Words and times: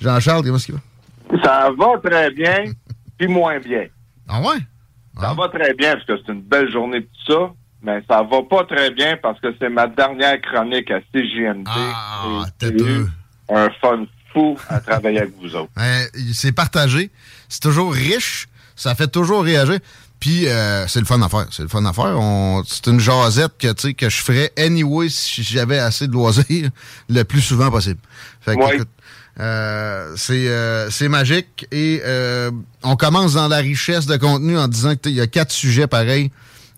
Jean-Charles, 0.00 0.42
comment 0.44 0.56
est-ce 0.56 0.66
qu'il 0.66 0.74
va? 0.74 0.80
Ça 1.42 1.70
va 1.76 1.98
très 2.02 2.30
bien, 2.30 2.64
puis 3.18 3.28
moins 3.28 3.58
bien. 3.58 3.86
Ah 4.28 4.40
ouais? 4.40 4.56
Ça 5.20 5.32
va 5.34 5.48
très 5.48 5.74
bien 5.74 5.94
parce 5.94 6.04
que 6.06 6.12
c'est 6.26 6.32
une 6.32 6.42
belle 6.42 6.70
journée 6.72 7.00
de 7.00 7.04
tout 7.26 7.32
ça, 7.32 7.52
mais 7.82 8.02
ça 8.08 8.22
va 8.22 8.42
pas 8.48 8.64
très 8.64 8.90
bien 8.90 9.16
parce 9.22 9.38
que 9.40 9.54
c'est 9.60 9.68
ma 9.68 9.86
dernière 9.86 10.40
chronique 10.40 10.90
à 10.90 11.00
CJMD. 11.12 11.66
Ah, 11.68 12.44
peu. 12.58 12.66
eu 12.68 13.06
un 13.48 13.68
fun 13.80 14.06
fou 14.32 14.56
à 14.68 14.80
travailler 14.80 15.20
avec 15.20 15.34
vous 15.40 15.54
autres. 15.54 15.70
Euh, 15.78 16.04
c'est 16.32 16.52
partagé. 16.52 17.10
C'est 17.48 17.60
toujours 17.62 17.92
riche. 17.92 18.48
Ça 18.74 18.94
fait 18.96 19.06
toujours 19.08 19.44
réagir. 19.44 19.78
Puis 20.18 20.48
euh, 20.48 20.86
c'est 20.88 20.98
le 21.00 21.06
fun 21.06 21.20
à 21.22 21.28
faire. 21.28 21.46
C'est 21.50 21.62
le 21.62 21.68
fun 21.68 21.84
à 21.84 21.92
faire. 21.92 22.18
On- 22.18 22.62
C'est 22.66 22.86
une 22.88 22.98
jasette 22.98 23.52
que, 23.58 23.72
tu 23.72 23.88
sais, 23.88 23.94
que 23.94 24.08
je 24.08 24.22
ferais 24.22 24.50
anyway 24.58 25.08
si 25.10 25.42
j'avais 25.44 25.78
assez 25.78 26.08
de 26.08 26.12
loisirs 26.12 26.70
le 27.08 27.22
plus 27.24 27.42
souvent 27.42 27.70
possible. 27.70 28.00
Fait 28.40 28.56
que, 28.56 28.74
écoute, 28.74 28.88
euh, 29.40 30.12
c'est 30.16 30.48
euh, 30.48 30.90
c'est 30.90 31.08
magique. 31.08 31.66
Et 31.72 32.00
euh, 32.04 32.50
on 32.82 32.96
commence 32.96 33.34
dans 33.34 33.48
la 33.48 33.56
richesse 33.58 34.06
de 34.06 34.16
contenu 34.16 34.56
en 34.58 34.68
disant 34.68 34.94
qu'il 34.96 35.12
y 35.12 35.20
a 35.20 35.26
quatre 35.26 35.50
sujets 35.50 35.86
pareils 35.86 36.30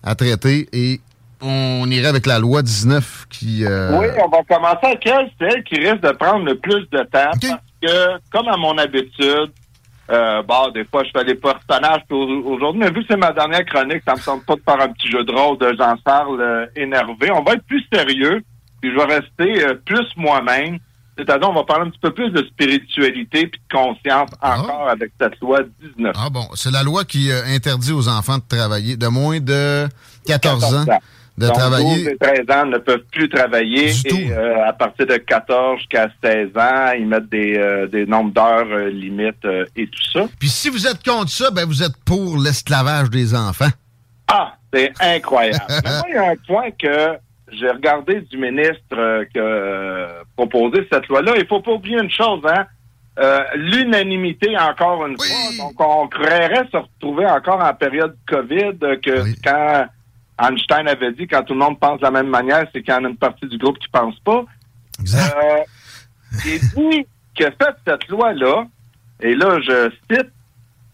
à 0.03 0.15
traiter. 0.15 0.67
Et 0.73 0.99
on 1.41 1.85
irait 1.91 2.07
avec 2.07 2.25
la 2.25 2.39
loi 2.39 2.63
19 2.63 3.27
qui... 3.29 3.63
euh, 3.63 3.97
Oui, 3.99 4.07
on 4.23 4.29
va 4.29 4.43
commencer 4.43 4.85
avec 4.87 5.05
elle. 5.05 5.29
C'est 5.39 5.47
elle 5.53 5.63
qui 5.63 5.75
risque 5.75 6.01
de 6.01 6.11
prendre 6.13 6.45
le 6.45 6.55
plus 6.57 6.81
de 6.91 6.97
temps 7.03 7.31
parce 7.39 7.61
que, 7.81 8.17
comme 8.31 8.47
à 8.47 8.57
mon 8.57 8.75
habitude, 8.79 9.51
euh, 10.09 10.41
bon, 10.41 10.69
des 10.73 10.85
fois, 10.85 11.03
je 11.03 11.11
fais 11.15 11.25
des 11.25 11.35
personnages 11.35 12.01
aujourd'hui, 12.09 12.79
mais 12.79 12.89
vu 12.89 13.01
que 13.01 13.07
c'est 13.09 13.17
ma 13.17 13.33
dernière 13.33 13.65
chronique, 13.65 14.01
ça 14.07 14.15
me 14.15 14.19
semble 14.21 14.43
pas 14.45 14.55
de 14.55 14.61
faire 14.67 14.81
un 14.81 14.87
petit 14.93 15.11
jeu 15.11 15.23
de 15.23 15.31
rôle 15.31 15.57
de 15.59 15.75
Jean-Charles 15.77 16.69
énervé. 16.75 17.29
On 17.31 17.43
va 17.43 17.53
être 17.53 17.65
plus 17.67 17.83
sérieux, 17.93 18.41
puis 18.81 18.89
je 18.91 18.95
vais 18.95 19.15
rester 19.15 19.65
plus 19.85 20.07
moi-même. 20.15 20.79
C'est-à-dire, 21.17 21.49
on 21.49 21.53
va 21.53 21.63
parler 21.63 21.87
un 21.87 21.89
petit 21.89 21.99
peu 21.99 22.13
plus 22.13 22.29
de 22.29 22.45
spiritualité 22.45 23.47
puis 23.47 23.59
de 23.59 23.75
conscience 23.75 24.29
encore 24.41 24.89
avec 24.89 25.11
cette 25.19 25.39
loi 25.39 25.61
19. 25.97 26.13
Ah 26.15 26.29
bon, 26.29 26.45
c'est 26.53 26.71
la 26.71 26.83
loi 26.83 27.05
qui 27.05 27.31
euh, 27.31 27.41
interdit 27.47 27.91
aux 27.91 28.07
enfants 28.07 28.37
de 28.37 28.43
travailler 28.47 28.97
de 28.97 29.07
moins 29.07 29.39
de 29.39 29.87
14, 30.27 30.75
ans 30.75 30.85
de 31.37 31.45
Donc, 31.45 31.55
travailler. 31.55 32.03
12 32.03 32.07
et 32.07 32.17
13 32.17 32.39
ans 32.55 32.65
ne 32.65 32.77
peuvent 32.77 33.05
plus 33.11 33.29
travailler. 33.29 33.91
et 33.91 34.31
euh, 34.31 34.67
à 34.67 34.73
partir 34.73 35.07
de 35.07 35.17
14 35.17 35.79
jusqu'à 35.79 36.07
16 36.23 36.49
ans, 36.55 36.91
ils 36.97 37.07
mettent 37.07 37.29
des, 37.29 37.57
euh, 37.57 37.87
des 37.87 38.05
nombres 38.05 38.33
d'heures 38.33 38.87
limites 38.89 39.47
et 39.75 39.87
tout 39.87 40.11
ça. 40.13 40.27
Puis 40.39 40.49
si 40.49 40.69
vous 40.69 40.85
êtes 40.85 41.03
contre 41.03 41.31
ça, 41.31 41.49
ben 41.51 41.65
vous 41.65 41.81
êtes 41.81 41.97
pour 42.05 42.37
l'esclavage 42.37 43.09
des 43.09 43.33
enfants. 43.33 43.69
Ah, 44.27 44.53
c'est 44.73 44.91
incroyable. 44.99 45.65
Mais 45.69 45.91
moi, 45.91 46.03
il 46.09 46.13
y 46.13 46.17
a 46.17 46.29
un 46.31 46.35
point 46.45 46.71
que 46.71 47.17
j'ai 47.51 47.69
regardé 47.69 48.21
du 48.21 48.37
ministre 48.37 48.93
euh, 48.93 49.25
qui 49.25 49.39
a 49.39 49.43
euh, 49.43 50.23
proposé 50.35 50.87
cette 50.91 51.07
loi-là. 51.07 51.33
Il 51.37 51.47
faut 51.47 51.61
pas 51.61 51.71
oublier 51.71 51.97
une 52.01 52.11
chose, 52.11 52.41
hein. 52.45 52.65
Euh, 53.19 53.39
L'unanimité, 53.55 54.55
encore 54.57 55.05
une 55.07 55.17
fois. 55.17 55.25
Donc, 55.57 55.79
on 55.79 56.07
croirait 56.07 56.67
se 56.71 56.77
retrouver 56.77 57.25
encore 57.25 57.63
en 57.63 57.73
période 57.73 58.15
COVID 58.27 58.77
que 59.01 59.33
quand 59.43 59.87
Einstein 60.39 60.87
avait 60.87 61.13
dit 61.13 61.25
quand 61.27 61.43
tout 61.43 61.53
le 61.53 61.59
monde 61.59 61.79
pense 61.79 61.97
de 61.97 62.03
la 62.03 62.11
même 62.11 62.27
manière, 62.29 62.67
c'est 62.71 62.83
qu'il 62.83 62.93
y 62.93 62.97
en 62.97 63.05
a 63.05 63.09
une 63.09 63.17
partie 63.17 63.47
du 63.47 63.57
groupe 63.57 63.79
qui 63.79 63.87
pense 63.87 64.19
pas. 64.19 64.45
Euh, 64.99 65.63
il 66.45 66.59
dit 66.59 67.07
que 67.35 67.45
fait 67.45 67.75
cette 67.87 68.07
loi-là, 68.07 68.67
et 69.21 69.33
là, 69.33 69.59
je 69.61 69.91
cite, 70.11 70.29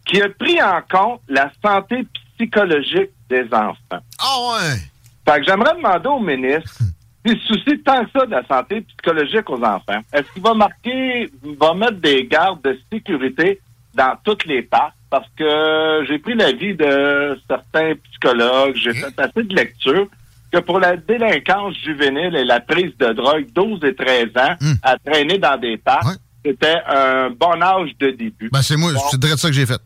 qui 0.05 0.21
a 0.21 0.29
pris 0.29 0.61
en 0.61 0.81
compte 0.89 1.21
la 1.27 1.51
santé 1.63 2.05
psychologique 2.37 3.11
des 3.29 3.45
enfants. 3.51 4.03
Ah 4.19 4.37
ouais! 4.49 4.92
Fait 5.27 5.39
que 5.39 5.45
j'aimerais 5.45 5.75
demander 5.75 6.07
au 6.09 6.19
ministre 6.19 6.79
s'il 7.25 7.39
se 7.39 7.45
soucie 7.47 7.79
tant 7.85 8.03
que 8.05 8.11
ça 8.17 8.25
de 8.25 8.31
la 8.31 8.45
santé 8.45 8.81
psychologique 8.81 9.49
aux 9.49 9.63
enfants. 9.63 9.99
Est-ce 10.11 10.31
qu'il 10.33 10.41
va 10.43 10.53
marquer, 10.53 11.29
va 11.59 11.73
mettre 11.73 11.99
des 12.01 12.25
gardes 12.27 12.61
de 12.63 12.77
sécurité 12.91 13.61
dans 13.93 14.15
toutes 14.23 14.45
les 14.45 14.61
parcs? 14.61 14.93
Parce 15.09 15.27
que 15.37 16.05
j'ai 16.07 16.17
pris 16.19 16.33
l'avis 16.33 16.75
de 16.75 17.39
certains 17.47 17.93
psychologues, 18.09 18.75
j'ai 18.75 18.93
fait 18.93 19.13
assez 19.19 19.43
de 19.43 19.55
lectures, 19.55 20.07
que 20.51 20.57
pour 20.59 20.79
la 20.79 20.97
délinquance 20.97 21.75
juvénile 21.83 22.35
et 22.35 22.43
la 22.43 22.59
prise 22.59 22.91
de 22.99 23.13
drogue, 23.13 23.45
12 23.53 23.79
et 23.85 23.95
13 23.95 24.27
ans, 24.35 24.55
à 24.81 24.97
traîner 24.97 25.37
dans 25.37 25.57
des 25.57 25.77
parcs, 25.77 26.17
c'était 26.45 26.81
un 26.87 27.29
bon 27.29 27.61
âge 27.61 27.91
de 27.99 28.09
début. 28.11 28.49
Ben 28.51 28.61
c'est 28.61 28.75
moi, 28.75 28.91
c'est 29.11 29.19
direct 29.19 29.37
ça 29.39 29.47
que 29.49 29.53
j'ai 29.53 29.65
fait. 29.67 29.79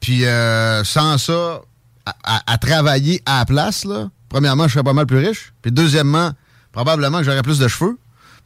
Puis 0.00 0.24
euh, 0.24 0.82
sans 0.84 1.18
ça, 1.18 1.60
à, 2.06 2.14
à- 2.24 2.52
à 2.54 2.58
travailler 2.58 3.20
à 3.26 3.40
la 3.40 3.44
place, 3.46 3.84
là, 3.84 4.08
premièrement, 4.28 4.68
je 4.68 4.74
serais 4.74 4.84
pas 4.84 4.92
mal 4.92 5.06
plus 5.06 5.18
riche. 5.18 5.52
Puis 5.62 5.72
deuxièmement, 5.72 6.30
probablement 6.72 7.18
que 7.18 7.24
j'aurais 7.24 7.42
plus 7.42 7.58
de 7.58 7.68
cheveux. 7.68 7.96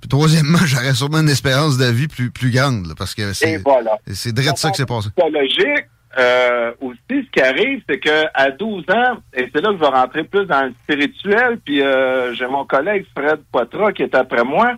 Puis 0.01 0.09
troisièmement, 0.09 0.59
j'aurais 0.65 0.95
sûrement 0.95 1.21
une 1.21 1.29
espérance 1.29 1.77
de 1.79 1.87
vie 1.87 2.09
plus, 2.09 2.31
plus 2.31 2.51
grande. 2.51 2.87
là, 2.87 2.95
parce 2.97 3.15
que 3.15 3.31
Et 3.31 3.35
c'est 3.35 3.57
voilà. 3.59 3.99
c'est 4.13 4.33
direct 4.33 4.57
ça 4.59 4.71
que 4.71 4.77
c'est 4.77 4.87
passé. 4.87 5.09
psychologique, 5.17 5.87
euh, 6.19 6.73
aussi, 6.81 6.99
ce 7.11 7.31
qui 7.31 7.41
arrive, 7.41 7.83
c'est 7.89 7.99
que 8.01 8.25
à 8.35 8.51
12 8.51 8.85
ans, 8.91 9.19
et 9.35 9.49
c'est 9.55 9.61
là 9.61 9.69
que 9.69 9.75
je 9.77 9.81
vais 9.81 9.87
rentrer 9.87 10.25
plus 10.25 10.45
dans 10.47 10.63
le 10.65 10.73
spirituel, 10.83 11.59
puis 11.65 11.83
euh, 11.83 12.35
j'ai 12.35 12.47
mon 12.49 12.65
collègue 12.65 13.07
Fred 13.17 13.39
Poitras 13.53 13.93
qui 13.93 14.03
est 14.03 14.15
après 14.15 14.43
moi, 14.43 14.73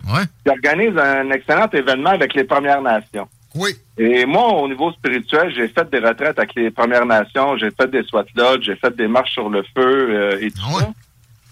qui 0.45 0.51
organise 0.51 0.95
un 0.97 1.31
excellent 1.31 1.67
événement 1.73 2.11
avec 2.11 2.35
les 2.35 2.43
Premières 2.43 2.81
Nations. 2.83 3.27
Oui. 3.55 3.71
Et 3.97 4.25
moi, 4.25 4.53
au 4.53 4.67
niveau 4.67 4.91
spirituel, 4.93 5.53
j'ai 5.55 5.67
fait 5.67 5.89
des 5.91 5.99
retraites 5.99 6.39
avec 6.39 6.55
les 6.55 6.71
Premières 6.71 7.05
Nations, 7.05 7.57
j'ai 7.57 7.69
fait 7.71 7.89
des 7.89 8.03
SWAT 8.03 8.25
lodges, 8.35 8.65
j'ai 8.65 8.75
fait 8.75 8.95
des 8.95 9.07
marches 9.07 9.33
sur 9.33 9.49
le 9.49 9.63
feu 9.75 10.09
euh, 10.09 10.37
et 10.41 10.49
tout 10.49 10.79
ça. 10.79 10.91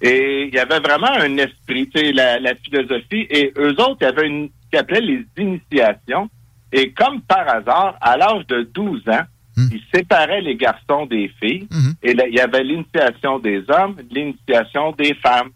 Et 0.02 0.46
il 0.48 0.54
y 0.54 0.58
avait 0.58 0.80
vraiment 0.80 1.12
un 1.12 1.38
esprit, 1.38 1.88
tu 1.88 2.00
sais, 2.00 2.12
la, 2.12 2.40
la 2.40 2.56
philosophie. 2.56 3.28
Et 3.30 3.54
eux 3.58 3.74
autres, 3.80 3.98
il 4.02 4.06
y 4.06 4.08
avait 4.08 4.28
une 4.28 4.50
ce 4.50 4.70
qu'ils 4.70 4.80
appelaient 4.80 5.02
les 5.02 5.26
initiations. 5.38 6.30
Et 6.72 6.92
comme 6.92 7.22
par 7.22 7.48
hasard, 7.48 7.98
à 8.02 8.18
l'âge 8.18 8.48
de 8.48 8.64
12 8.74 9.08
ans, 9.10 9.26
ils 9.58 9.84
séparaient 9.94 10.42
les 10.42 10.56
garçons 10.56 11.06
des 11.06 11.30
filles. 11.40 11.68
Et 12.02 12.14
là, 12.14 12.26
il 12.28 12.34
y 12.34 12.40
avait 12.40 12.64
l'initiation 12.64 13.38
des 13.38 13.64
hommes, 13.70 13.98
l'initiation 14.10 14.92
des 14.94 15.14
femmes 15.16 15.50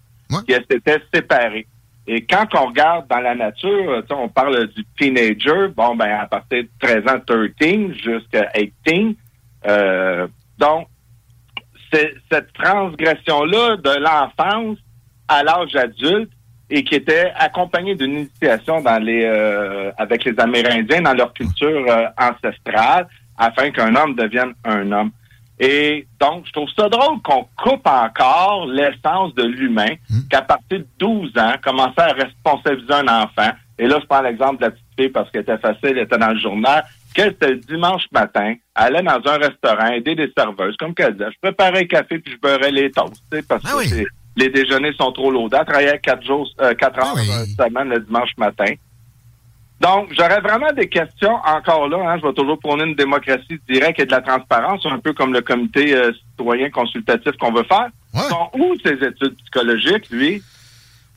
qui 0.46 0.54
s'étaient 0.54 1.02
séparées. 1.14 1.66
Et 2.08 2.24
quand 2.26 2.46
on 2.54 2.68
regarde 2.68 3.08
dans 3.08 3.20
la 3.20 3.34
nature, 3.34 4.04
on 4.12 4.30
parle 4.30 4.68
du 4.68 4.86
teenager, 4.98 5.70
bon, 5.76 5.96
ben, 5.96 6.20
à 6.20 6.28
partir 6.28 6.64
de 6.64 6.70
13 6.80 7.08
ans, 7.08 7.20
13 7.26 7.94
jusqu'à 7.94 8.52
18. 8.86 9.18
Euh, 9.68 10.28
donc, 10.60 10.88
cette 11.92 12.54
transgression-là 12.54 13.78
de 13.78 14.00
l'enfance 14.00 14.78
à 15.28 15.44
l'âge 15.44 15.76
adulte 15.76 16.30
et 16.70 16.84
qui 16.84 16.96
était 16.96 17.32
accompagnée 17.36 17.96
d'une 17.96 18.14
initiation 18.14 18.82
dans 18.82 19.02
les 19.02 19.24
euh, 19.24 19.92
avec 19.98 20.26
les 20.26 20.38
Amérindiens 20.40 21.02
dans 21.02 21.14
leur 21.14 21.34
culture 21.34 21.86
euh, 21.88 22.08
ancestrale 22.18 23.08
afin 23.38 23.72
qu'un 23.72 23.96
homme 23.96 24.16
devienne 24.16 24.54
un 24.64 24.92
homme. 24.92 25.12
Et 25.60 26.08
donc, 26.20 26.46
je 26.48 26.52
trouve 26.52 26.70
ça 26.78 26.90
drôle 26.90 27.22
qu'on 27.22 27.48
coupe 27.58 27.88
encore 27.88 28.66
l'essence 28.68 29.34
de 29.36 29.44
l'humain, 29.44 29.96
qu'à 30.30 30.42
partir 30.42 30.80
de 30.80 30.88
12 31.00 31.38
ans, 31.38 31.54
commencer 31.64 31.94
à 32.00 32.14
responsabiliser 32.14 32.94
un 32.94 33.08
enfant. 33.08 33.52
Et 33.80 33.88
là, 33.88 34.00
je 34.02 34.06
prends 34.06 34.22
l'exemple 34.22 34.58
de 34.58 34.66
la 34.66 34.72
petite 34.72 34.86
fille 34.98 35.10
parce 35.10 35.30
qu'elle 35.32 35.42
était 35.42 35.58
facile, 35.58 35.90
elle 35.92 36.00
était 36.00 36.18
dans 36.18 36.32
le 36.32 36.40
journal, 36.40 36.84
qu'elle, 37.14 37.32
c'était 37.32 37.52
le 37.52 37.58
dimanche 37.58 38.04
matin, 38.12 38.56
elle 38.76 38.96
allait 38.96 39.04
dans 39.04 39.32
un 39.32 39.38
restaurant, 39.38 39.88
aider 39.88 40.16
des 40.16 40.32
serveuses, 40.38 40.76
comme 40.78 40.94
qu'elle 40.94 41.14
disait, 41.14 41.32
je 41.32 41.40
préparais 41.42 41.82
le 41.82 41.88
café 41.88 42.20
puis 42.20 42.34
je 42.34 42.40
beurrais 42.40 42.72
les 42.72 42.92
toasts, 42.92 43.24
parce 43.48 43.64
que 43.64 43.88
c'est 43.88 44.06
les 44.38 44.50
déjeuners 44.50 44.94
sont 44.94 45.12
trop 45.12 45.32
lourdés. 45.32 45.58
Elle 45.60 45.66
travaillait 45.66 46.00
quatre 46.00 46.24
jours, 46.24 46.50
quatre 46.78 47.00
heures 47.00 47.16
ah 47.18 47.66
semaine 47.68 47.90
le 47.90 48.00
dimanche 48.02 48.32
matin. 48.38 48.74
Donc, 49.82 50.08
j'aurais 50.18 50.40
vraiment 50.40 50.72
des 50.72 50.88
questions 50.88 51.36
encore 51.46 51.90
là. 51.90 51.98
Hein, 52.10 52.20
je 52.22 52.28
vais 52.28 52.34
toujours 52.34 52.60
prôner 52.60 52.86
une 52.86 52.96
démocratie 52.96 53.60
directe 53.70 54.00
et 54.00 54.06
de 54.06 54.12
la 54.12 54.22
transparence, 54.22 54.86
un 54.86 55.00
peu 55.00 55.14
comme 55.14 55.34
le 55.34 55.42
comité 55.42 55.96
citoyen 56.30 56.70
consultatif 56.70 57.34
qu'on 57.40 57.52
veut 57.52 57.66
faire. 57.66 57.90
Sont 58.30 58.50
où 58.58 58.74
ces 58.84 58.94
études 58.94 59.36
psychologiques, 59.36 60.10
lui? 60.10 60.42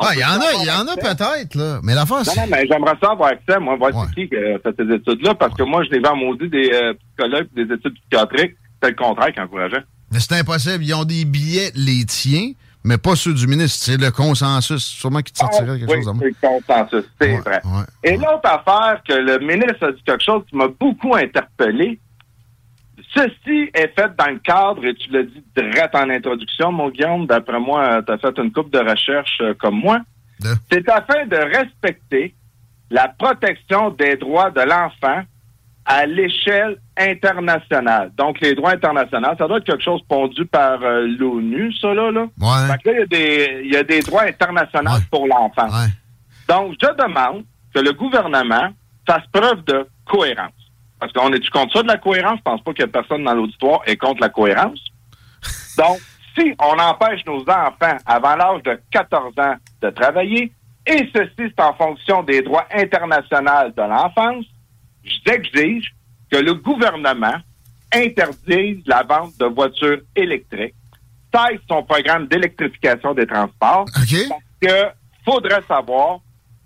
Ah, 0.01 0.11
il 0.15 0.21
y 0.21 0.25
en 0.25 0.41
a, 0.41 0.53
il 0.61 0.67
y 0.67 0.71
en 0.71 0.87
a 0.87 0.97
peut-être, 0.97 1.55
là. 1.57 1.81
Mais 1.83 1.95
la 1.95 2.05
Non, 2.05 2.17
non, 2.19 2.47
mais 2.49 2.67
j'aimerais 2.69 2.95
ça 3.03 3.11
avoir 3.13 3.31
accès, 3.31 3.59
moi, 3.59 3.77
voir 3.77 3.93
qui 4.15 4.29
qui 4.29 4.37
a 4.37 4.59
fait 4.61 4.75
ces 4.77 4.95
études-là, 4.95 5.35
parce 5.35 5.55
que 5.55 5.65
moi, 5.65 5.83
je 5.85 5.91
l'ai 5.91 5.99
vu 5.99 6.07
en 6.07 6.17
maudit 6.17 6.49
des 6.49 6.71
euh, 6.73 6.95
psychologues 6.95 7.49
des 7.55 7.63
études 7.63 7.95
psychiatriques. 7.95 8.55
C'est 8.81 8.91
le 8.91 8.95
contraire 8.95 9.33
qui 9.33 9.41
encourageait. 9.41 9.83
Mais 10.13 10.21
c'est 10.21 10.35
impossible. 10.35 10.85
Ils 10.85 10.95
ont 10.95 11.05
des 11.05 11.25
billets, 11.25 11.73
les 11.75 12.05
tiens, 12.07 12.53
mais 12.85 12.99
pas 12.99 13.17
ceux 13.17 13.35
du 13.35 13.47
ministre. 13.47 13.85
C'est 13.85 14.01
le 14.01 14.11
consensus. 14.11 14.85
Sûrement 14.85 15.21
qu'il 15.21 15.33
te 15.33 15.39
sortirait 15.39 15.79
quelque 15.79 15.95
chose 15.95 16.07
de 16.07 16.11
moi. 16.13 16.23
C'est 16.23 16.49
le 16.49 16.65
consensus, 16.67 17.11
c'est 17.21 17.37
vrai. 17.39 17.63
Et 18.05 18.17
l'autre 18.17 18.45
affaire 18.45 19.03
que 19.07 19.15
le 19.15 19.39
ministre 19.39 19.87
a 19.87 19.93
dit 19.93 20.03
quelque 20.05 20.25
chose 20.25 20.43
qui 20.49 20.57
m'a 20.57 20.69
beaucoup 20.69 21.15
interpellé, 21.15 21.99
Ceci 23.15 23.71
est 23.73 23.95
fait 23.99 24.11
dans 24.19 24.31
le 24.31 24.39
cadre, 24.39 24.85
et 24.85 24.95
tu 24.95 25.11
l'as 25.11 25.23
dit 25.23 25.43
direct 25.57 25.95
en 25.95 26.11
introduction, 26.11 26.73
mon 26.73 26.91
Guillaume, 26.91 27.27
d'après 27.27 27.59
moi, 27.59 28.03
tu 28.03 28.13
as 28.13 28.19
fait 28.19 28.39
une 28.39 28.53
coupe 28.53 28.71
de 28.71 28.79
recherche 28.79 29.39
euh, 29.41 29.55
comme 29.59 29.77
moi. 29.77 30.01
C'est 30.71 30.89
afin 30.89 31.27
de 31.27 31.37
respecter 31.37 32.35
la 32.91 33.09
protection 33.09 33.91
des 33.91 34.17
droits 34.17 34.51
de 34.51 34.61
l'enfant 34.61 35.23
à 35.91 36.05
l'échelle 36.05 36.77
internationale. 36.99 38.13
Donc, 38.15 38.41
les 38.41 38.55
droits 38.55 38.73
internationaux, 38.73 39.31
ça 39.39 39.49
doit 39.49 39.57
être 39.57 39.65
quelque 39.65 39.83
chose 39.83 40.03
pondu 40.07 40.45
par 40.45 40.83
euh, 40.83 41.07
l'ONU, 41.19 41.73
ça, 41.81 41.95
là. 41.95 42.11
là. 42.11 42.27
Ouais. 42.39 42.77
il 42.85 42.93
y, 42.93 43.03
a 43.03 43.07
des, 43.07 43.61
il 43.65 43.73
y 43.73 43.77
a 43.77 43.83
des 43.83 44.01
droits 44.01 44.25
internationaux 44.25 44.99
pour 45.11 45.27
l'enfant. 45.27 45.67
Donc, 46.47 46.75
je 46.81 46.95
demande 46.95 47.45
que 47.75 47.81
le 47.81 47.93
gouvernement 47.95 48.69
fasse 49.09 49.27
preuve 49.33 49.65
de 49.65 49.89
cohérence. 50.05 50.53
Parce 51.01 51.11
qu'on 51.15 51.33
est-tu 51.33 51.51
contre 51.51 51.73
ça 51.73 51.83
de 51.83 51.89
la 51.89 51.97
cohérence? 51.97 52.39
Je 52.39 52.43
pense 52.43 52.61
pas 52.61 52.75
que 52.75 52.85
personne 52.85 53.25
dans 53.25 53.35
l'auditoire 53.35 53.81
est 53.87 53.97
contre 53.97 54.21
la 54.21 54.29
cohérence. 54.29 54.85
Donc, 55.79 56.01
si 56.37 56.55
on 56.61 56.79
empêche 56.79 57.25
nos 57.25 57.41
enfants 57.41 57.97
avant 58.05 58.37
l'âge 58.37 58.63
de 58.65 58.79
14 58.91 59.33
ans 59.39 59.55
de 59.81 59.89
travailler, 59.89 60.53
et 60.87 61.11
ceci 61.15 61.31
c'est 61.39 61.61
en 61.61 61.73
fonction 61.75 62.23
des 62.25 62.43
droits 62.43 62.67
internationaux 62.75 63.71
de 63.75 63.83
l'enfance, 63.83 64.45
j'exige 65.25 65.95
que 66.31 66.39
le 66.39 66.55
gouvernement 66.55 67.37
interdise 67.93 68.83
la 68.87 69.03
vente 69.03 69.39
de 69.39 69.47
voitures 69.47 70.01
électriques, 70.15 70.75
taille 71.33 71.59
son 71.69 71.83
programme 71.83 72.27
d'électrification 72.27 73.15
des 73.15 73.27
transports, 73.27 73.87
parce 73.93 74.13
que 74.61 74.89
faudrait 75.25 75.63
savoir 75.67 76.21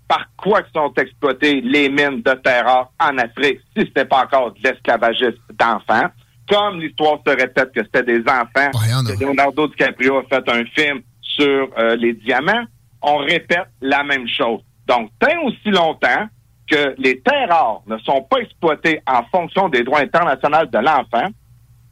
par 0.07 0.27
quoi 0.37 0.61
sont 0.75 0.93
exploitées 0.95 1.61
les 1.61 1.89
mines 1.89 2.21
de 2.21 2.33
terre 2.43 2.87
en 2.99 3.17
Afrique 3.17 3.59
si 3.75 3.81
ce 3.81 3.87
n'était 3.87 4.05
pas 4.05 4.23
encore 4.23 4.53
de 4.53 4.59
l'esclavagisme 4.63 5.41
d'enfants. 5.57 6.09
Comme 6.49 6.81
l'histoire 6.81 7.19
se 7.25 7.31
répète 7.31 7.71
que 7.73 7.81
c'était 7.83 8.03
des 8.03 8.21
enfants, 8.27 8.69
que 9.07 9.19
Leonardo 9.19 9.67
DiCaprio 9.69 10.17
a 10.17 10.23
fait 10.23 10.49
un 10.49 10.65
film 10.65 11.01
sur 11.21 11.69
euh, 11.77 11.95
les 11.95 12.13
diamants, 12.13 12.65
on 13.01 13.17
répète 13.17 13.67
la 13.81 14.03
même 14.03 14.27
chose. 14.27 14.59
Donc, 14.87 15.09
tant 15.19 15.41
aussi 15.45 15.69
longtemps 15.69 16.27
que 16.67 16.95
les 16.97 17.19
terres 17.19 17.49
rares 17.49 17.81
ne 17.87 17.97
sont 17.99 18.21
pas 18.21 18.37
exploitées 18.37 19.01
en 19.07 19.23
fonction 19.25 19.69
des 19.69 19.83
droits 19.83 19.99
internationaux 19.99 20.65
de 20.65 20.77
l'enfant, 20.79 21.29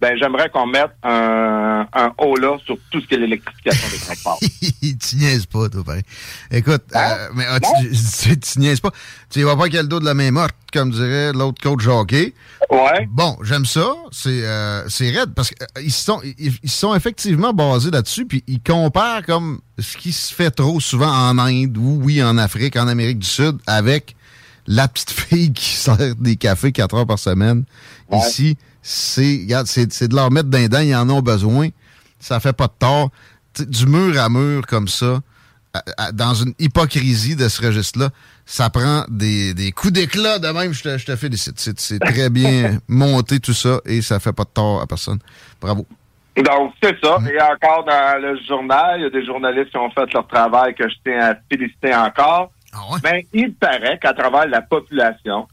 ben 0.01 0.17
j'aimerais 0.17 0.49
qu'on 0.49 0.65
mette 0.65 0.89
un, 1.03 1.85
un 1.93 2.11
haut 2.17 2.35
là 2.35 2.57
sur 2.65 2.75
tout 2.89 2.99
ce 3.01 3.05
qui 3.05 3.13
est 3.13 3.17
l'électrification 3.19 3.87
des 3.89 3.99
transports. 3.99 4.39
tu 4.81 5.15
niaises 5.15 5.45
pas, 5.45 5.69
toi, 5.69 5.83
pareil. 5.83 6.01
Écoute, 6.49 6.81
hein? 6.95 7.17
euh, 7.19 7.27
mais 7.35 7.43
ah, 7.47 7.59
tu, 7.81 8.39
tu, 8.39 8.59
niaises 8.59 8.79
pas. 8.79 8.89
Tu 9.29 9.43
vas 9.43 9.55
pas 9.55 9.65
qu'il 9.65 9.75
y 9.75 9.77
a 9.77 9.83
le 9.83 9.87
dos 9.87 9.99
de 9.99 10.05
la 10.05 10.15
main 10.15 10.31
morte, 10.31 10.55
comme 10.73 10.89
dirait 10.89 11.33
l'autre 11.33 11.61
coach 11.61 11.81
jockey. 11.81 12.33
Ouais. 12.71 13.07
Bon, 13.11 13.37
j'aime 13.43 13.65
ça. 13.65 13.93
C'est 14.11 14.43
euh, 14.43 14.89
c'est 14.89 15.11
raide 15.11 15.35
parce 15.35 15.51
qu'ils 15.51 15.85
euh, 15.85 15.89
sont, 15.89 16.19
ils, 16.23 16.51
ils, 16.63 16.69
sont 16.69 16.95
effectivement 16.95 17.53
basés 17.53 17.91
là-dessus, 17.91 18.25
puis 18.25 18.43
ils 18.47 18.61
comparent 18.61 19.23
comme 19.23 19.61
ce 19.77 19.97
qui 19.97 20.13
se 20.13 20.33
fait 20.33 20.51
trop 20.51 20.79
souvent 20.79 21.11
en 21.11 21.37
Inde 21.37 21.77
ou, 21.77 22.01
oui, 22.03 22.23
en 22.23 22.39
Afrique, 22.39 22.75
en 22.75 22.87
Amérique 22.87 23.19
du 23.19 23.27
Sud, 23.27 23.57
avec 23.67 24.15
la 24.67 24.87
petite 24.87 25.11
fille 25.11 25.53
qui 25.53 25.65
sert 25.75 26.15
des 26.15 26.35
cafés 26.35 26.71
quatre 26.71 26.95
heures 26.95 27.07
par 27.07 27.19
semaine. 27.19 27.63
Ici, 28.11 28.57
c'est 28.81 29.47
c'est 29.65 30.07
de 30.07 30.15
leur 30.15 30.31
mettre 30.31 30.49
d'un 30.49 30.81
ils 30.81 30.95
en 30.95 31.09
ont 31.09 31.21
besoin. 31.21 31.69
Ça 32.19 32.39
fait 32.39 32.53
pas 32.53 32.67
de 32.67 32.73
tort. 32.77 33.09
du 33.59 33.85
mur 33.85 34.19
à 34.19 34.29
mur 34.29 34.65
comme 34.67 34.87
ça, 34.87 35.19
dans 36.13 36.33
une 36.33 36.53
hypocrisie 36.59 37.35
de 37.35 37.47
ce 37.47 37.65
registre-là, 37.65 38.09
ça 38.45 38.69
prend 38.69 39.05
des, 39.09 39.53
des 39.53 39.71
coups 39.71 39.93
d'éclat 39.93 40.39
de 40.39 40.47
même, 40.49 40.73
je 40.73 40.83
te, 40.83 40.97
je 40.97 41.05
te 41.05 41.15
félicite. 41.15 41.57
C'est 41.57 41.99
très 41.99 42.29
bien 42.41 42.79
monté 42.87 43.39
tout 43.39 43.53
ça 43.53 43.79
et 43.85 44.01
ça 44.01 44.19
fait 44.19 44.33
pas 44.33 44.43
de 44.43 44.49
tort 44.49 44.81
à 44.81 44.87
personne. 44.87 45.19
Bravo. 45.61 45.85
Donc, 46.37 46.73
c'est 46.81 46.97
ça. 47.03 47.17
Et 47.29 47.41
encore 47.41 47.83
dans 47.85 48.21
le 48.21 48.37
journal, 48.47 48.99
il 48.99 49.03
y 49.03 49.05
a 49.05 49.09
des 49.09 49.25
journalistes 49.25 49.71
qui 49.71 49.77
ont 49.77 49.91
fait 49.91 50.11
leur 50.13 50.27
travail 50.27 50.73
que 50.75 50.87
je 50.87 50.95
tiens 51.03 51.31
à 51.31 51.35
féliciter 51.49 51.93
encore. 51.93 52.51
Ah 52.73 52.91
ouais? 52.91 52.99
Mais 53.03 53.27
il 53.33 53.53
paraît 53.53 53.99
qu'à 53.99 54.13
travers 54.13 54.47
la 54.47 54.61
population, 54.61 55.47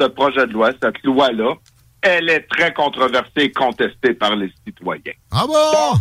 ce 0.00 0.06
projet 0.06 0.46
de 0.46 0.52
loi, 0.52 0.70
cette 0.82 1.02
loi-là, 1.02 1.54
elle 2.02 2.28
est 2.28 2.46
très 2.48 2.72
controversée 2.72 3.30
et 3.36 3.52
contestée 3.52 4.14
par 4.14 4.36
les 4.36 4.52
citoyens. 4.66 5.12
Ah 5.30 5.44
bon? 5.46 5.98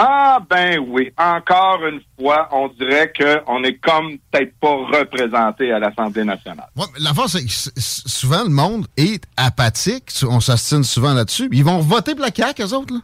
ah 0.00 0.38
ben 0.48 0.78
oui, 0.78 1.10
encore 1.16 1.84
une 1.84 2.00
fois, 2.16 2.48
on 2.52 2.68
dirait 2.68 3.12
qu'on 3.12 3.64
est 3.64 3.78
comme 3.78 4.18
peut-être 4.30 4.54
pas 4.60 4.76
représenté 4.98 5.72
à 5.72 5.80
l'Assemblée 5.80 6.24
nationale. 6.24 6.68
Ouais, 6.76 6.84
la 7.00 7.12
force, 7.12 7.32
c'est 7.32 7.44
que 7.44 7.80
souvent 7.80 8.44
le 8.44 8.50
monde 8.50 8.86
est 8.96 9.24
apathique, 9.36 10.12
on 10.28 10.38
s'astine 10.38 10.84
souvent 10.84 11.14
là-dessus. 11.14 11.48
Ils 11.52 11.64
vont 11.64 11.78
voter 11.78 12.14
pour 12.14 12.24
la 12.24 12.30
CAQ, 12.32 12.62
eux 12.62 12.74
autres, 12.74 12.94
là? 12.94 13.00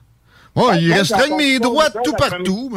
Ouais, 0.56 0.80
ils 0.80 0.92
restreignent 0.92 1.36
mes 1.36 1.58
droits 1.58 1.90
tout 1.90 2.12
partout. 2.12 2.70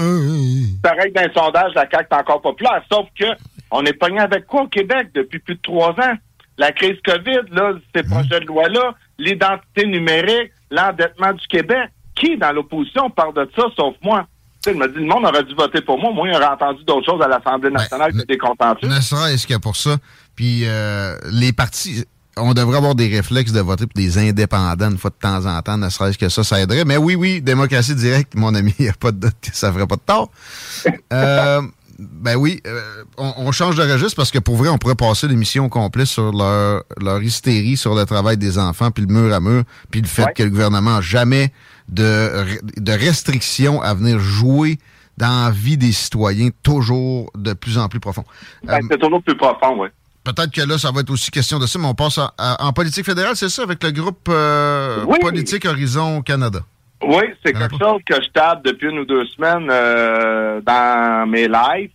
Pareil 0.81 1.11
d'un 1.11 1.31
sondage, 1.33 1.73
la 1.75 1.87
CAQ 1.89 2.07
est 2.09 2.15
encore 2.15 2.41
populaire, 2.41 2.81
sauf 2.91 3.07
que 3.17 3.25
on 3.71 3.83
est 3.85 3.93
pogné 3.93 4.19
avec 4.19 4.47
quoi 4.47 4.63
au 4.63 4.67
Québec 4.67 5.09
depuis 5.13 5.39
plus 5.39 5.55
de 5.55 5.61
trois 5.61 5.91
ans? 5.91 6.15
La 6.57 6.71
crise 6.71 6.97
COVID, 7.05 7.51
là, 7.51 7.73
ces 7.93 8.01
hum. 8.01 8.09
projets 8.09 8.39
de 8.39 8.45
loi-là, 8.45 8.95
l'identité 9.19 9.85
numérique, 9.85 10.51
l'endettement 10.71 11.33
du 11.33 11.45
Québec. 11.47 11.89
Qui 12.15 12.35
dans 12.35 12.51
l'opposition 12.51 13.11
parle 13.11 13.35
de 13.35 13.47
ça, 13.55 13.65
sauf 13.75 13.93
moi? 14.01 14.25
Tu 14.63 14.71
sais, 14.71 14.75
il 14.75 14.79
m'a 14.79 14.87
dit, 14.87 14.95
le 14.95 15.05
monde 15.05 15.23
aurait 15.25 15.43
dû 15.43 15.53
voter 15.53 15.81
pour 15.81 15.99
moi. 15.99 16.11
Moi, 16.11 16.29
il 16.29 16.35
aurait 16.35 16.45
entendu 16.45 16.83
d'autres 16.83 17.05
choses 17.05 17.21
à 17.21 17.27
l'Assemblée 17.27 17.69
ben, 17.69 17.77
nationale 17.77 18.11
que 18.11 18.25
des 18.25 18.39
contentieux. 18.39 18.87
Ne 18.87 18.99
serait-ce 18.99 19.45
que 19.45 19.59
pour 19.59 19.75
ça. 19.75 19.97
Puis 20.35 20.63
euh, 20.65 21.15
les 21.31 21.53
partis, 21.53 22.05
on 22.37 22.53
devrait 22.53 22.77
avoir 22.77 22.95
des 22.95 23.07
réflexes 23.07 23.51
de 23.51 23.59
voter 23.59 23.87
pour 23.87 24.01
des 24.01 24.17
indépendants 24.17 24.91
une 24.91 24.97
fois 24.97 25.09
de 25.09 25.15
temps 25.15 25.45
en 25.45 25.61
temps, 25.61 25.77
ne 25.77 25.89
serait-ce 25.89 26.17
que 26.17 26.29
ça, 26.29 26.43
ça 26.43 26.61
aiderait. 26.61 26.85
Mais 26.85 26.97
oui, 26.97 27.15
oui, 27.15 27.41
démocratie 27.41 27.95
directe, 27.95 28.35
mon 28.35 28.53
ami, 28.55 28.73
il 28.79 28.83
n'y 28.83 28.89
a 28.89 28.93
pas 28.93 29.11
de 29.11 29.19
doute 29.19 29.35
que 29.41 29.55
ça 29.55 29.71
ferait 29.71 29.87
pas 29.87 29.95
de 29.95 30.01
tort. 30.01 30.31
euh, 31.13 31.61
ben 31.99 32.35
oui, 32.35 32.61
euh, 32.67 33.03
on, 33.17 33.51
change 33.51 33.75
de 33.75 33.81
registre 33.81 34.15
parce 34.15 34.29
que 34.29 34.39
pour 34.39 34.55
vrai, 34.55 34.69
on 34.69 34.77
pourrait 34.77 34.95
passer 34.95 35.27
l'émission 35.27 35.65
au 35.65 35.69
complet 35.69 36.05
sur 36.05 36.31
leur, 36.31 36.83
leur 37.01 37.23
hystérie 37.23 37.75
sur 37.75 37.95
le 37.95 38.05
travail 38.05 38.37
des 38.37 38.59
enfants, 38.59 38.91
puis 38.91 39.03
le 39.05 39.11
mur 39.11 39.33
à 39.33 39.39
mur, 39.39 39.63
puis 39.89 40.01
le 40.01 40.07
fait 40.07 40.27
que 40.35 40.43
le 40.43 40.49
gouvernement 40.49 40.95
n'a 40.95 41.01
jamais 41.01 41.51
de, 41.89 42.45
de 42.77 42.91
restrictions 42.91 43.81
à 43.81 43.93
venir 43.95 44.19
jouer 44.19 44.77
dans 45.17 45.45
la 45.45 45.51
vie 45.51 45.77
des 45.77 45.91
citoyens, 45.91 46.49
toujours 46.61 47.31
de 47.35 47.53
plus 47.53 47.77
en 47.79 47.89
plus 47.89 47.99
profond. 47.99 48.23
Ben, 48.63 48.75
euh, 48.75 48.87
c'est 48.91 48.99
toujours 48.99 49.23
plus 49.23 49.35
profond, 49.35 49.81
oui. 49.81 49.87
Peut-être 50.27 50.51
que 50.51 50.67
là, 50.67 50.77
ça 50.77 50.91
va 50.91 50.99
être 50.99 51.09
aussi 51.09 51.31
question 51.31 51.57
de 51.57 51.65
ça, 51.65 51.79
mais 51.79 51.87
on 51.87 51.93
passe 51.93 52.19
en 52.37 52.73
politique 52.73 53.05
fédérale, 53.05 53.37
c'est 53.37 53.47
ça, 53.47 53.63
avec 53.63 53.81
le 53.81 53.91
groupe 53.91 54.27
euh, 54.27 55.05
politique 55.21 55.65
Horizon 55.65 56.21
Canada. 56.21 56.59
Oui, 57.01 57.23
c'est 57.45 57.53
quelque 57.53 57.77
chose 57.79 58.01
que 58.05 58.15
je 58.15 58.27
tape 58.33 58.65
depuis 58.65 58.89
une 58.89 58.99
ou 58.99 59.05
deux 59.05 59.25
semaines 59.27 59.69
euh, 59.71 60.59
dans 60.59 61.29
mes 61.29 61.47
lives. 61.47 61.91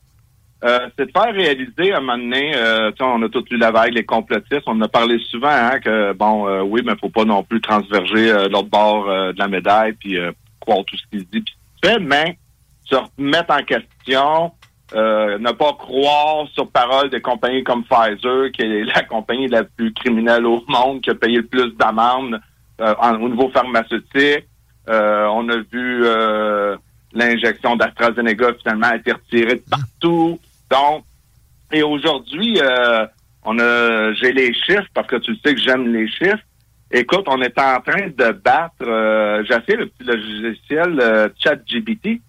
Euh, 0.65 0.89
c'est 0.97 1.07
de 1.07 1.11
faire 1.11 1.35
réaliser 1.35 1.93
à 1.93 1.99
un 1.99 2.01
moment 2.01 2.17
donné, 2.17 2.53
euh, 2.57 2.91
on 3.01 3.21
a 3.23 3.29
tout 3.29 3.45
lu 3.51 3.59
la 3.59 3.71
vague, 3.71 3.93
les 3.93 4.05
complotistes, 4.05 4.63
on 4.67 4.79
en 4.79 4.83
a 4.83 4.89
parlé 4.89 5.19
souvent, 5.29 5.51
hein, 5.51 5.79
que 5.81 6.15
bon, 6.15 6.49
euh, 6.49 6.63
oui, 6.63 6.81
mais 6.87 6.93
faut 6.99 7.11
pas 7.11 7.25
non 7.25 7.43
plus 7.43 7.61
transverger 7.61 8.33
l'autre 8.49 8.71
bord 8.71 9.07
de 9.07 9.39
la 9.39 9.49
médaille, 9.49 9.93
puis 9.93 10.17
croire 10.61 10.85
tout 10.87 10.97
ce 10.97 11.03
qu'il 11.11 11.27
dit, 11.27 11.41
puis 11.41 11.55
fait, 11.85 11.99
mais 11.99 12.39
se 12.85 12.95
remettre 12.95 13.53
en 13.53 13.63
question, 13.65 14.53
ne 14.95 15.53
pas 15.53 15.73
croire 15.75 16.47
sur 16.55 16.71
parole 16.71 17.11
des 17.11 17.21
compagnies 17.21 17.65
comme 17.65 17.85
Pfizer, 17.85 18.51
qui 18.53 18.63
est 18.63 18.85
la 18.85 19.03
compagnie 19.03 19.49
la 19.49 19.65
plus 19.65 19.93
criminelle 19.93 20.47
au 20.47 20.63
monde, 20.69 21.01
qui 21.01 21.11
a 21.11 21.15
payé 21.15 21.39
le 21.39 21.47
plus 21.47 21.71
d'amendes 21.77 22.41
au 22.79 23.29
niveau 23.29 23.51
pharmaceutique. 23.51 24.47
Euh, 24.89 25.27
on 25.27 25.49
a 25.49 25.59
vu 25.59 26.05
euh, 26.05 26.77
l'injection 27.13 27.77
d'AstraZeneca 27.77 28.55
finalement 28.63 28.89
a 28.89 28.97
été 28.97 29.13
retirée 29.13 29.57
de 29.57 29.65
partout. 29.71 30.41
Donc, 30.71 31.05
et 31.73 31.83
aujourd'hui, 31.83 32.59
euh, 32.61 33.07
on 33.45 33.59
a 33.59 34.13
j'ai 34.15 34.33
les 34.33 34.53
chiffres 34.53 34.89
parce 34.95 35.07
que 35.07 35.17
tu 35.17 35.35
sais 35.37 35.55
que 35.55 35.61
j'aime 35.61 35.93
les 35.93 36.09
chiffres. 36.09 36.43
Écoute, 36.91 37.25
on 37.27 37.41
est 37.41 37.59
en 37.59 37.81
train 37.81 38.09
de 38.09 38.33
battre, 38.33 39.45
j'ai 39.49 39.61
fait 39.63 39.77
le 39.77 39.87
petit 39.87 40.05
logiciel 40.05 41.33
ChatGPT. 41.39 42.21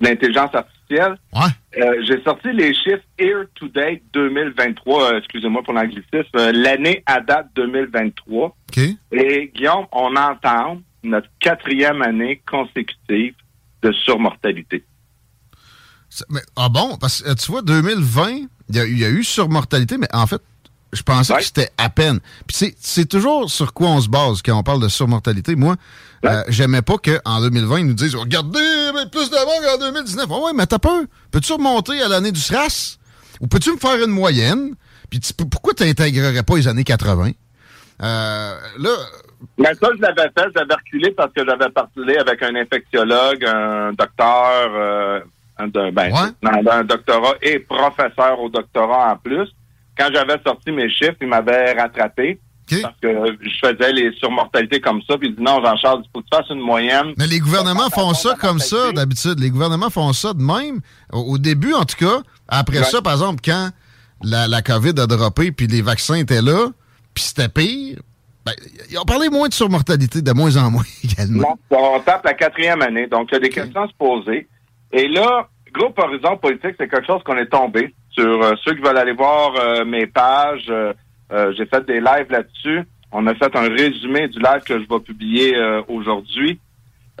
L'intelligence 0.00 0.54
artificielle. 0.54 1.16
Ouais. 1.32 1.80
Euh, 1.82 2.02
j'ai 2.06 2.22
sorti 2.22 2.52
les 2.52 2.74
chiffres 2.74 3.02
Year 3.18 3.44
to 3.54 3.68
Date 3.68 4.02
2023, 4.12 5.12
euh, 5.14 5.18
excusez-moi 5.18 5.62
pour 5.62 5.72
l'anglicisme, 5.74 6.36
euh, 6.36 6.52
l'année 6.52 7.02
à 7.06 7.20
date 7.20 7.48
2023. 7.56 8.46
OK. 8.68 8.78
Et 9.12 9.52
Guillaume, 9.54 9.86
on 9.92 10.14
entend 10.16 10.80
notre 11.02 11.28
quatrième 11.40 12.02
année 12.02 12.42
consécutive 12.50 13.34
de 13.82 13.92
surmortalité. 13.92 14.84
Mais, 16.30 16.40
ah 16.56 16.68
bon? 16.68 16.96
Parce 16.98 17.22
que 17.22 17.34
tu 17.34 17.50
vois, 17.50 17.62
2020, 17.62 18.46
il 18.68 18.76
y, 18.76 18.78
a- 18.78 18.84
il 18.86 18.98
y 18.98 19.04
a 19.04 19.10
eu 19.10 19.24
surmortalité, 19.24 19.98
mais 19.98 20.06
en 20.12 20.26
fait, 20.26 20.40
je 20.92 21.02
pensais 21.02 21.32
Ouais. 21.32 21.40
que 21.40 21.44
c'était 21.44 21.70
à 21.76 21.90
peine. 21.90 22.20
Puis 22.46 22.72
c'est 22.78 23.08
toujours 23.08 23.50
sur 23.50 23.72
quoi 23.74 23.88
on 23.88 24.00
se 24.00 24.08
base 24.08 24.40
quand 24.42 24.56
on 24.56 24.62
parle 24.62 24.80
de 24.80 24.88
surmortalité. 24.88 25.56
Moi, 25.56 25.74
Ouais. 26.24 26.30
euh, 26.30 26.42
j'aimais 26.48 26.82
pas 26.82 26.94
qu'en 26.98 27.40
2020, 27.40 27.78
ils 27.80 27.86
nous 27.86 27.94
disent 27.94 28.14
Regardez, 28.16 28.58
mais 28.94 29.08
plus 29.10 29.30
de 29.30 29.34
morts 29.36 29.78
qu'en 29.78 29.78
2019. 29.90 30.26
Ah 30.30 30.38
ouais, 30.46 30.52
mais 30.54 30.66
t'as 30.66 30.78
peur. 30.78 31.02
Peux-tu 31.30 31.52
remonter 31.52 32.00
à 32.02 32.08
l'année 32.08 32.32
du 32.32 32.40
SRAS? 32.40 32.98
Ou 33.40 33.46
peux-tu 33.46 33.72
me 33.72 33.76
faire 33.78 33.96
une 34.02 34.10
moyenne? 34.12 34.74
Puis 35.10 35.20
pourquoi 35.50 35.74
tu 35.74 35.84
n'intégrerais 35.84 36.42
pas 36.42 36.56
les 36.56 36.66
années 36.68 36.84
80? 36.84 37.30
Euh, 38.02 38.54
là, 38.78 38.90
Mais 39.58 39.72
ça, 39.74 39.88
je 39.96 40.00
l'avais 40.00 40.22
fait, 40.36 40.46
je 40.54 40.58
l'avais 40.58 40.74
reculé 40.74 41.10
parce 41.12 41.32
que 41.32 41.44
j'avais 41.44 41.68
parlé 41.70 42.16
avec 42.16 42.42
un 42.42 42.54
infectiologue, 42.56 43.44
un 43.44 43.92
docteur, 43.92 44.70
euh, 44.74 45.20
un, 45.58 45.66
de- 45.68 45.90
ben, 45.92 46.12
Ouais. 46.12 46.50
un 46.70 46.84
doctorat 46.84 47.34
et 47.42 47.60
professeur 47.60 48.40
au 48.40 48.48
doctorat 48.48 49.12
en 49.12 49.16
plus. 49.16 49.48
Quand 49.96 50.08
j'avais 50.12 50.40
sorti 50.44 50.72
mes 50.72 50.90
chiffres, 50.90 51.14
il 51.20 51.28
m'avait 51.28 51.72
rattrapé 51.72 52.40
Parce 52.82 52.94
que 53.00 53.08
je 53.42 53.58
faisais 53.68 53.92
les 53.92 54.12
surmortalités 54.18 54.80
comme 54.80 55.00
ça. 55.08 55.16
Puis 55.18 55.28
il 55.28 55.36
dit 55.36 55.42
non, 55.42 55.62
Jean-Charles, 55.64 56.02
il 56.04 56.08
faut 56.12 56.20
que 56.22 56.26
tu 56.30 56.36
fasses 56.36 56.50
une 56.50 56.60
moyenne. 56.60 57.12
Mais 57.18 57.26
les 57.26 57.38
gouvernements 57.40 57.90
font 57.90 58.14
ça 58.14 58.34
comme 58.40 58.58
ça 58.58 58.92
d'habitude. 58.92 59.38
Les 59.40 59.50
gouvernements 59.50 59.90
font 59.90 60.12
ça 60.12 60.32
de 60.32 60.42
même. 60.42 60.80
Au, 61.12 61.20
au 61.20 61.38
début, 61.38 61.74
en 61.74 61.84
tout 61.84 61.96
cas. 61.98 62.22
Après 62.48 62.78
Ouais. 62.78 62.84
ça, 62.84 63.00
par 63.02 63.12
exemple, 63.14 63.40
quand 63.44 63.70
la, 64.22 64.48
la 64.48 64.62
COVID 64.62 64.94
a 64.98 65.06
droppé 65.06 65.52
puis 65.52 65.66
les 65.66 65.82
vaccins 65.82 66.16
étaient 66.16 66.42
là, 66.42 66.68
puis 67.14 67.24
c'était 67.24 67.48
pire, 67.48 67.98
ben, 68.44 68.52
ils 68.90 68.98
ont 68.98 69.04
parlé 69.04 69.28
moins 69.30 69.48
de 69.48 69.54
surmortalité, 69.54 70.20
de 70.22 70.32
moins 70.32 70.56
en 70.56 70.70
moins 70.70 70.84
également. 71.04 71.58
Non, 71.70 71.78
on 71.96 72.00
tape 72.00 72.24
la 72.24 72.34
quatrième 72.34 72.82
année. 72.82 73.06
Donc, 73.06 73.28
il 73.30 73.34
y 73.34 73.36
a 73.36 73.40
des 73.40 73.48
questions 73.50 73.82
à 73.82 73.88
se 73.88 73.94
poser. 73.98 74.48
Et 74.92 75.08
là, 75.08 75.48
Groupe 75.72 75.98
Horizon 75.98 76.36
Politique, 76.36 76.74
c'est 76.78 76.88
quelque 76.88 77.06
chose 77.06 77.22
qu'on 77.24 77.36
est 77.38 77.48
tombé 77.48 77.94
sur 78.10 78.42
euh, 78.42 78.52
ceux 78.64 78.74
qui 78.74 78.82
veulent 78.82 78.98
aller 78.98 79.12
voir 79.14 79.54
euh, 79.58 79.84
mes 79.84 80.06
pages. 80.06 80.66
euh, 80.68 80.92
euh, 81.32 81.52
J'ai 81.56 81.66
fait 81.66 81.84
des 81.86 82.00
lives 82.00 82.30
là-dessus. 82.30 82.82
On 83.12 83.26
a 83.26 83.34
fait 83.34 83.54
un 83.56 83.68
résumé 83.68 84.28
du 84.28 84.38
live 84.38 84.62
que 84.66 84.78
je 84.80 84.88
vais 84.88 85.00
publier 85.00 85.56
euh, 85.56 85.82
aujourd'hui. 85.88 86.58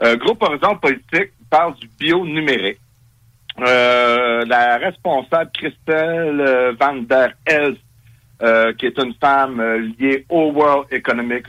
Euh, 0.02 0.16
Groupe 0.16 0.42
Horizon 0.42 0.76
Politique 0.76 1.32
parle 1.48 1.74
du 1.76 1.88
bio 1.98 2.24
numérique. 2.24 2.78
Euh, 3.60 4.44
la 4.46 4.78
responsable 4.78 5.50
Christelle 5.54 6.76
Van 6.80 6.96
der 6.96 7.34
Elst, 7.46 7.80
qui 8.78 8.86
est 8.86 8.98
une 8.98 9.14
femme 9.20 9.62
liée 9.98 10.26
au 10.28 10.50
World 10.50 10.86
Economic 10.90 11.44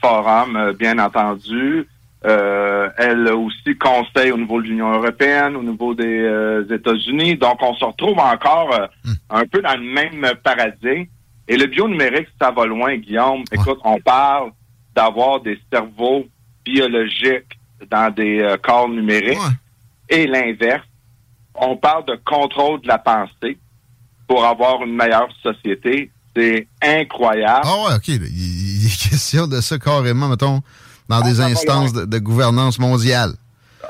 Forum, 0.00 0.72
bien 0.78 0.98
entendu. 0.98 1.86
Euh, 2.24 2.88
elle 2.98 3.28
aussi 3.32 3.76
conseille 3.78 4.30
au 4.30 4.38
niveau 4.38 4.60
de 4.62 4.68
l'Union 4.68 4.92
européenne, 4.92 5.56
au 5.56 5.62
niveau 5.62 5.92
des 5.92 6.20
euh, 6.20 6.64
États-Unis. 6.70 7.36
Donc, 7.36 7.56
on 7.60 7.74
se 7.74 7.84
retrouve 7.84 8.18
encore 8.18 8.72
euh, 8.72 8.86
un 9.30 9.44
peu 9.46 9.60
dans 9.60 9.74
le 9.74 9.82
même 9.82 10.32
paradigme. 10.44 11.06
Et 11.48 11.56
le 11.56 11.66
bio 11.66 11.88
numérique, 11.88 12.28
ça 12.40 12.50
va 12.50 12.64
loin, 12.66 12.96
Guillaume. 12.96 13.42
Écoute, 13.52 13.78
on 13.84 13.98
parle 14.00 14.50
d'avoir 14.94 15.40
des 15.40 15.58
cerveaux 15.72 16.24
biologiques 16.64 17.58
dans 17.90 18.12
des 18.14 18.40
euh, 18.40 18.56
corps 18.56 18.88
numériques 18.88 19.38
Ouais. 19.38 20.16
et 20.16 20.26
l'inverse. 20.26 20.86
On 21.54 21.76
parle 21.76 22.04
de 22.06 22.18
contrôle 22.24 22.80
de 22.80 22.88
la 22.88 22.98
pensée 22.98 23.58
pour 24.26 24.44
avoir 24.44 24.82
une 24.82 24.94
meilleure 24.94 25.28
société. 25.42 26.10
C'est 26.34 26.66
incroyable. 26.82 27.60
Ah 27.64 27.76
ouais, 27.88 27.94
OK. 27.96 28.08
Il 28.08 28.86
est 28.86 29.08
question 29.10 29.46
de 29.46 29.60
ça 29.60 29.78
carrément, 29.78 30.28
mettons, 30.28 30.62
dans 31.08 31.20
des 31.20 31.34
ça 31.34 31.42
va 31.42 31.48
instances 31.50 31.92
de, 31.92 32.04
de 32.06 32.18
gouvernance 32.18 32.78
mondiale. 32.78 33.32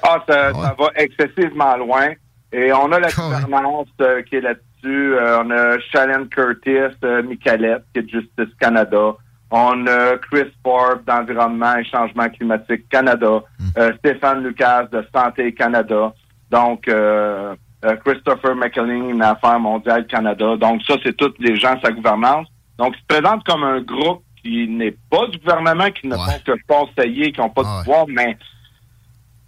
Ah, 0.02 0.18
ça, 0.28 0.52
Ouais. 0.52 0.62
ça 0.62 0.74
va 0.78 0.88
excessivement 0.96 1.76
loin. 1.76 2.08
Et 2.52 2.72
on 2.72 2.90
a 2.92 2.98
la 2.98 3.08
Ah 3.16 3.20
gouvernance 3.22 3.86
euh, 4.00 4.22
qui 4.22 4.36
est 4.36 4.40
là-dessus. 4.40 4.62
Euh, 4.84 5.42
on 5.44 5.50
a 5.50 5.78
Shannon 5.78 6.26
Curtis, 6.26 6.96
euh, 7.04 7.22
Michalette, 7.22 7.84
qui 7.92 8.00
est 8.00 8.02
de 8.02 8.08
Justice 8.08 8.54
Canada. 8.60 9.12
On 9.50 9.86
a 9.86 10.16
Chris 10.18 10.50
Forbes 10.64 11.04
d'Environnement 11.04 11.76
et 11.76 11.84
Changement 11.84 12.28
climatique 12.30 12.88
Canada. 12.88 13.42
Hmm. 13.58 13.64
Euh, 13.78 13.92
Stéphane 13.98 14.42
Lucas 14.42 14.84
de 14.90 15.04
Santé 15.14 15.52
Canada. 15.54 16.12
Donc, 16.50 16.88
euh, 16.88 17.54
euh, 17.84 17.96
Christopher 18.04 18.54
McElhinney, 18.56 19.20
Affaires 19.22 19.60
mondiales 19.60 20.06
Canada. 20.06 20.56
Donc, 20.56 20.82
ça, 20.86 20.94
c'est 21.04 21.16
tous 21.16 21.34
les 21.38 21.56
gens 21.56 21.74
de 21.74 21.80
sa 21.80 21.92
gouvernance. 21.92 22.46
Donc, 22.78 22.94
il 22.96 23.00
se 23.00 23.06
présente 23.20 23.44
comme 23.44 23.62
un 23.64 23.80
groupe 23.82 24.22
qui 24.42 24.66
n'est 24.68 24.96
pas 25.10 25.26
du 25.28 25.38
gouvernement, 25.38 25.90
qui 25.90 26.08
ne 26.08 26.14
Ouais. 26.16 26.20
font 26.24 26.40
que 26.44 26.52
conseiller, 26.66 27.30
qui 27.32 27.40
n'ont 27.40 27.50
pas 27.50 27.62
Ah 27.64 27.72
ouais. 27.74 27.78
de 27.80 27.84
pouvoir, 27.84 28.04
mais 28.08 28.36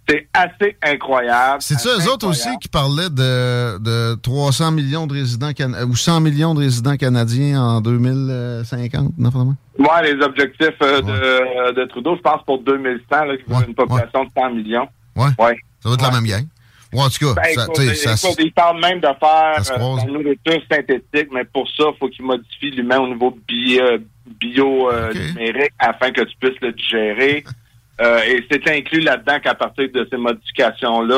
c'est 0.07 0.27
assez 0.33 0.77
incroyable. 0.83 1.57
C'est 1.61 1.79
ça, 1.79 1.89
assez 1.95 2.07
eux 2.07 2.11
autres 2.11 2.27
aussi 2.27 2.49
qui 2.61 2.67
parlaient 2.67 3.09
de, 3.09 3.77
de 3.79 4.15
300 4.21 4.71
millions 4.71 5.07
de 5.07 5.13
résidents 5.13 5.51
can- 5.53 5.73
ou 5.89 5.95
100 5.95 6.21
millions 6.21 6.53
de 6.53 6.59
résidents 6.59 6.95
canadiens 6.97 7.61
en 7.61 7.81
2050, 7.81 9.17
normalement? 9.17 9.55
Moi, 9.77 10.01
les 10.03 10.13
objectifs 10.23 10.69
euh, 10.81 11.01
de, 11.01 11.73
de 11.73 11.85
Trudeau, 11.85 12.15
je 12.15 12.21
pense 12.21 12.43
pour 12.45 12.59
2100, 12.63 13.25
là, 13.25 13.37
qui 13.37 13.43
Ouais, 13.51 13.65
une 13.67 13.75
population 13.75 14.23
de 14.25 14.29
100 14.37 14.49
millions. 14.51 14.87
Ouais. 15.15 15.27
Ouais. 15.39 15.57
Ça 15.81 15.89
va 15.89 15.95
être 15.95 16.01
la 16.01 16.07
Ouais. 16.09 16.13
même 16.15 16.25
gang. 16.25 16.45
Ou 16.93 17.01
en 17.01 17.09
tout 17.09 17.25
cas, 17.25 17.33
Ben, 17.41 17.53
ça, 17.55 17.63
écoute, 17.63 17.75
tu 17.75 17.95
sais, 17.95 18.15
ça, 18.15 18.27
écoute, 18.29 18.39
il 18.45 18.53
parle 18.53 18.79
même 18.79 18.99
de 18.99 19.07
faire 19.19 19.55
euh, 19.57 19.95
de 19.95 20.05
la 20.05 20.05
nourriture 20.13 20.61
synthétique, 20.71 21.29
mais 21.33 21.43
pour 21.43 21.67
ça, 21.69 21.85
il 21.93 21.97
faut 21.99 22.07
qu'il 22.07 22.23
modifie 22.23 22.71
l'humain 22.71 22.99
au 22.99 23.07
niveau 23.09 23.37
bio, 23.47 23.81
euh, 23.83 23.97
bio 24.39 24.89
euh, 24.91 25.09
Ok. 25.09 25.15
numérique 25.35 25.71
afin 25.79 26.11
que 26.11 26.21
tu 26.21 26.35
puisses 26.39 26.59
le 26.61 26.71
digérer. 26.71 27.43
Euh, 28.01 28.19
et 28.27 28.45
c'est 28.51 28.67
inclus 28.69 28.99
là-dedans 29.01 29.39
qu'à 29.39 29.53
partir 29.55 29.89
de 29.91 30.07
ces 30.11 30.17
modifications-là, 30.17 31.15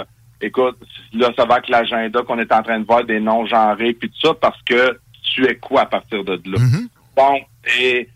euh, 0.00 0.04
écoute, 0.40 0.76
là, 1.12 1.30
ça 1.36 1.44
va 1.44 1.54
avec 1.56 1.68
l'agenda 1.68 2.22
qu'on 2.22 2.38
est 2.38 2.52
en 2.52 2.62
train 2.62 2.80
de 2.80 2.86
voir 2.86 3.04
des 3.04 3.20
non-genrés 3.20 3.92
puis 3.94 4.08
tout 4.10 4.28
ça, 4.28 4.34
parce 4.40 4.60
que 4.62 4.98
tu 5.34 5.44
es 5.46 5.56
quoi 5.56 5.82
à 5.82 5.86
partir 5.86 6.24
de 6.24 6.40
là? 6.46 6.58
Mhm. 6.58 6.88
Bon, 7.16 7.38
et 7.78 8.08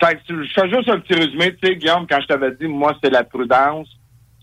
fait 0.00 0.14
que 0.16 0.20
tu- 0.26 0.44
je 0.46 0.52
fais 0.52 0.68
juste 0.70 0.88
un 0.88 1.00
petit 1.00 1.14
résumé, 1.14 1.54
tu 1.56 1.66
sais, 1.68 1.76
Guillaume, 1.76 2.06
quand 2.08 2.20
je 2.20 2.26
t'avais 2.26 2.52
dit, 2.52 2.66
moi, 2.66 2.96
c'est 3.02 3.10
la 3.10 3.24
prudence. 3.24 3.88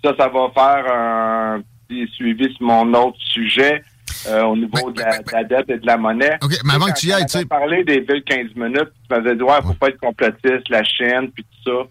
Ça, 0.03 0.13
ça 0.17 0.27
va 0.29 0.49
faire 0.53 0.93
un 0.93 1.61
petit 1.87 2.07
suivi 2.13 2.53
sur 2.55 2.65
mon 2.65 2.93
autre 2.93 3.17
sujet 3.19 3.81
euh, 4.27 4.43
au 4.43 4.55
niveau 4.55 4.91
Ben, 4.91 4.91
de, 4.93 4.99
la, 5.01 5.17
de 5.19 5.31
la 5.33 5.43
dette 5.43 5.69
et 5.69 5.77
de 5.79 5.85
la 5.85 5.97
monnaie. 5.97 6.37
OK, 6.41 6.51
mais 6.65 6.73
avant 6.73 6.85
que 6.87 6.99
tu 6.99 7.07
y 7.07 7.11
ailles, 7.13 7.25
tu 7.25 7.37
sais, 7.39 7.45
parlé 7.45 7.83
des 7.83 7.99
villes 7.99 8.23
15 8.25 8.55
minutes, 8.55 8.89
tu 8.93 9.07
m'avais 9.15 9.35
dit, 9.35 9.43
ouais, 9.43 9.61
faut 9.63 9.73
pas 9.73 9.89
être 9.89 9.99
complotiste, 9.99 10.69
la 10.69 10.83
Chine, 10.83 11.29
puis 11.33 11.43
tout 11.63 11.71
ça. 11.71 11.87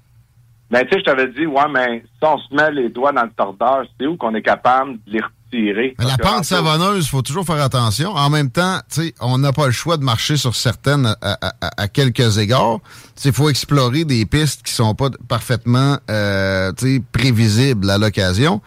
Ben, 0.70 0.84
tu 0.84 0.90
sais, 0.92 0.98
je 1.00 1.04
t'avais 1.04 1.28
dit, 1.28 1.46
ouais, 1.46 1.68
mais 1.72 2.02
si 2.04 2.28
on 2.28 2.36
se 2.38 2.54
met 2.54 2.70
les 2.72 2.90
doigts 2.90 3.12
dans 3.12 3.22
le 3.24 3.30
tordeur, 3.30 3.84
c'est 3.98 4.06
où 4.06 4.16
qu'on 4.18 4.34
est 4.34 4.42
capable 4.42 4.98
de 5.06 5.12
les 5.12 5.20
retirer? 5.20 5.94
Mais 5.98 6.04
la 6.04 6.18
pente 6.18 6.40
en 6.40 6.42
savonneuse, 6.42 7.06
il 7.06 7.08
faut 7.08 7.22
toujours 7.22 7.46
faire 7.46 7.62
attention. 7.62 8.10
En 8.10 8.28
même 8.28 8.50
temps, 8.50 8.78
tu 8.92 9.00
sais, 9.00 9.14
on 9.20 9.38
n'a 9.38 9.52
pas 9.54 9.64
le 9.64 9.72
choix 9.72 9.96
de 9.96 10.04
marcher 10.04 10.36
sur 10.36 10.54
certaines 10.54 11.06
à, 11.22 11.38
à- 11.40 11.70
à- 11.78 11.88
quelques 11.88 12.36
égards. 12.36 12.80
Il 13.24 13.32
faut 13.32 13.48
explorer 13.48 14.04
des 14.04 14.26
pistes 14.26 14.62
qui 14.62 14.72
sont 14.74 14.94
pas 14.94 15.08
parfaitement 15.26 15.96
euh, 16.10 16.70
tu 16.76 16.96
sais, 16.96 17.02
prévisibles 17.12 17.88
à 17.88 17.96
l'occasion. 17.96 18.60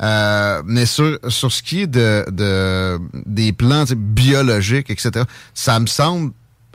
Euh, 0.00 0.62
mais 0.66 0.84
sur, 0.84 1.16
sur 1.28 1.52
ce 1.52 1.62
qui 1.62 1.82
est 1.82 1.86
de, 1.86 2.24
de 2.30 2.98
des 3.24 3.52
plans 3.52 3.84
biologiques, 3.96 4.90
etc., 4.90 5.24
ça 5.54 5.78
me 5.78 5.86
semble 5.86 6.32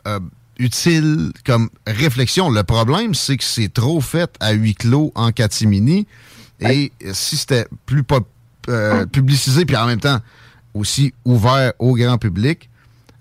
euh, 0.07 0.19
utile 0.61 1.31
comme 1.45 1.69
réflexion. 1.87 2.49
Le 2.49 2.63
problème, 2.63 3.15
c'est 3.15 3.37
que 3.37 3.43
c'est 3.43 3.73
trop 3.73 3.99
fait 4.01 4.33
à 4.39 4.51
huis 4.51 4.75
clos 4.75 5.11
en 5.15 5.31
catimini. 5.31 6.07
Et 6.59 6.91
si 7.13 7.37
c'était 7.37 7.65
plus 7.87 8.03
pop- 8.03 8.29
euh, 8.69 9.07
publicisé, 9.07 9.65
puis 9.65 9.75
en 9.75 9.87
même 9.87 9.99
temps 9.99 10.19
aussi 10.75 11.13
ouvert 11.25 11.73
au 11.79 11.95
grand 11.95 12.19
public, 12.19 12.69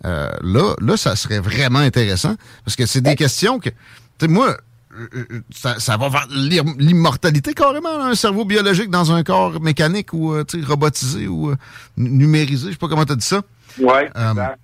euh, 0.05 0.31
là, 0.43 0.75
là, 0.81 0.97
ça 0.97 1.17
serait 1.17 1.41
vraiment 1.41 1.79
intéressant. 1.79 2.37
Parce 2.65 2.77
que 2.77 2.85
c'est 2.87 3.01
des 3.01 3.17
questions 3.17 3.59
que... 3.59 3.71
Tu 3.71 3.77
sais, 4.21 4.29
moi, 4.29 4.57
euh, 4.95 5.43
ça, 5.55 5.81
ça 5.81 5.97
va 5.97 6.11
vers 6.11 6.27
l'im- 6.31 6.75
l'immortalité 6.79 7.55
carrément, 7.55 7.97
là, 7.97 8.05
un 8.05 8.15
cerveau 8.15 8.45
biologique 8.45 8.91
dans 8.91 9.11
un 9.11 9.23
corps 9.23 9.61
mécanique 9.61 10.13
ou 10.13 10.35
robotisé 10.67 11.27
ou 11.27 11.51
euh, 11.51 11.57
numérisé. 11.97 12.67
Je 12.67 12.73
sais 12.73 12.79
pas 12.79 12.89
comment 12.89 13.07
tu 13.07 13.13
as 13.13 13.17
dit 13.17 13.27
ça. 13.27 13.43
Ouais, 13.79 14.07
exact. 14.07 14.59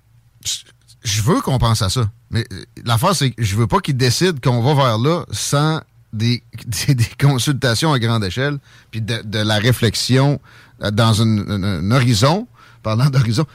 Je 1.07 1.21
veux 1.21 1.39
qu'on 1.41 1.57
pense 1.57 1.81
à 1.81 1.89
ça. 1.89 2.09
Mais 2.31 2.43
euh, 2.51 2.63
l'affaire, 2.85 3.15
c'est 3.15 3.31
que 3.31 3.41
je 3.41 3.55
veux 3.55 3.67
pas 3.67 3.79
qu'ils 3.79 3.95
décident 3.95 4.37
qu'on 4.43 4.61
va 4.61 4.73
vers 4.73 4.97
là 4.97 5.23
sans 5.31 5.79
des, 6.11 6.43
des, 6.87 6.95
des 6.95 7.07
consultations 7.19 7.93
à 7.93 7.99
grande 7.99 8.23
échelle, 8.25 8.57
puis 8.91 9.01
de, 9.01 9.21
de 9.23 9.39
la 9.39 9.55
réflexion 9.57 10.39
euh, 10.83 10.91
dans 10.91 11.21
un 11.21 11.91
horizon, 11.91 12.47
parlant 12.83 13.09
d'horizon, 13.09 13.45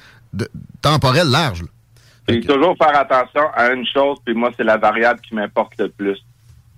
temporel 0.81 1.29
large. 1.29 1.65
Puis 2.27 2.41
que- 2.41 2.53
toujours 2.53 2.77
faire 2.79 2.97
attention 2.99 3.43
à 3.55 3.71
une 3.73 3.87
chose, 3.87 4.19
puis 4.25 4.35
moi, 4.35 4.51
c'est 4.57 4.65
la 4.65 4.79
variable 4.79 5.21
qui 5.21 5.35
m'importe 5.35 5.73
le 5.79 5.89
plus. 5.91 6.19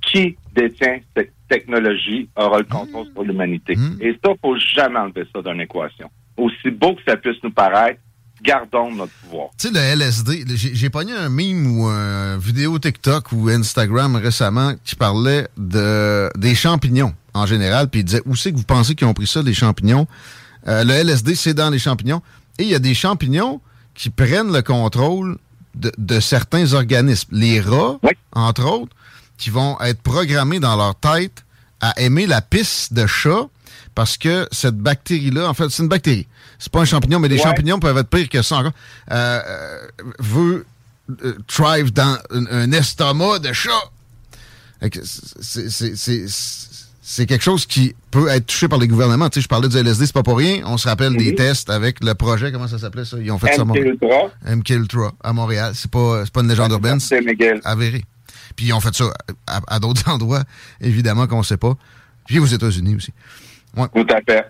Qui 0.03 0.37
détient 0.55 0.99
cette 1.17 1.33
technologie 1.49 2.29
aura 2.37 2.59
le 2.59 2.65
contrôle 2.65 3.07
sur 3.13 3.23
l'humanité? 3.23 3.75
Mmh. 3.77 3.99
Et 4.01 4.19
ça, 4.25 4.33
faut 4.43 4.57
jamais 4.59 4.99
enlever 4.99 5.25
ça 5.35 5.41
d'une 5.43 5.61
équation. 5.61 6.11
aussi 6.37 6.71
beau 6.71 6.95
que 6.95 7.03
ça 7.07 7.17
puisse 7.17 7.43
nous 7.43 7.53
paraître, 7.53 8.01
gardons 8.43 8.95
notre 8.95 9.13
pouvoir. 9.23 9.49
Tu 9.59 9.69
sais, 9.69 9.75
le 9.75 9.81
LSD, 9.81 10.45
j'ai 10.57 10.91
pogné 10.91 11.13
un 11.13 11.29
meme 11.29 11.67
ou 11.67 11.87
une 11.87 12.39
vidéo 12.39 12.79
TikTok 12.79 13.33
ou 13.33 13.49
Instagram 13.49 14.17
récemment 14.17 14.75
qui 14.85 14.97
parlait 14.97 15.49
de 15.57 16.31
des 16.37 16.55
champignons 16.55 17.15
en 17.35 17.47
général, 17.47 17.89
puis 17.89 18.01
il 18.01 18.05
disait 18.05 18.23
où 18.27 18.37
c'est 18.37 18.53
que 18.53 18.57
vous 18.57 18.65
pensez 18.65 18.95
qu'ils 18.95 19.07
ont 19.07 19.15
pris 19.15 19.27
ça, 19.27 19.43
des 19.43 19.55
champignons? 19.55 20.07
Euh, 20.69 20.85
le 20.85 20.93
LSD, 20.93 21.35
c'est 21.35 21.55
dans 21.55 21.69
les 21.69 21.79
champignons. 21.79 22.23
Et 22.59 22.63
il 22.63 22.69
y 22.69 22.75
a 22.75 22.79
des 22.79 22.95
champignons 22.95 23.61
qui 23.95 24.09
prennent 24.11 24.53
le 24.53 24.63
contrôle 24.63 25.37
de, 25.75 26.21
certains 26.21 26.73
organismes. 26.73 27.37
Les 27.37 27.61
rats, 27.61 27.99
entre 28.33 28.65
autres, 28.65 28.95
qui 29.37 29.51
vont 29.51 29.77
être 29.81 30.01
programmés 30.01 30.61
dans 30.61 30.77
leur 30.77 30.95
tête 30.95 31.45
à 31.81 32.01
aimer 32.01 32.27
la 32.27 32.41
pisse 32.41 32.93
de 32.93 33.07
chat 33.07 33.49
parce 33.95 34.17
que 34.17 34.49
cette 34.53 34.79
bactérie-là, 34.79 35.49
en 35.49 35.55
fait, 35.55 35.69
c'est 35.71 35.83
une 35.83 35.89
bactérie. 35.89 36.27
C'est 36.59 36.73
pas 36.73 36.81
un 36.81 36.85
champignon, 36.85 37.19
mais 37.19 37.29
les 37.29 37.39
champignons 37.39 37.79
peuvent 37.79 37.99
être 37.99 38.09
pires 38.09 38.29
que 38.29 38.43
ça 38.43 38.57
encore. 38.59 38.73
Euh, 39.11 39.41
veut 40.19 40.67
euh, 41.25 41.35
thrive 41.47 41.93
dans 41.93 42.19
un, 42.31 42.73
estomac 42.73 43.41
de 43.41 43.53
chat. 43.53 43.71
C'est 47.07 47.27
quelque 47.27 47.43
chose 47.43 47.67
qui 47.67 47.95
peut 48.11 48.29
être 48.29 48.47
touché 48.47 48.69
par 48.69 48.79
les 48.79 48.89
gouvernements. 48.89 49.29
Tu 49.29 49.41
sais, 49.41 49.45
je 49.45 49.49
parlais 49.49 49.69
du 49.69 49.77
LSD, 49.77 50.07
c'est 50.07 50.15
pas 50.15 50.23
pour 50.23 50.39
rien. 50.39 50.63
On 50.65 50.79
se 50.79 50.89
rappelle 50.89 51.17
des 51.17 51.35
tests 51.35 51.69
avec 51.69 52.03
le 52.03 52.15
projet, 52.15 52.51
comment 52.51 52.69
ça 52.69 52.79
s'appelait 52.79 53.05
ça? 53.05 53.19
Ils 53.21 53.31
ont 53.31 53.39
fait 53.39 53.53
ça 53.55 53.63
à 53.63 53.65
Montréal. 53.65 53.99
MK 54.47 54.73
à 55.23 55.33
Montréal. 55.33 55.73
C'est 55.75 55.91
pas, 55.91 56.25
pas 56.33 56.41
une 56.41 56.49
légende 56.49 56.73
urbaine. 56.73 57.01
C'est 57.01 57.21
avéré. 57.65 58.05
Puis 58.57 58.67
ils 58.67 58.73
ont 58.73 58.81
fait 58.81 58.95
ça 58.95 59.13
à, 59.47 59.79
d'autres 59.79 60.09
endroits, 60.11 60.43
évidemment 60.81 61.27
qu'on 61.27 61.43
sait 61.43 61.57
pas. 61.57 61.75
Puis 62.27 62.39
aux 62.39 62.47
États-Unis 62.47 62.97
aussi. 62.97 63.13
Ouais. 63.77 63.89
Tout 63.95 64.07
à 64.15 64.21
fait. 64.23 64.47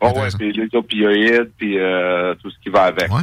Oh, 0.00 0.12
ouais, 0.18 0.28
puis 0.38 0.52
les 0.52 0.68
opioïdes, 0.72 1.50
puis 1.56 1.78
euh, 1.78 2.34
tout 2.36 2.50
ce 2.50 2.56
qui 2.62 2.70
va 2.70 2.84
avec. 2.84 3.12
Ouais. 3.12 3.22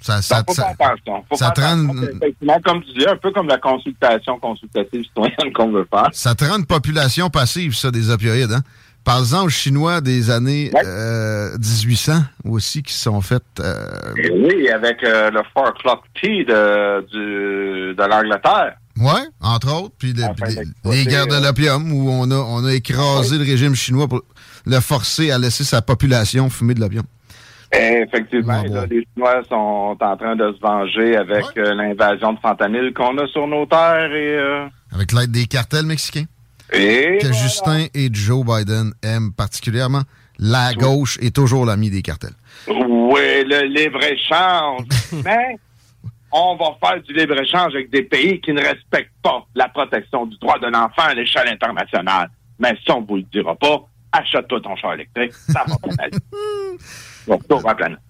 Ça, 0.00 0.20
ça, 0.20 0.42
faut 0.44 0.52
ça, 0.52 0.74
faire 0.76 0.96
Faut 1.28 1.36
ça 1.36 1.52
rend... 1.56 1.88
Effectivement, 2.02 2.60
comme 2.64 2.82
tu 2.82 2.92
dis, 2.98 3.06
un 3.06 3.16
peu 3.16 3.30
comme 3.30 3.46
la 3.46 3.58
consultation 3.58 4.36
consultative 4.40 5.04
citoyenne 5.04 5.52
qu'on 5.54 5.70
veut 5.70 5.86
faire. 5.88 6.08
Ça 6.10 6.34
te 6.34 6.44
rend 6.44 6.58
une 6.58 6.66
population 6.66 7.30
passive, 7.30 7.74
ça, 7.74 7.92
des 7.92 8.10
opioïdes, 8.10 8.52
hein? 8.52 8.62
Par 9.04 9.18
exemple, 9.18 9.50
Chinois 9.50 10.00
des 10.00 10.30
années 10.30 10.70
euh, 10.76 11.56
1800 11.58 12.12
aussi 12.44 12.84
qui 12.84 12.94
sont 12.94 13.20
faites. 13.20 13.42
Euh... 13.58 13.74
oui, 14.16 14.68
avec 14.68 15.02
euh, 15.02 15.28
le 15.30 15.40
Four 15.52 15.74
Clock 15.74 16.02
Tea 16.20 16.44
de, 16.44 17.04
de 17.92 18.08
l'Angleterre. 18.08 18.76
Oui, 18.98 19.20
entre 19.40 19.74
autres. 19.74 19.94
Puis 19.98 20.12
les, 20.12 21.04
guerres 21.06 21.26
de 21.26 21.42
l'opium 21.42 21.92
où 21.92 22.10
on 22.10 22.30
a, 22.30 22.36
on 22.36 22.64
a 22.64 22.74
écrasé 22.74 23.38
le 23.38 23.44
régime 23.44 23.74
chinois 23.74 24.06
pour 24.06 24.22
le 24.66 24.80
forcer 24.80 25.30
à 25.30 25.38
laisser 25.38 25.64
sa 25.64 25.82
population 25.82 26.50
fumer 26.50 26.74
de 26.74 26.80
l'opium. 26.80 27.04
Effectivement, 27.72 28.62
les 28.90 29.06
Chinois 29.14 29.42
sont 29.48 29.96
en 29.98 30.16
train 30.16 30.36
de 30.36 30.52
se 30.52 30.60
venger 30.60 31.16
avec 31.16 31.44
euh, 31.56 31.74
l'invasion 31.74 32.34
de 32.34 32.38
fentanyl 32.38 32.92
qu'on 32.92 33.16
a 33.16 33.26
sur 33.28 33.46
nos 33.46 33.64
terres 33.64 34.12
et 34.12 34.36
euh, 34.36 34.66
avec 34.92 35.12
l'aide 35.12 35.30
des 35.30 35.46
cartels 35.46 35.86
mexicains. 35.86 36.26
Et 36.70 37.18
que 37.20 37.32
Justin 37.32 37.86
et 37.94 38.10
Joe 38.12 38.44
Biden 38.44 38.92
aiment 39.02 39.32
particulièrement. 39.32 40.02
La 40.38 40.74
gauche 40.74 41.18
est 41.20 41.34
toujours 41.34 41.64
l'ami 41.64 41.90
des 41.90 42.02
cartels. 42.02 42.34
Oui, 42.66 43.44
le 43.46 43.66
libre-échange. 43.66 44.86
Mais 45.24 45.56
on 46.30 46.56
va 46.56 46.76
faire 46.82 47.02
du 47.02 47.12
libre-échange 47.12 47.74
avec 47.74 47.90
des 47.90 48.02
pays 48.02 48.40
qui 48.40 48.52
ne 48.52 48.60
respectent 48.60 49.12
pas 49.22 49.46
la 49.54 49.68
protection 49.68 50.26
du 50.26 50.36
droit 50.38 50.58
de 50.58 50.66
l'enfant 50.66 51.04
à 51.04 51.14
l'échelle 51.14 51.48
internationale. 51.48 52.30
Mais 52.58 52.76
ça, 52.86 52.96
on 52.96 53.02
ne 53.02 53.06
vous 53.06 53.16
le 53.16 53.24
dira 53.32 53.54
pas. 53.54 53.86
Achète-toi 54.12 54.60
ton 54.62 54.76
char 54.76 54.94
électrique. 54.94 55.32
Ça 55.48 55.64
va 55.66 55.76
pas. 55.76 55.88
Bon, 57.26 57.38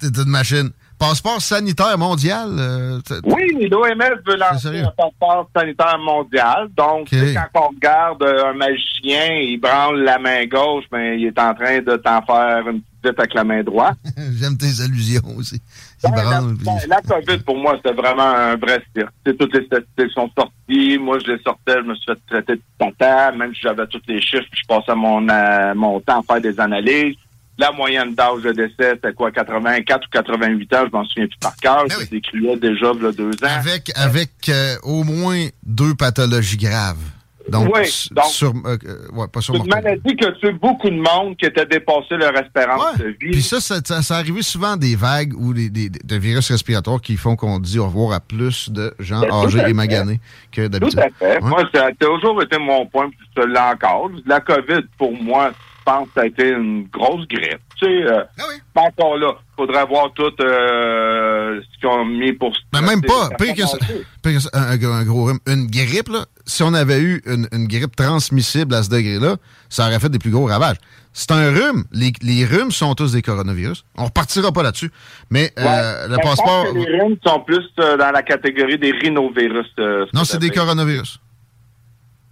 C'est 0.01 0.17
une 0.17 0.31
machine. 0.31 0.71
Passeport 0.99 1.43
sanitaire 1.43 1.99
mondial? 1.99 2.49
Euh, 2.59 3.01
oui, 3.25 3.69
l'OMS 3.69 4.23
veut 4.25 4.37
lancer 4.37 4.69
un 4.81 4.93
passeport 4.97 5.51
sanitaire 5.55 5.99
mondial. 5.99 6.69
Donc, 6.77 7.09
quand 7.11 7.61
on 7.61 7.69
regarde 7.75 8.23
euh, 8.23 8.51
un 8.51 8.55
magicien, 8.55 9.35
il 9.35 9.59
branle 9.61 10.03
la 10.03 10.19
main 10.19 10.47
gauche, 10.47 10.85
mais 10.93 11.21
il 11.21 11.27
est 11.27 11.39
en 11.39 11.55
train 11.55 11.81
de 11.81 11.97
t'en 11.97 12.23
faire 12.23 12.69
une 12.69 12.83
petite 13.03 13.19
avec 13.19 13.35
la 13.35 13.43
main 13.45 13.63
droite. 13.65 13.99
J'aime 14.41 14.57
tes 14.57 14.81
allusions 14.81 15.37
aussi. 15.37 15.61
Ben, 16.03 16.79
la, 16.89 17.01
COVID, 17.01 17.39
pour 17.45 17.57
moi, 17.57 17.77
c'était 17.77 17.95
vraiment 17.95 18.29
un 18.29 18.57
vrai 18.57 18.83
cirque. 18.95 19.13
Toutes 19.25 19.55
les 19.55 19.65
statistiques 19.67 20.13
sont 20.13 20.31
sorties. 20.37 20.99
Moi, 20.99 21.19
je 21.21 21.33
les 21.33 21.43
sortais, 21.43 21.75
je 21.77 21.89
me 21.89 21.95
suis 21.95 22.07
fait 22.07 22.19
traiter 22.27 22.57
de 22.57 22.63
tata. 22.79 23.33
Même 23.33 23.55
si 23.55 23.61
j'avais 23.63 23.87
tous 23.87 24.03
les 24.09 24.21
chiffres, 24.21 24.47
je 24.53 24.67
passais 24.67 24.95
mon, 24.95 25.29
euh, 25.29 25.75
mon 25.75 26.01
temps 26.01 26.21
à 26.21 26.23
faire 26.23 26.41
des 26.41 26.59
analyses. 26.59 27.17
La 27.59 27.71
moyenne 27.71 28.15
d'âge 28.15 28.43
de 28.43 28.53
décès, 28.53 28.95
c'était 28.95 29.13
quoi, 29.13 29.31
84 29.31 30.07
ou 30.07 30.11
88 30.11 30.75
ans, 30.75 30.85
je 30.87 30.91
m'en 30.97 31.05
souviens 31.05 31.27
plus 31.27 31.39
par 31.39 31.55
cœur. 31.57 31.85
Ben 31.87 31.95
oui. 32.01 32.21
déjà 32.59 32.93
il 32.95 33.03
y 33.03 33.07
a 33.07 33.13
deux 33.13 33.31
ans. 33.31 33.49
Avec, 33.59 33.93
avec 33.95 34.31
euh, 34.49 34.77
au 34.83 35.05
moins 35.05 35.47
deux 35.63 35.95
pathologies 35.95 36.57
graves. 36.57 37.12
Donc, 37.49 37.75
oui, 37.75 38.09
donc 38.13 38.25
sur, 38.27 38.53
euh, 38.65 38.77
euh, 38.87 39.09
ouais, 39.13 39.27
pas 39.29 39.41
sur 39.41 39.55
une 39.55 39.67
maladie 39.67 40.17
qui 40.17 40.25
a 40.25 40.33
tué 40.33 40.53
beaucoup 40.53 40.89
de 40.89 40.97
monde 40.97 41.37
qui 41.37 41.47
était 41.47 41.67
dépassé 41.67 42.17
leur 42.17 42.37
espérance 42.37 42.99
de 42.99 43.09
vie. 43.09 43.33
Puis 43.33 43.43
ça, 43.43 43.61
ça, 43.61 43.81
ça, 43.83 44.17
arrivé 44.17 44.43
souvent 44.43 44.77
des 44.77 44.97
vagues 44.97 45.35
ou 45.37 45.53
des, 45.53 45.69
des, 45.69 45.89
de 45.89 46.17
virus 46.17 46.51
respiratoires 46.51 47.01
qui 47.01 47.17
font 47.17 47.37
qu'on 47.37 47.59
dit 47.59 47.79
au 47.79 47.87
revoir 47.87 48.13
à 48.13 48.21
plus 48.21 48.71
de 48.71 48.95
gens 48.99 49.23
âgés 49.23 49.63
et 49.67 49.73
maganés 49.73 50.21
que 50.51 50.69
d'habitude. 50.69 51.01
Tout 51.01 51.05
à 51.05 51.11
fait. 51.11 51.41
Moi, 51.41 51.69
ça 51.75 51.87
a 51.87 51.93
toujours 51.93 52.43
été 52.43 52.59
mon 52.59 52.87
point, 52.87 53.09
puis 53.09 53.19
ça 53.37 53.47
l'est 53.47 53.59
encore. 53.59 54.11
La 54.27 54.41
COVID, 54.41 54.83
pour 54.97 55.13
moi, 55.13 55.53
pense 55.85 56.09
que 56.09 56.15
ça 56.15 56.21
a 56.23 56.27
été 56.27 56.51
une 56.51 56.87
grosse 56.89 57.27
grippe. 57.29 57.61
Tu 57.79 57.87
sais, 57.87 58.07
euh, 58.07 58.23
ah 58.39 58.43
oui. 58.49 58.57
pas 58.75 58.83
encore 58.83 59.17
là. 59.17 59.35
Faudrait 59.57 59.85
voir 59.87 60.13
tout 60.15 60.33
euh, 60.41 61.61
ce 61.61 61.79
qu'ils 61.79 61.89
ont 61.89 62.05
mis 62.05 62.33
pour... 62.33 62.53
Mais 62.73 62.81
même 62.81 63.03
pas. 63.03 63.31
Pire 63.39 63.55
que, 63.55 63.67
ça, 63.67 64.51
un, 64.55 65.05
gros 65.05 65.25
rhume. 65.25 65.39
Une 65.47 65.67
grippe, 65.67 66.09
là, 66.09 66.25
si 66.47 66.63
on 66.63 66.75
avait 66.75 67.01
eu 67.01 67.23
une, 67.27 67.67
grippe 67.67 67.97
transmissible 67.97 68.75
à 68.75 68.83
ce 68.83 68.91
degré-là, 68.91 69.37
ça 69.69 69.87
aurait 69.87 70.01
fait 70.01 70.09
des 70.09 70.19
plus 70.19 70.31
gros 70.31 70.47
ravages. 70.47 70.77
C'est 71.13 71.31
un 71.31 71.51
rhume. 71.51 71.85
Les, 71.93 72.13
les, 72.23 72.45
rhumes 72.45 72.71
sont 72.71 72.95
tous 72.95 73.13
des 73.13 73.23
coronavirus. 73.23 73.85
On 73.99 74.07
repartira 74.07 74.51
pas 74.51 74.63
là-dessus. 74.63 74.91
Mais 75.31 75.53
euh, 75.59 76.09
le 76.09 76.17
passeport... 76.17 76.67
les 76.75 77.01
rhumes 77.01 77.17
sont 77.25 77.41
plus 77.41 77.69
euh, 77.79 77.97
dans 77.97 78.11
la 78.11 78.23
catégorie 78.23 78.79
des 78.79 78.93
rhinovirus. 78.93 79.67
Euh, 79.79 80.07
non, 80.15 80.25
c'est 80.25 80.39
des 80.39 80.51
coronavirus. 80.51 81.21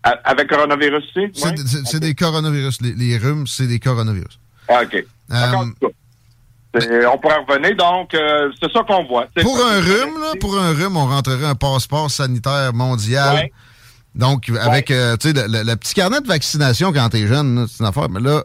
Avec 0.02 0.48
coronavirus 0.48 1.04
aussi? 1.04 1.44
C'est 1.84 2.00
des 2.00 2.14
coronavirus. 2.14 2.80
Les, 2.80 3.18
rhumes, 3.18 3.46
c'est 3.46 3.66
des 3.66 3.78
coronavirus. 3.78 4.38
Ah, 4.68 4.82
OK. 4.82 5.04
Euh, 6.76 7.04
on 7.12 7.18
pourrait 7.18 7.38
revenir, 7.48 7.74
donc 7.76 8.14
euh, 8.14 8.50
c'est 8.62 8.70
ça 8.72 8.84
qu'on 8.86 9.04
voit. 9.04 9.26
Pour 9.42 9.58
un 9.60 9.80
rhume, 9.80 10.20
là, 10.20 10.34
pour 10.38 10.56
un 10.56 10.72
rhume, 10.72 10.96
on 10.96 11.06
rentrerait 11.06 11.46
un 11.46 11.56
passeport 11.56 12.10
sanitaire 12.10 12.72
mondial. 12.72 13.48
Donc, 14.14 14.50
avec 14.60 14.90
euh, 14.90 15.16
tu 15.16 15.32
sais, 15.32 15.48
le, 15.48 15.74
petit 15.74 15.94
carnet 15.94 16.20
de 16.20 16.26
vaccination 16.28 16.92
quand 16.92 17.08
t'es 17.08 17.26
jeune, 17.26 17.66
c'est 17.68 17.80
une 17.80 17.88
affaire, 17.88 18.08
mais 18.08 18.20
là, 18.20 18.44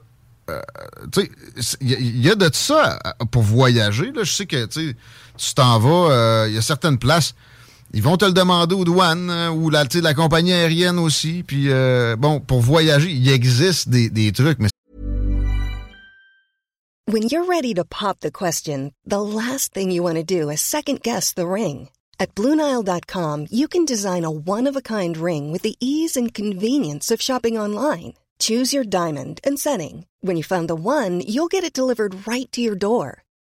tu 1.12 1.22
sais, 1.22 1.78
il 1.82 2.26
y, 2.26 2.30
a 2.30 2.36
de 2.36 2.50
ça 2.52 3.00
pour 3.32 3.44
voyager. 3.44 4.12
Là. 4.12 4.24
Je 4.24 4.32
sais 4.32 4.46
que 4.46 4.66
tu 4.66 4.96
t'en 5.56 5.80
vas, 5.80 6.48
il 6.48 6.54
y 6.54 6.58
a 6.58 6.62
certaines 6.62 6.98
places 6.98 7.36
ils 7.94 8.02
vont 8.02 8.18
te 8.18 8.26
le 8.26 8.34
demander 8.34 8.76
aux 8.76 8.84
douanes 8.84 9.30
euh, 9.30 9.50
ou 9.50 9.70
la, 9.70 9.86
la 10.02 10.14
compagnie 10.14 10.54
aérienne 10.54 11.00
aussi. 11.00 11.44
Puis, 11.44 11.70
euh, 11.70 12.16
bon, 12.16 12.40
pour 12.40 12.62
voyager, 12.62 13.12
il 13.12 13.30
existe 13.30 13.90
des, 13.90 14.10
des 14.10 14.32
trucs, 14.32 14.60
mais... 14.60 14.70
When 17.08 17.24
you're 17.24 17.46
ready 17.46 17.74
to 17.76 17.84
pop 17.84 18.22
the 18.22 18.32
question, 18.32 18.92
the 19.06 19.22
last 19.22 19.74
thing 19.74 19.92
you 19.92 20.02
want 20.02 20.16
to 20.16 20.24
do 20.24 20.50
is 20.50 20.60
second-guess 20.60 21.34
the 21.34 21.46
ring. 21.46 21.90
At 22.20 22.34
BlueNile.com, 22.34 23.48
you 23.52 23.68
can 23.68 23.86
design 23.86 24.24
a 24.24 24.32
one-of-a-kind 24.32 25.18
ring 25.18 25.52
with 25.52 25.62
the 25.62 25.76
ease 25.80 26.18
and 26.18 26.34
convenience 26.34 27.12
of 27.12 27.22
shopping 27.22 27.60
online. 27.60 28.14
Choose 28.40 28.74
your 28.74 28.84
diamond 28.84 29.40
and 29.44 29.60
setting. 29.60 30.08
When 30.22 30.36
you 30.36 30.44
find 30.44 30.68
the 30.68 30.76
one, 30.76 31.22
you'll 31.22 31.48
get 31.48 31.64
it 31.64 31.74
delivered 31.74 32.28
right 32.28 32.52
to 32.54 32.62
your 32.62 32.76
door. 32.76 33.25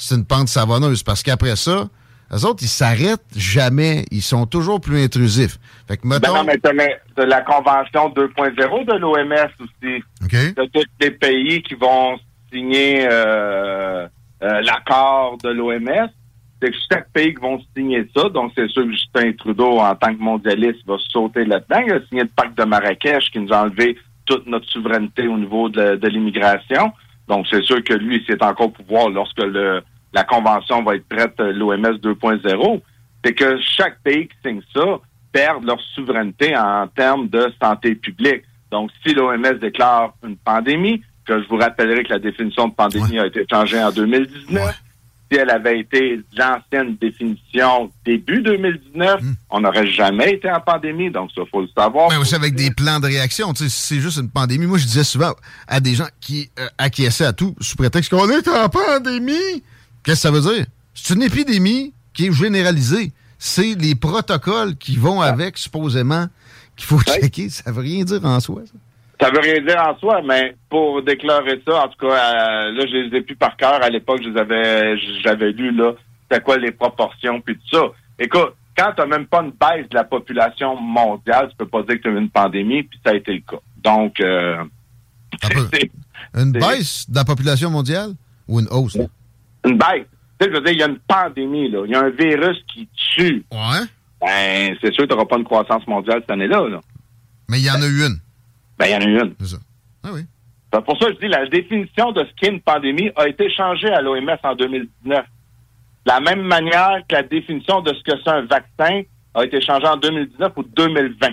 c'est 0.00 0.14
une 0.14 0.24
pente 0.24 0.48
savonneuse 0.48 1.02
parce 1.02 1.22
qu'après 1.22 1.56
ça, 1.56 1.88
les 2.32 2.44
autres, 2.44 2.62
ils 2.62 2.68
s'arrêtent 2.68 3.26
jamais. 3.36 4.04
Ils 4.10 4.22
sont 4.22 4.46
toujours 4.46 4.80
plus 4.80 5.02
intrusifs. 5.02 5.58
Fait 5.88 5.96
que, 5.96 6.06
mettons... 6.06 6.32
Ben 6.32 6.44
non, 6.44 6.74
mais 6.74 7.00
de 7.16 7.22
la 7.22 7.40
Convention 7.42 8.08
2.0 8.10 8.86
de 8.86 8.98
l'OMS 8.98 9.50
aussi. 9.60 10.02
OK. 10.24 10.54
De 10.54 10.64
tous 10.72 10.84
les 11.00 11.10
pays 11.10 11.62
qui 11.62 11.74
vont 11.74 12.18
signer 12.52 13.06
euh, 13.10 14.06
euh, 14.42 14.60
l'accord 14.62 15.38
de 15.42 15.50
l'OMS. 15.50 16.08
C'est 16.62 16.70
que 16.70 16.76
chaque 16.92 17.10
pays 17.12 17.34
qui 17.34 17.40
vont 17.40 17.60
signer 17.74 18.06
ça, 18.14 18.28
donc 18.28 18.52
c'est 18.54 18.68
sûr 18.68 18.84
que 18.84 18.92
Justin 18.92 19.32
Trudeau, 19.32 19.78
en 19.78 19.94
tant 19.96 20.14
que 20.14 20.20
mondialiste, 20.20 20.86
va 20.86 20.96
sauter 21.08 21.44
là-dedans. 21.46 21.82
Il 21.86 21.92
a 21.92 22.06
signé 22.06 22.22
le 22.22 22.28
pacte 22.28 22.56
de 22.56 22.64
Marrakech 22.64 23.30
qui 23.32 23.40
nous 23.40 23.52
a 23.52 23.62
enlevé 23.62 23.96
toute 24.26 24.46
notre 24.46 24.68
souveraineté 24.68 25.26
au 25.26 25.38
niveau 25.38 25.68
de, 25.68 25.96
de 25.96 26.08
l'immigration. 26.08 26.92
Donc, 27.30 27.46
c'est 27.48 27.62
sûr 27.62 27.82
que 27.84 27.94
lui, 27.94 28.24
c'est 28.28 28.42
encore 28.42 28.72
pouvoir 28.72 29.08
lorsque 29.08 29.38
le, 29.38 29.82
la 30.12 30.24
convention 30.24 30.82
va 30.82 30.96
être 30.96 31.08
prête, 31.08 31.38
euh, 31.38 31.52
l'OMS 31.52 31.96
2.0, 32.02 32.80
c'est 33.24 33.34
que 33.34 33.56
chaque 33.60 34.00
pays 34.02 34.26
qui 34.26 34.36
signe 34.44 34.60
ça 34.74 34.98
perd 35.30 35.64
leur 35.64 35.80
souveraineté 35.94 36.56
en 36.56 36.88
termes 36.88 37.28
de 37.28 37.46
santé 37.62 37.94
publique. 37.94 38.42
Donc, 38.72 38.90
si 39.06 39.14
l'OMS 39.14 39.58
déclare 39.60 40.14
une 40.26 40.36
pandémie, 40.36 41.02
que 41.24 41.40
je 41.40 41.46
vous 41.48 41.56
rappellerai 41.56 42.02
que 42.02 42.14
la 42.14 42.18
définition 42.18 42.66
de 42.66 42.74
pandémie 42.74 43.20
a 43.20 43.26
été 43.26 43.46
changée 43.48 43.80
en 43.80 43.92
2019, 43.92 44.82
si 45.30 45.38
elle 45.38 45.50
avait 45.50 45.80
été 45.80 46.20
l'ancienne 46.36 46.96
définition 47.00 47.90
début 48.04 48.42
2019, 48.42 49.22
hmm. 49.22 49.34
on 49.50 49.60
n'aurait 49.60 49.86
jamais 49.86 50.34
été 50.34 50.50
en 50.50 50.60
pandémie, 50.60 51.10
donc 51.10 51.30
ça, 51.34 51.42
faut 51.50 51.60
le 51.60 51.68
savoir. 51.76 52.10
Mais 52.10 52.16
aussi 52.16 52.34
avec 52.34 52.54
des 52.54 52.70
plans 52.70 52.98
de 52.98 53.06
réaction, 53.06 53.52
c'est 53.54 54.00
juste 54.00 54.18
une 54.18 54.30
pandémie. 54.30 54.66
Moi, 54.66 54.78
je 54.78 54.86
disais 54.86 55.04
souvent 55.04 55.32
à 55.68 55.80
des 55.80 55.94
gens 55.94 56.08
qui 56.20 56.50
euh, 56.58 56.66
acquiesçaient 56.78 57.26
à 57.26 57.32
tout 57.32 57.54
sous 57.60 57.76
prétexte 57.76 58.10
qu'on 58.10 58.28
est 58.28 58.48
en 58.48 58.68
pandémie. 58.68 59.62
Qu'est-ce 60.02 60.22
que 60.22 60.28
ça 60.28 60.30
veut 60.30 60.40
dire? 60.40 60.66
C'est 60.94 61.14
une 61.14 61.22
épidémie 61.22 61.92
qui 62.12 62.26
est 62.26 62.32
généralisée. 62.32 63.12
C'est 63.38 63.74
les 63.74 63.94
protocoles 63.94 64.76
qui 64.76 64.96
vont 64.96 65.20
avec, 65.20 65.56
supposément, 65.56 66.26
qu'il 66.76 66.86
faut 66.86 67.00
checker. 67.00 67.48
Ça 67.48 67.70
veut 67.70 67.82
rien 67.82 68.04
dire 68.04 68.24
en 68.24 68.40
soi, 68.40 68.62
ça. 68.66 68.72
Ça 69.20 69.30
veut 69.30 69.40
rien 69.40 69.60
dire 69.60 69.82
en 69.86 69.98
soi, 69.98 70.22
mais 70.26 70.56
pour 70.70 71.02
déclarer 71.02 71.60
ça, 71.66 71.84
en 71.84 71.88
tout 71.88 72.06
cas, 72.06 72.14
euh, 72.14 72.72
là, 72.72 72.86
je 72.86 73.08
les 73.08 73.18
ai 73.18 73.20
plus 73.20 73.36
par 73.36 73.56
cœur. 73.56 73.82
À 73.82 73.90
l'époque, 73.90 74.20
je 74.22 74.30
les 74.30 74.40
avais, 74.40 74.96
j'avais 75.22 75.52
lu, 75.52 75.72
là, 75.72 75.92
c'était 76.22 76.42
quoi 76.42 76.56
les 76.56 76.70
proportions, 76.70 77.40
puis 77.40 77.56
tout 77.56 77.76
ça. 77.76 77.82
Écoute, 78.18 78.54
quand 78.76 78.92
tu 78.96 79.06
même 79.06 79.26
pas 79.26 79.42
une 79.42 79.50
baisse 79.50 79.88
de 79.90 79.94
la 79.94 80.04
population 80.04 80.74
mondiale, 80.74 81.48
tu 81.50 81.56
peux 81.56 81.66
pas 81.66 81.82
dire 81.82 81.96
que 81.96 82.02
tu 82.02 82.08
as 82.08 82.18
une 82.18 82.30
pandémie, 82.30 82.84
puis 82.84 82.98
ça 83.04 83.12
a 83.12 83.14
été 83.14 83.32
le 83.34 83.40
cas. 83.40 83.60
Donc, 83.82 84.20
euh, 84.20 84.64
Une 86.34 86.52
baisse 86.52 87.08
de 87.08 87.16
la 87.16 87.24
population 87.24 87.70
mondiale 87.70 88.12
ou 88.46 88.60
une 88.60 88.68
hausse? 88.68 88.96
Une 89.64 89.76
baisse. 89.76 90.06
Tu 90.38 90.46
sais, 90.46 90.52
je 90.52 90.56
veux 90.56 90.62
dire, 90.62 90.72
il 90.72 90.78
y 90.78 90.82
a 90.82 90.88
une 90.88 90.98
pandémie, 91.06 91.70
là. 91.70 91.82
Il 91.84 91.90
y 91.90 91.94
a 91.94 92.00
un 92.00 92.10
virus 92.10 92.58
qui 92.72 92.88
tue. 93.14 93.44
Ouais. 93.52 93.86
Ben, 94.20 94.76
c'est 94.80 94.92
sûr 94.92 95.04
que 95.04 95.08
tu 95.08 95.14
n'auras 95.14 95.26
pas 95.26 95.36
une 95.36 95.44
croissance 95.44 95.86
mondiale 95.86 96.20
cette 96.20 96.30
année-là, 96.30 96.68
là. 96.68 96.80
Mais 97.48 97.58
il 97.58 97.66
y 97.66 97.70
en 97.70 97.82
a 97.82 97.86
eu 97.86 98.06
une. 98.06 98.18
Ben, 98.80 98.86
il 98.86 98.92
y 98.92 98.94
en 98.96 99.00
a 99.00 99.22
une. 99.24 99.34
C'est 99.40 99.48
ça. 99.48 99.56
Ah 100.02 100.08
oui. 100.14 100.22
Ben, 100.72 100.80
pour 100.80 100.96
ça, 100.98 101.08
je 101.10 101.18
dis, 101.18 101.28
la 101.28 101.46
définition 101.46 102.12
de 102.12 102.24
ce 102.24 102.30
qu'est 102.40 102.50
une 102.50 102.62
pandémie 102.62 103.10
a 103.14 103.28
été 103.28 103.50
changée 103.50 103.90
à 103.90 104.00
l'OMS 104.00 104.38
en 104.42 104.54
2019. 104.54 105.18
De 105.18 105.24
la 106.06 106.20
même 106.20 106.40
manière 106.40 107.00
que 107.06 107.14
la 107.14 107.22
définition 107.22 107.82
de 107.82 107.92
ce 107.92 108.02
que 108.02 108.18
c'est 108.24 108.30
un 108.30 108.46
vaccin 108.46 109.02
a 109.34 109.44
été 109.44 109.60
changée 109.60 109.86
en 109.86 109.98
2019 109.98 110.52
ou 110.56 110.62
2020. 110.62 111.28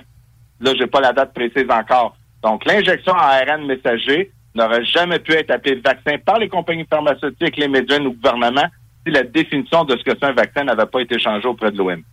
Là, 0.60 0.73
j'ai 0.77 0.88
pas 0.88 0.99
la 0.99 1.13
date 1.13 1.33
précise 1.33 1.69
encore. 1.69 2.17
Donc, 2.43 2.65
l'injection 2.65 3.13
à 3.13 3.38
ARN 3.38 3.65
messager 3.65 4.31
n'aurait 4.53 4.83
jamais 4.83 5.19
pu 5.19 5.31
être 5.31 5.51
appelé 5.51 5.75
vaccin 5.75 6.17
par 6.17 6.39
les 6.39 6.49
compagnies 6.49 6.86
pharmaceutiques, 6.89 7.55
les 7.55 7.69
médias 7.69 7.99
ou 7.99 8.03
le 8.03 8.10
gouvernement 8.10 8.67
si 9.05 9.13
la 9.13 9.23
définition 9.23 9.86
de 9.86 9.95
ce 9.95 10.03
que 10.03 10.12
c'est 10.19 10.25
un 10.25 10.33
vaccin 10.33 10.65
n'avait 10.65 10.86
pas 10.86 10.99
été 10.99 11.17
changée 11.17 11.47
auprès 11.47 11.71
de 11.71 11.77
l'OMS. 11.77 12.03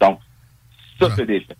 Donc, 0.00 0.20
ça, 1.00 1.08
c'est 1.16 1.26
des 1.26 1.40
faits. 1.40 1.56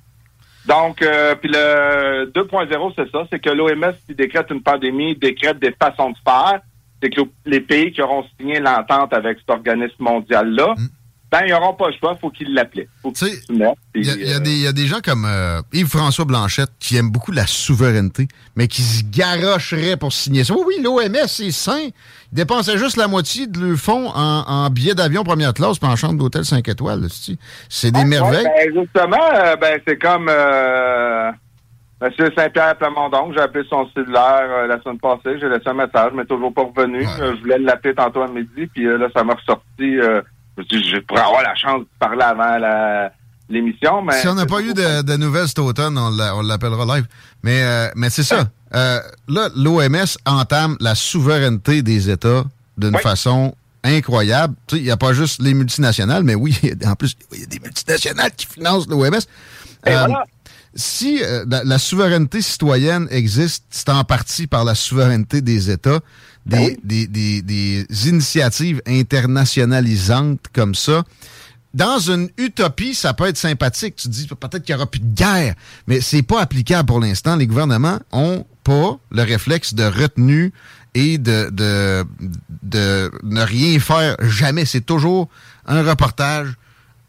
Donc, 0.66 1.03
euh, 1.03 1.35
puis 1.35 1.51
le 1.51 2.31
2.0, 2.31 2.92
c'est 2.97 3.11
ça, 3.11 3.27
c'est 3.31 3.38
que 3.38 3.51
l'OMS, 3.51 3.92
qui 4.07 4.14
décrète 4.14 4.51
une 4.51 4.62
pandémie, 4.62 5.16
décrète 5.16 5.59
des 5.59 5.73
façons 5.73 6.11
de 6.11 6.16
faire. 6.25 6.61
C'est 7.03 7.11
que 7.11 7.21
les 7.47 7.61
pays 7.61 7.92
qui 7.92 8.03
auront 8.03 8.25
signé 8.38 8.59
l'entente 8.59 9.12
avec 9.12 9.38
cet 9.38 9.51
organisme 9.51 10.03
mondial-là, 10.03 10.75
mm. 10.77 10.88
Ben, 11.31 11.41
ils 11.47 11.51
n'auront 11.51 11.75
pas 11.75 11.88
le 11.88 11.95
choix, 11.99 12.17
faut 12.19 12.31
qu'ils 12.31 12.55
l'appellent. 12.55 12.88
Il 13.95 14.62
y, 14.62 14.67
a 14.67 14.73
des 14.73 14.87
gens 14.87 15.01
comme 15.05 15.27
euh, 15.27 15.61
Yves-François 15.75 16.25
Blanchette 16.25 16.71
qui 16.81 16.97
aiment 16.97 17.11
beaucoup 17.11 17.33
la 17.33 17.47
souveraineté, 17.47 18.29
mais 18.57 18.67
qui 18.67 18.81
se 18.81 19.05
garocheraient 19.05 19.99
pour 19.99 20.11
signer 20.12 20.45
ça. 20.45 20.55
Oui, 20.55 20.62
oui, 20.67 20.83
l'OMS, 20.83 21.27
c'est 21.27 21.51
sain. 21.51 21.81
Ils 21.81 21.93
dépensaient 22.33 22.79
juste 22.79 22.97
la 22.97 23.09
moitié 23.09 23.47
de 23.47 23.61
leur 23.61 23.77
fonds 23.77 24.09
en, 24.09 24.71
billets 24.71 24.95
d'avion 24.95 25.23
première 25.23 25.53
classe 25.53 25.79
puis 25.79 25.88
en 25.88 25.97
chambre 25.97 26.19
d'hôtel 26.19 26.47
5 26.47 26.67
étoiles. 26.67 27.07
C'est 27.69 27.91
des 27.91 28.05
merveilles. 28.05 28.45
ben, 28.45 28.83
justement, 28.83 29.35
euh, 29.35 29.57
ben, 29.57 29.79
c'est 29.87 29.99
comme 29.99 30.29
euh, 30.31 31.31
M. 32.01 32.11
Saint-Pierre 32.37 32.77
Plamondon, 32.79 33.35
j'ai 33.35 33.41
appelé 33.41 33.67
son 33.69 33.87
cellulaire 33.91 34.49
euh, 34.49 34.67
la 34.67 34.81
semaine 34.81 34.99
passée, 34.99 35.38
j'ai 35.38 35.49
laissé 35.49 35.67
un 35.69 35.75
message, 35.75 36.12
mais 36.14 36.25
toujours 36.25 36.55
pas 36.55 36.62
revenu. 36.62 37.05
je 37.19 37.41
voulais 37.43 37.59
l'appeler 37.59 37.95
tantôt 37.95 38.23
à 38.23 38.29
midi, 38.29 38.67
puis 38.67 38.85
là, 38.85 39.09
ça 39.14 39.25
m'a 39.25 39.35
ressorti. 39.35 39.99
Je 40.71 41.01
pourrais 41.01 41.21
avoir 41.21 41.42
la 41.42 41.55
chance 41.55 41.81
de 41.81 41.88
parler 41.99 42.23
avant 42.23 42.59
l'émission. 43.49 44.03
Mais 44.03 44.21
si 44.21 44.29
on 44.29 44.35
n'a 44.35 44.47
pas 44.47 44.61
eu 44.61 44.75
de, 44.75 45.16
nouvelles 45.16 45.49
cet 45.49 45.59
automne, 45.59 45.99
on 45.99 46.42
l'appellera 46.42 46.97
live. 46.97 47.07
Mais, 47.42 47.90
mais 47.94 48.11
c'est 48.11 48.25
ça. 48.25 48.49
Euh, 48.75 49.01
là, 49.29 49.49
l'OMS 49.57 50.16
entame 50.27 50.77
la 50.81 50.94
souveraineté 50.94 51.83
des 51.83 52.11
États 52.11 52.44
d'une 52.77 52.97
façon 52.99 53.55
incroyable. 53.83 54.55
Il 54.73 54.83
n'y 54.83 54.90
a 54.90 54.97
pas 54.97 55.12
juste 55.12 55.40
les 55.42 55.55
multinationales, 55.55 56.23
mais 56.25 56.35
oui, 56.35 56.59
en 56.85 56.94
plus, 56.94 57.16
il 57.33 57.40
y 57.40 57.42
a 57.44 57.47
des 57.47 57.61
multinationales 57.61 58.33
qui 58.37 58.47
financent 58.47 58.88
l'OMS. 58.88 59.21
Euh, 59.87 60.07
si 60.75 61.23
euh, 61.23 61.44
la, 61.49 61.79
souveraineté 61.79 62.42
citoyenne 62.42 63.09
existe, 63.11 63.64
c'est 63.71 63.88
en 63.88 64.05
partie 64.05 64.47
par 64.47 64.64
la 64.64 64.75
souveraineté 64.75 65.40
des 65.40 65.71
États. 65.71 66.01
Ben 66.49 66.75
des, 66.83 67.07
des, 67.07 67.43
des, 67.43 67.87
initiatives 68.09 68.81
internationalisantes 68.87 70.41
comme 70.53 70.75
ça 70.75 71.05
dans 71.75 71.99
une 71.99 72.31
utopie, 72.39 72.95
ça 72.95 73.13
peut 73.13 73.27
être 73.27 73.37
sympathique. 73.37 73.97
Tu 73.97 74.09
dis 74.09 74.27
peut-être 74.27 74.65
qu'il 74.65 74.75
n'y 74.75 74.81
aura 74.81 74.91
plus 74.91 75.01
de 75.01 75.15
guerre, 75.15 75.55
mais 75.87 76.01
c'est 76.01 76.23
pas 76.23 76.41
applicable 76.41 76.87
pour 76.87 76.99
l'instant. 76.99 77.37
Les 77.37 77.47
gouvernements 77.47 77.99
ont 78.11 78.47
pas 78.65 78.99
le 79.11 79.23
réflexe 79.23 79.75
de 79.75 79.85
retenue 79.85 80.53
et 80.95 81.19
de, 81.19 81.51
de, 81.53 82.05
de 82.63 83.11
ne 83.23 83.43
rien 83.43 83.79
faire 83.79 84.17
jamais. 84.21 84.65
C'est 84.65 84.81
toujours 84.81 85.29
un 85.67 85.83
reportage, 85.83 86.49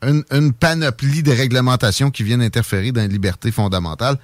une, 0.03 0.53
panoplie 0.53 1.23
de 1.23 1.31
réglementations 1.31 2.11
qui 2.11 2.23
viennent 2.23 2.41
interférer 2.41 2.91
dans 2.91 3.01
les 3.01 3.07
libertés 3.07 3.51
fondamentales. 3.51 4.17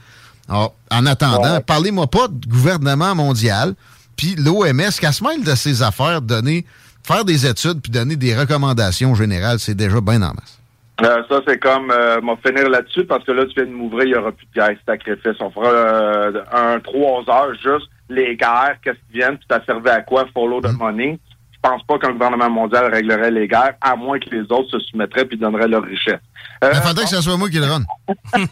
Alors, 0.48 0.76
en 0.92 1.06
attendant, 1.06 1.60
parlez-moi 1.62 2.08
pas 2.08 2.28
de 2.28 2.48
gouvernement 2.48 3.16
mondial, 3.16 3.74
puis 4.16 4.36
l'OMS, 4.36 4.92
qu'à 5.00 5.12
se 5.12 5.24
mêle 5.24 5.44
de 5.44 5.56
ces 5.56 5.84
affaires 5.84 6.22
données 6.22 6.66
faire 7.06 7.24
des 7.24 7.46
études 7.46 7.82
puis 7.82 7.92
donner 7.92 8.16
des 8.16 8.36
recommandations 8.36 9.14
générales, 9.16 9.60
c'est 9.60 9.76
déjà 9.76 10.02
bien 10.02 10.22
en 10.24 10.34
masse. 10.34 10.60
Euh, 11.04 11.24
ça, 11.30 11.42
c'est 11.46 11.60
comme, 11.60 11.92
euh, 11.92 12.22
m'en 12.22 12.38
finir 12.38 12.70
là-dessus 12.70 13.04
parce 13.04 13.24
que 13.26 13.32
là, 13.34 13.46
tu 13.46 13.54
viens 13.56 13.66
de 13.66 13.72
m'ouvrir, 13.72 14.06
il 14.06 14.12
n'y 14.12 14.18
aura 14.18 14.32
plus 14.32 14.46
de 14.46 14.54
guerre 14.54 14.78
sacrifice. 14.88 15.36
On 15.42 15.52
fera 15.52 15.68
euh, 15.68 16.44
un 16.54 16.80
trois 16.80 17.22
heures 17.30 17.54
juste 17.56 17.90
les 18.10 18.36
guerres, 18.38 18.78
qu'est-ce 18.84 18.98
qui 19.12 19.18
viennent, 19.18 19.38
puis 19.38 19.48
ça 19.50 19.64
servait 19.66 19.90
à 19.90 20.02
quoi, 20.02 20.26
follow 20.34 20.62
the 20.62 20.72
mm. 20.72 20.78
money? 20.78 21.20
Je 21.52 21.70
pense 21.70 21.84
pas 21.84 21.98
qu'un 21.98 22.12
gouvernement 22.12 22.50
mondial 22.50 22.94
réglerait 22.94 23.32
les 23.32 23.48
guerres, 23.48 23.74
à 23.82 23.96
moins 23.96 24.20
que 24.20 24.30
les 24.30 24.44
autres 24.44 24.70
se 24.70 24.80
soumettraient 24.80 25.26
puis 25.26 25.38
donneraient 25.38 25.68
leur 25.68 25.84
richesse. 25.84 26.22
Il 26.62 26.82
faudrait 26.82 27.04
que 27.04 27.10
ce 27.10 27.22
soit 27.22 27.38
moi 27.38 27.50
qui 27.50 27.58
le 27.58 27.66
run. 27.66 27.84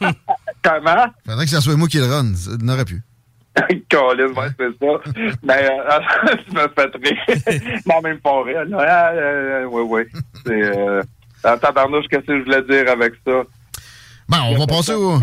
Comment? 0.64 1.06
Il 1.26 1.32
faudrait 1.32 1.46
que 1.46 1.52
ce 1.52 1.62
soit 1.62 1.76
moi 1.76 1.88
qui 1.88 1.98
le 1.98 2.06
run. 2.06 2.34
Ça 2.36 2.52
n'aurait 2.60 2.86
plus. 2.86 3.04
Colin, 3.92 4.34
ouais, 4.34 4.48
c'est 4.58 4.80
ça. 4.80 5.36
Mais 5.44 5.70
euh, 5.70 6.36
tu 6.48 6.56
me 6.56 6.68
fais 6.70 6.92
rire. 7.04 7.82
non, 7.86 8.02
même 8.02 8.20
pas 8.20 8.44
rire. 8.44 8.66
Ah, 8.80 9.10
euh, 9.12 9.66
oui, 9.66 9.84
oui. 9.88 10.22
C'est... 10.46 10.78
Euh, 10.78 11.04
tabarnouche, 11.62 12.06
qu'est-ce 12.10 12.26
que 12.26 12.40
je 12.40 12.44
voulais 12.44 12.64
dire 12.64 12.92
avec 12.92 13.14
ça? 13.26 13.44
Ben, 14.28 14.40
on 14.50 14.58
va 14.58 14.66
passer 14.66 14.94
au... 14.94 15.20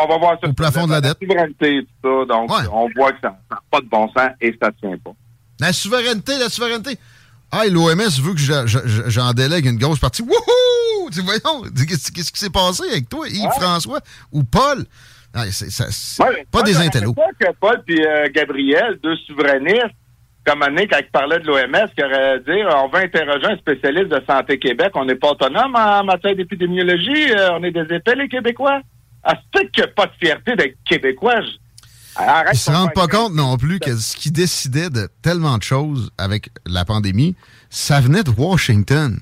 On 0.00 0.06
va 0.06 0.18
voir 0.18 0.38
au 0.40 0.52
plafond 0.52 0.86
de 0.86 0.92
la 0.92 1.00
dette. 1.00 1.16
La 1.20 1.26
souveraineté 1.26 1.76
et 1.78 1.82
tout 1.82 2.26
ça. 2.28 2.34
Donc, 2.34 2.50
on 2.72 2.88
voit 2.94 3.12
que 3.12 3.20
ça 3.20 3.36
n'a 3.50 3.60
pas 3.70 3.80
de 3.80 3.86
bon 3.86 4.08
sens 4.08 4.30
et 4.40 4.56
ça 4.60 4.68
ne 4.68 4.88
tient 4.88 4.98
pas. 4.98 5.10
La 5.58 5.72
souveraineté, 5.72 6.38
la 6.38 6.48
souveraineté. 6.48 6.96
Ah, 7.50 7.66
l'OMS 7.66 8.20
veut 8.22 8.34
que 8.34 9.10
j'en 9.10 9.32
délègue 9.32 9.66
une 9.66 9.78
grosse 9.78 9.98
partie. 9.98 10.22
Wouhou! 10.22 11.10
Voyons, 11.24 11.62
qu'est-ce 11.74 12.12
qui 12.12 12.38
s'est 12.38 12.50
passé 12.50 12.84
avec 12.90 13.08
toi, 13.08 13.26
Yves-François 13.28 14.00
ou 14.30 14.44
Paul? 14.44 14.84
C'est 15.50 16.50
pas 16.50 16.62
des 16.62 16.76
intellos. 16.78 17.14
que 17.14 17.52
Paul 17.60 17.82
et 17.88 18.06
euh, 18.06 18.28
Gabriel, 18.32 18.98
deux 19.02 19.16
souverainistes, 19.26 19.94
comme 20.46 20.62
année, 20.62 20.86
quand 20.88 20.98
ils 20.98 21.10
parlaient 21.10 21.40
de 21.40 21.46
l'OMS, 21.46 21.88
qui 21.96 22.02
aurait 22.02 22.40
dit 22.40 22.62
on 22.70 22.88
va 22.88 23.00
interroger 23.00 23.46
un 23.46 23.56
spécialiste 23.58 24.08
de 24.08 24.22
Santé 24.28 24.58
Québec, 24.58 24.90
on 24.94 25.04
n'est 25.04 25.14
pas 25.14 25.30
autonome 25.30 25.74
en 25.74 26.04
matière 26.04 26.34
d'épidémiologie, 26.34 27.32
euh, 27.32 27.52
on 27.52 27.62
est 27.64 27.70
des 27.70 27.94
épais, 27.94 28.14
les 28.14 28.28
Québécois. 28.28 28.80
Ah, 29.22 29.34
c'est 29.54 29.70
qu'il 29.70 29.84
n'y 29.84 29.90
a 29.90 29.92
pas 29.92 30.06
de 30.06 30.12
fierté 30.18 30.56
d'être 30.56 30.76
Québécois. 30.86 31.40
Arrête 32.16 32.54
ils 32.54 32.58
se 32.58 32.70
rendent 32.70 32.94
pas 32.94 33.06
compte 33.06 33.34
non 33.34 33.56
plus 33.56 33.78
que 33.78 33.94
ce 33.96 34.16
qui 34.16 34.30
décidait 34.30 34.90
de 34.90 35.08
tellement 35.22 35.58
de 35.58 35.62
choses 35.62 36.10
avec 36.18 36.50
la 36.66 36.84
pandémie, 36.84 37.36
ça 37.70 38.00
venait 38.00 38.24
de 38.24 38.30
Washington. 38.30 39.18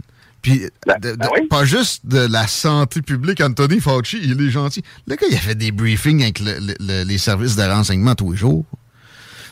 Puis, 0.47 0.63
ben, 0.87 0.95
ben 1.01 1.49
pas 1.51 1.65
juste 1.65 2.07
de 2.07 2.33
la 2.33 2.47
santé 2.47 3.03
publique, 3.03 3.41
Anthony 3.41 3.81
Fauci, 3.81 4.21
il 4.23 4.41
est 4.41 4.51
gentil. 4.51 4.81
Le 5.09 5.17
gars, 5.17 5.27
il 5.29 5.35
a 5.35 5.39
fait 5.39 5.57
des 5.57 5.73
briefings 5.73 6.23
avec 6.23 6.39
les 6.39 7.19
services 7.19 7.57
de 7.57 7.63
renseignement 7.63 8.15
tous 8.15 8.31
les 8.31 8.37
jours. 8.37 8.65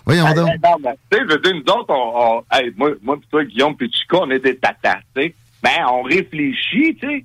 Voyons 0.07 0.33
donc. 0.35 0.50
tu 1.11 1.18
sais, 1.18 1.24
nous 1.52 1.74
autres, 1.74 1.90
on, 1.90 2.44
moi, 2.76 2.90
moi 3.02 3.18
toi, 3.28 3.44
Guillaume 3.44 3.74
puis 3.74 3.90
Chico, 3.92 4.20
on 4.22 4.30
est 4.30 4.38
des 4.38 4.57
tatas, 4.57 5.00
tu 5.16 5.22
sais. 5.22 5.35
Ben, 5.64 5.85
on 5.90 6.02
réfléchit, 6.02 6.96
tu 7.00 7.09
sais. 7.09 7.24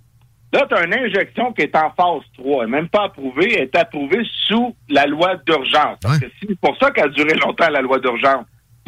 Là, 0.52 0.66
tu 0.68 0.74
as 0.74 0.86
une 0.86 0.94
injection 0.96 1.54
qui 1.54 1.62
est 1.62 1.76
en 1.76 1.92
phase 1.92 2.24
3, 2.40 2.64
elle 2.64 2.72
n'est 2.72 2.78
même 2.78 2.90
pas 2.90 3.04
approuvée, 3.04 3.54
elle 3.54 3.64
est 3.66 3.76
approuvée 3.76 4.24
sous 4.48 4.76
la 4.90 5.06
loi 5.06 5.36
d'urgence. 5.46 6.00
C'est 6.42 6.60
pour 6.60 6.76
ça 6.78 6.90
qu'elle 6.90 7.06
a 7.06 7.10
duré 7.10 7.36
longtemps, 7.36 7.70
la 7.70 7.82
loi 7.82 8.00
d'urgence. 8.00 8.46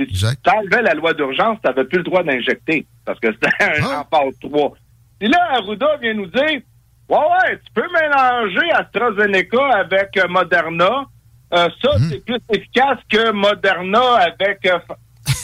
Si 0.10 0.26
tu 0.44 0.50
enlevais 0.50 0.82
la 0.82 0.94
loi 0.94 1.14
d'urgence, 1.14 1.58
tu 1.64 1.70
n'avais 1.70 1.86
plus 1.86 2.00
le 2.00 2.04
droit 2.04 2.24
d'injecter, 2.24 2.86
parce 3.06 3.20
que 3.20 3.32
c'était 3.32 3.82
ah. 3.84 4.02
en 4.02 4.18
phase 4.18 4.34
3. 4.42 4.74
Puis 5.20 5.30
là, 5.30 5.38
Arruda 5.54 5.98
vient 6.02 6.14
nous 6.14 6.28
dire, 6.28 6.62
ouais, 7.10 7.18
ouais, 7.18 7.60
tu 7.66 7.74
peux 7.74 7.88
mélanger 7.94 8.72
AstraZeneca 8.72 9.66
avec 9.76 10.18
euh, 10.18 10.28
Moderna, 10.28 11.06
euh, 11.54 11.68
ça, 11.82 11.98
hmm. 11.98 12.10
c'est 12.10 12.26
plus 12.26 12.40
efficace 12.54 13.00
que 13.10 13.32
Moderna 13.32 14.16
avec... 14.16 14.66
Euh, 14.66 14.80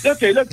là, 0.03 0.15
t'es 0.15 0.33
là, 0.33 0.43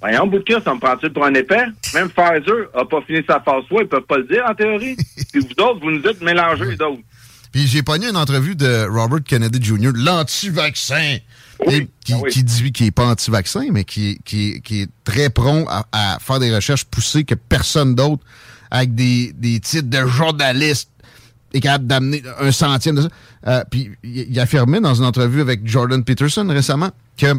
Voyons, 0.00 0.26
bout 0.28 0.38
de 0.38 0.44
cœur, 0.44 0.62
ça 0.62 0.74
me 0.74 0.80
prend-il 0.80 1.10
pour 1.12 1.24
un 1.24 1.34
épais? 1.34 1.64
Même 1.94 2.08
Pfizer 2.08 2.68
n'a 2.74 2.84
pas 2.84 3.00
fini 3.02 3.20
sa 3.26 3.40
phase 3.40 3.64
3, 3.68 3.82
ils 3.82 3.88
peuvent 3.88 4.02
pas 4.02 4.18
le 4.18 4.24
dire 4.24 4.44
en 4.48 4.54
théorie. 4.54 4.96
Puis 5.32 5.40
vous 5.40 5.64
autres, 5.64 5.80
vous 5.80 5.90
nous 5.90 6.02
dites 6.02 6.20
mélanger 6.20 6.66
les 6.66 6.76
d'autres. 6.76 7.02
Puis 7.52 7.66
j'ai 7.66 7.82
pogné 7.82 8.08
une 8.08 8.16
entrevue 8.16 8.54
de 8.54 8.86
Robert 8.88 9.24
Kennedy 9.26 9.62
Jr., 9.62 9.90
l'anti-vaccin, 9.94 11.16
qui, 12.04 12.12
ah 12.12 12.28
qui, 12.30 12.44
dit 12.44 12.72
qu'il 12.72 12.86
n'est 12.86 12.92
pas 12.92 13.06
anti-vaccin, 13.06 13.66
mais 13.72 13.84
qui, 13.84 14.20
qui, 14.24 14.60
qui 14.62 14.82
est 14.82 14.90
très 15.04 15.30
prompt 15.30 15.66
à, 15.92 16.18
faire 16.20 16.38
des 16.38 16.54
recherches 16.54 16.84
poussées 16.84 17.24
que 17.24 17.34
personne 17.34 17.94
d'autre, 17.94 18.22
avec 18.70 18.94
des, 18.94 19.32
des 19.32 19.60
titres 19.60 19.88
de 19.88 20.06
journaliste, 20.06 20.90
est 21.54 21.60
capable 21.60 21.86
d'amener 21.86 22.22
un 22.40 22.52
centième 22.52 22.96
de 22.96 23.02
ça. 23.02 23.08
Euh, 23.46 23.64
puis 23.70 23.90
il 24.02 24.38
affirmait 24.38 24.80
dans 24.80 24.94
une 24.94 25.04
entrevue 25.04 25.40
avec 25.40 25.66
Jordan 25.66 26.04
Peterson 26.04 26.46
récemment 26.48 26.90
que 27.16 27.34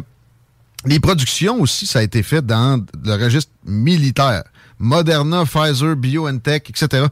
les 0.86 0.98
productions 0.98 1.60
aussi, 1.60 1.86
ça 1.86 1.98
a 1.98 2.02
été 2.02 2.22
fait 2.22 2.44
dans 2.44 2.84
le 3.04 3.12
registre 3.14 3.52
militaire. 3.64 4.44
Moderna, 4.78 5.44
Pfizer, 5.44 5.94
BioNTech, 5.94 6.70
etc. 6.70 7.06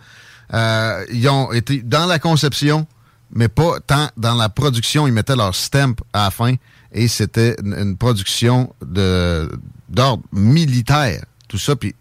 Euh, 0.54 1.04
ils 1.12 1.28
ont 1.28 1.52
été 1.52 1.82
dans 1.82 2.06
la 2.06 2.18
conception, 2.18 2.86
mais 3.30 3.48
pas 3.48 3.78
tant 3.86 4.08
dans 4.16 4.34
la 4.34 4.48
production. 4.48 5.06
Ils 5.06 5.12
mettaient 5.12 5.36
leur 5.36 5.54
stamp 5.54 5.96
à 6.14 6.24
la 6.24 6.30
fin 6.30 6.54
et 6.92 7.08
c'était 7.08 7.56
une, 7.62 7.96
production 7.96 8.72
de 8.84 9.48
d'ordre 9.88 10.22
militaire. 10.32 11.24
Tout 11.48 11.58
ça. 11.58 11.76
Puis 11.76 11.94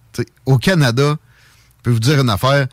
au 0.46 0.58
Canada, 0.58 1.16
je 1.78 1.84
peux 1.84 1.92
vous 1.92 2.00
dire 2.00 2.20
une 2.20 2.30
affaire 2.30 2.68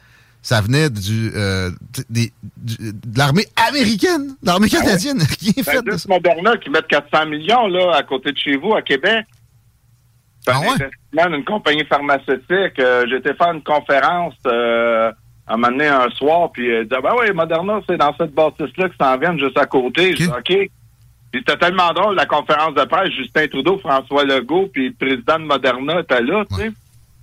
ça 0.45 0.61
venait 0.61 0.91
du, 0.91 1.33
euh, 1.35 1.71
de 2.11 3.19
l'armée 3.19 3.47
américaine, 3.67 4.37
de 4.43 4.47
l'armée 4.47 4.69
ah 4.75 4.77
canadienne. 4.83 5.19
qui 5.39 5.55
est 5.57 5.63
fait 5.63 5.83
de 5.83 6.09
Moderna 6.09 6.59
qui 6.59 6.69
met 6.69 6.83
400 6.87 7.27
millions 7.27 7.67
là, 7.67 7.97
à 7.97 8.03
côté 8.03 8.31
de 8.31 8.37
chez 8.37 8.57
vous, 8.59 8.75
à 8.75 8.83
Québec. 8.83 9.25
Ah 10.47 10.61
ouais? 10.61 11.27
une 11.35 11.45
compagnie 11.45 11.85
pharmaceutique. 11.87 12.79
Euh, 12.79 13.07
J'étais 13.09 13.33
faire 13.35 13.53
une 13.53 13.63
conférence 13.63 14.35
euh, 14.47 15.11
à 15.47 15.57
m'amener 15.57 15.87
un 15.87 16.11
soir, 16.11 16.53
puis 16.53 16.71
euh, 16.71 16.85
ben 16.85 17.15
oui, 17.19 17.33
Moderna, 17.33 17.81
c'est 17.89 17.97
dans 17.97 18.15
cette 18.19 18.35
bâtisse-là 18.35 18.91
que 18.91 18.95
s'en 19.01 19.17
viennent 19.17 19.39
juste 19.39 19.59
à 19.59 19.65
côté. 19.65 20.13
Je 20.13 20.25
dis, 20.25 20.29
OK. 20.29 20.71
Puis 21.35 21.43
c'était 21.45 21.59
tellement 21.59 21.93
drôle, 21.93 22.15
la 22.15 22.27
conférence 22.27 22.75
de 22.75 22.85
presse, 22.85 23.11
Justin 23.11 23.49
Trudeau, 23.49 23.77
François 23.79 24.23
Legault, 24.23 24.69
puis 24.73 24.91
le 24.91 24.95
président 24.95 25.41
de 25.41 25.45
Moderna 25.45 25.99
était 25.99 26.23
là, 26.23 26.45
tu 26.49 26.55
sais. 26.55 26.71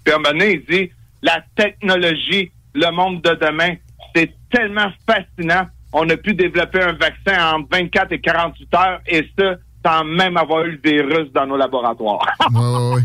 Puis 0.04 0.14
à 0.14 0.18
un 0.18 0.20
moment 0.20 0.32
donné, 0.32 0.56
il 0.56 0.66
dit, 0.66 0.92
la 1.22 1.42
technologie 1.56 2.52
le 2.74 2.92
monde 2.92 3.22
de 3.22 3.36
demain. 3.36 3.76
C'est 4.14 4.34
tellement 4.50 4.92
fascinant. 5.08 5.66
On 5.94 6.10
a 6.10 6.18
pu 6.18 6.34
développer 6.34 6.82
un 6.82 6.92
vaccin 6.92 7.56
en 7.56 7.64
24 7.72 8.12
et 8.12 8.20
48 8.20 8.74
heures 8.76 9.00
et 9.08 9.26
ça 9.40 9.56
sans 9.86 10.04
même 10.04 10.36
avoir 10.36 10.66
eu 10.66 10.78
des 10.78 11.02
Russes 11.02 11.32
dans 11.34 11.48
nos 11.48 11.56
laboratoires. 11.56 12.28
oui, 12.54 12.96
oui, 12.96 13.02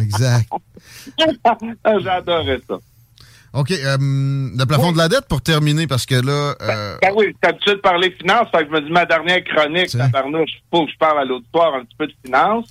exact. 0.00 0.48
J'adorais 2.02 2.60
ça. 2.66 2.78
OK. 3.56 3.70
Euh, 3.70 3.96
le 3.98 4.64
plafond 4.66 4.92
de 4.92 4.98
la 4.98 5.08
dette 5.08 5.26
pour 5.28 5.40
terminer, 5.40 5.86
parce 5.86 6.04
que 6.04 6.14
là. 6.14 6.54
Euh... 6.60 6.96
Ben, 7.00 7.12
oui, 7.16 7.34
t'as 7.40 7.48
l'habitude 7.48 7.74
de 7.74 7.80
parler 7.80 8.10
finance, 8.20 8.48
fait 8.54 8.64
que 8.64 8.66
je 8.66 8.72
me 8.72 8.80
dis 8.82 8.92
ma 8.92 9.06
dernière 9.06 9.42
chronique, 9.44 9.94
il 9.94 10.00
faut 10.70 10.84
que 10.84 10.92
je 10.92 10.98
parle 10.98 11.20
à 11.20 11.24
l'auditoire 11.24 11.74
un 11.74 11.84
petit 11.84 11.96
peu 11.96 12.06
de 12.06 12.14
finance. 12.24 12.66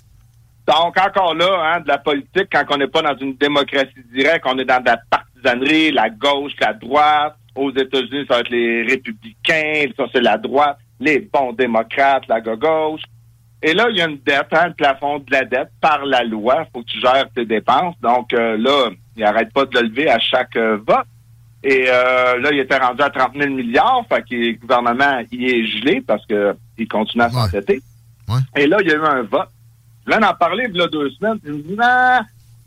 Donc, 0.67 0.99
encore 0.99 1.33
là, 1.35 1.73
hein, 1.75 1.79
de 1.81 1.87
la 1.87 1.97
politique, 1.97 2.47
quand 2.51 2.63
on 2.69 2.77
n'est 2.77 2.87
pas 2.87 3.01
dans 3.01 3.17
une 3.17 3.35
démocratie 3.35 3.93
directe, 4.13 4.45
on 4.47 4.57
est 4.57 4.65
dans 4.65 4.81
de 4.81 4.89
la 4.89 4.99
la 5.91 6.09
gauche, 6.09 6.53
la 6.59 6.73
droite. 6.73 7.35
Aux 7.55 7.71
États-Unis, 7.71 8.25
ça 8.27 8.35
va 8.35 8.39
être 8.41 8.49
les 8.49 8.83
républicains, 8.83 9.85
ça 9.95 10.03
c'est 10.11 10.21
la 10.21 10.37
droite, 10.37 10.77
les 10.99 11.19
bons 11.19 11.53
démocrates, 11.53 12.27
la 12.27 12.41
gauche. 12.41 13.01
Et 13.61 13.73
là, 13.73 13.87
il 13.89 13.97
y 13.97 14.01
a 14.01 14.07
une 14.07 14.19
dette, 14.25 14.47
hein, 14.51 14.67
le 14.67 14.73
plafond 14.73 15.19
de 15.19 15.31
la 15.31 15.43
dette 15.43 15.71
par 15.81 16.05
la 16.05 16.23
loi. 16.23 16.65
faut 16.71 16.81
que 16.81 16.87
tu 16.87 16.99
gères 16.99 17.29
tes 17.33 17.45
dépenses. 17.45 17.95
Donc 18.01 18.33
euh, 18.33 18.57
là, 18.57 18.89
il 19.15 19.23
n'arrête 19.23 19.51
pas 19.53 19.65
de 19.65 19.79
le 19.79 19.87
lever 19.87 20.09
à 20.09 20.19
chaque 20.19 20.55
euh, 20.55 20.77
vote. 20.85 21.05
Et 21.63 21.85
euh, 21.87 22.39
là, 22.39 22.49
il 22.51 22.59
était 22.59 22.77
rendu 22.77 23.01
à 23.01 23.09
30 23.09 23.31
000 23.35 23.49
milliards. 23.53 24.05
Fait 24.07 24.21
que 24.21 24.35
le 24.35 24.53
gouvernement 24.53 25.23
y 25.31 25.45
est 25.45 25.65
gelé 25.65 26.01
parce 26.05 26.25
que 26.27 26.55
il 26.77 26.87
continue 26.87 27.23
à 27.23 27.29
s'entêter. 27.29 27.81
Et 28.55 28.67
là, 28.67 28.77
il 28.81 28.87
y 28.87 28.91
a 28.91 28.95
eu 28.95 29.05
un 29.05 29.23
vote. 29.23 29.49
Je 30.05 30.11
viens 30.11 30.19
d'en 30.19 30.33
parler 30.35 30.67
il 30.69 30.77
y 30.77 30.81
a 30.81 30.87
deux 30.87 31.09
semaines. 31.11 31.39
Il 31.43 31.53
me 31.53 31.61
dit, 31.61 31.75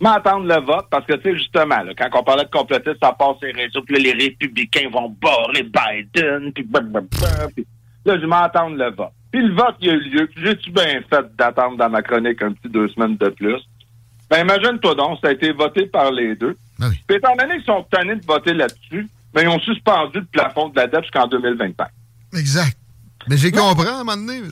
m'entendre 0.00 0.46
le 0.46 0.60
vote, 0.64 0.86
parce 0.90 1.04
que, 1.06 1.14
tu 1.14 1.30
sais, 1.30 1.36
justement, 1.36 1.82
là, 1.82 1.92
quand 1.96 2.08
on 2.14 2.22
parlait 2.22 2.44
de 2.44 2.50
complotistes, 2.50 2.98
ça 3.02 3.12
passe 3.12 3.36
les 3.42 3.52
réseaux, 3.52 3.82
puis 3.82 3.96
là, 3.96 4.12
les 4.12 4.24
républicains 4.24 4.88
vont 4.90 5.14
barrer 5.20 5.62
Biden, 5.62 6.52
puis, 6.52 6.64
puis 6.64 7.66
là, 8.04 8.20
je 8.20 8.26
m'entendre 8.26 8.76
le 8.76 8.90
vote. 8.90 9.12
Puis 9.30 9.42
le 9.42 9.54
vote, 9.54 9.76
il 9.80 9.90
a 9.90 9.94
eu 9.94 10.00
lieu, 10.00 10.26
puis 10.26 10.44
j'ai-tu 10.44 10.70
bien 10.70 11.00
fait 11.08 11.36
d'attendre 11.36 11.76
dans 11.76 11.90
ma 11.90 12.02
chronique 12.02 12.40
un 12.42 12.52
petit 12.52 12.68
deux 12.68 12.88
semaines 12.88 13.16
de 13.16 13.28
plus? 13.28 13.60
Ben, 14.30 14.40
imagine-toi 14.40 14.94
donc, 14.94 15.18
ça 15.22 15.28
a 15.28 15.32
été 15.32 15.52
voté 15.52 15.86
par 15.86 16.10
les 16.10 16.34
deux. 16.34 16.56
Ben 16.78 16.88
oui. 16.88 16.96
Puis 17.06 17.16
étant 17.16 17.34
donné 17.36 17.56
qu'ils 17.56 17.64
sont 17.64 17.84
tannés 17.90 18.16
de 18.16 18.24
voter 18.26 18.54
là-dessus, 18.54 19.08
ben, 19.32 19.42
ils 19.42 19.48
ont 19.48 19.60
suspendu 19.60 20.20
le 20.20 20.24
plafond 20.26 20.68
de 20.68 20.76
la 20.76 20.86
dette 20.86 21.02
jusqu'en 21.02 21.26
2025. 21.26 21.88
Exact. 22.34 22.76
Mais 23.28 23.36
j'ai 23.36 23.52
compris 23.52 23.86
à 23.86 23.96
un 23.96 24.04
moment 24.04 24.16
donné. 24.16 24.42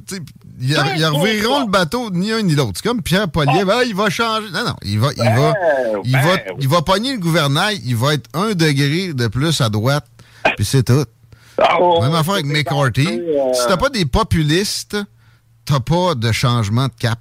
Ils, 0.60 0.76
revireront 0.76 1.66
le 1.66 1.70
bateau 1.70 2.10
ni 2.10 2.32
un 2.32 2.42
ni 2.42 2.54
l'autre. 2.54 2.72
C'est 2.74 2.86
comme 2.86 3.02
Pierre 3.02 3.28
Poliev. 3.28 3.68
Ah. 3.70 3.82
il 3.86 3.94
va 3.94 4.10
changer. 4.10 4.50
Non, 4.52 4.64
non. 4.64 4.74
Il 4.82 4.98
va, 4.98 5.08
il 5.16 5.22
va, 5.22 5.54
il 6.04 6.12
va, 6.12 6.36
il 6.58 6.68
va 6.68 6.82
pogner 6.82 7.12
le 7.12 7.18
gouvernail. 7.18 7.80
Il 7.84 7.96
va 7.96 8.14
être 8.14 8.28
un 8.34 8.54
degré 8.54 9.14
de 9.14 9.28
plus 9.28 9.60
à 9.60 9.68
droite. 9.68 10.06
Puis 10.56 10.64
c'est 10.64 10.82
tout. 10.82 11.04
Ah, 11.58 11.78
Même 12.02 12.14
affaire 12.14 12.34
avec 12.34 12.46
McCarthy. 12.46 13.20
Euh, 13.20 13.52
si 13.52 13.66
t'as 13.66 13.76
pas 13.76 13.88
des 13.88 14.04
populistes, 14.04 14.96
t'as 15.64 15.80
pas 15.80 16.14
de 16.14 16.32
changement 16.32 16.86
de 16.86 16.94
cap. 16.98 17.18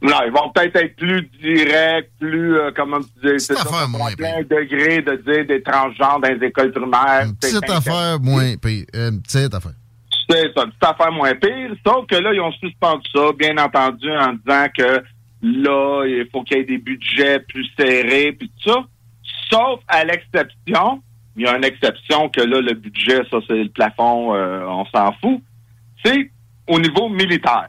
Non, 0.00 0.18
ils 0.24 0.32
vont 0.32 0.50
peut-être 0.50 0.76
être 0.76 0.96
plus 0.96 1.28
directs, 1.42 2.10
plus, 2.20 2.56
euh, 2.56 2.70
comment 2.74 2.98
tu 3.00 3.08
dis, 3.36 3.40
c'est 3.40 3.58
affaire 3.58 3.88
moins 3.88 4.12
plein 4.12 4.42
degré 4.42 5.02
de 5.02 5.16
dire 5.16 5.44
des 5.44 5.60
transgenres 5.60 6.20
dans 6.20 6.28
les 6.28 6.46
écoles 6.46 6.70
primaires. 6.70 7.24
Une 7.26 7.34
petite 7.34 7.68
affaire 7.68 8.20
moins 8.20 8.56
pire. 8.56 8.84
Une 8.94 9.20
petite 9.20 9.52
affaire. 9.52 9.72
C'est 10.30 10.52
ça, 10.54 10.64
une 10.64 10.70
petite 10.70 10.84
affaire 10.84 11.10
moins 11.10 11.34
pire. 11.34 11.70
Sauf 11.84 12.06
que 12.06 12.14
là, 12.14 12.32
ils 12.32 12.40
ont 12.40 12.52
suspendu 12.52 13.02
ça, 13.12 13.32
bien 13.36 13.58
entendu, 13.58 14.08
en 14.12 14.34
disant 14.34 14.66
que 14.76 15.02
là, 15.42 16.04
il 16.06 16.28
faut 16.30 16.42
qu'il 16.44 16.58
y 16.58 16.60
ait 16.60 16.64
des 16.64 16.78
budgets 16.78 17.40
plus 17.40 17.66
serrés, 17.76 18.32
puis 18.38 18.52
tout 18.62 18.70
ça. 18.70 18.84
Sauf 19.50 19.80
à 19.88 20.04
l'exception, 20.04 21.02
il 21.38 21.44
y 21.44 21.46
a 21.46 21.56
une 21.56 21.64
exception 21.64 22.28
que 22.30 22.40
là, 22.40 22.60
le 22.60 22.74
budget, 22.74 23.22
ça, 23.30 23.38
c'est 23.46 23.62
le 23.62 23.68
plafond, 23.68 24.34
euh, 24.34 24.64
on 24.66 24.84
s'en 24.86 25.12
fout. 25.20 25.40
C'est 26.04 26.30
au 26.66 26.80
niveau 26.80 27.08
militaire. 27.08 27.68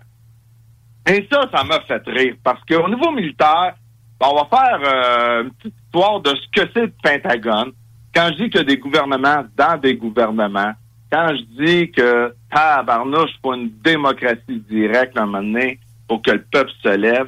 Et 1.07 1.27
ça, 1.31 1.47
ça 1.53 1.63
m'a 1.63 1.79
fait 1.81 2.01
rire, 2.07 2.35
parce 2.43 2.61
qu'au 2.65 2.89
niveau 2.89 3.11
militaire, 3.11 3.75
on 4.19 4.35
va 4.35 4.47
faire 4.49 4.79
euh, 4.83 5.43
une 5.43 5.51
petite 5.51 5.75
histoire 5.85 6.19
de 6.19 6.29
ce 6.29 6.61
que 6.61 6.69
c'est 6.73 6.81
le 6.81 6.93
Pentagone. 7.01 7.71
Quand 8.13 8.29
je 8.31 8.43
dis 8.43 8.49
que 8.49 8.59
des 8.59 8.77
gouvernements 8.77 9.45
dans 9.55 9.77
des 9.77 9.95
gouvernements, 9.95 10.73
quand 11.11 11.29
je 11.29 11.63
dis 11.63 11.91
que 11.91 12.33
tabarnouche 12.51 13.31
pour 13.41 13.53
une 13.53 13.71
démocratie 13.83 14.63
directe 14.69 15.17
à 15.17 15.23
un 15.23 15.25
moment 15.27 15.43
donné, 15.43 15.79
pour 16.07 16.21
que 16.23 16.31
le 16.31 16.43
peuple 16.51 16.71
se 16.83 16.89
lève, 16.89 17.27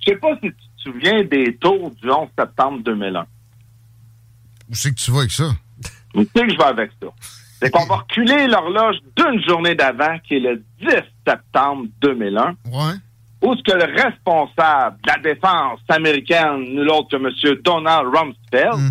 je 0.00 0.12
sais 0.12 0.18
pas 0.18 0.34
si 0.42 0.48
tu 0.48 0.52
te 0.52 0.82
souviens 0.90 1.24
des 1.24 1.56
tours 1.56 1.90
du 1.90 2.10
11 2.10 2.28
septembre 2.38 2.80
2001. 2.84 3.26
Où 4.70 4.74
c'est 4.74 4.90
que 4.90 5.00
tu 5.00 5.10
vas 5.10 5.20
avec 5.20 5.32
ça? 5.32 5.50
Où 6.14 6.24
c'est 6.34 6.46
que 6.46 6.52
je 6.52 6.58
vais 6.58 6.64
avec 6.64 6.90
ça? 7.00 7.08
C'est 7.60 7.70
qu'on 7.70 7.86
va 7.86 7.96
reculer 7.96 8.46
l'horloge 8.46 8.96
d'une 9.16 9.42
journée 9.42 9.74
d'avant, 9.74 10.18
qui 10.26 10.36
est 10.36 10.40
le 10.40 10.62
10 10.80 10.88
septembre 11.26 11.86
2001. 12.00 12.54
Ouais. 12.66 12.94
Où 13.42 13.54
ce 13.54 13.62
que 13.62 13.72
le 13.72 14.02
responsable 14.02 14.96
de 15.02 15.08
la 15.08 15.18
défense 15.18 15.80
américaine, 15.88 16.60
nul 16.60 16.88
autre 16.90 17.08
que 17.10 17.16
M. 17.16 17.58
Donald 17.62 18.08
Rumsfeld, 18.14 18.76
hmm. 18.76 18.90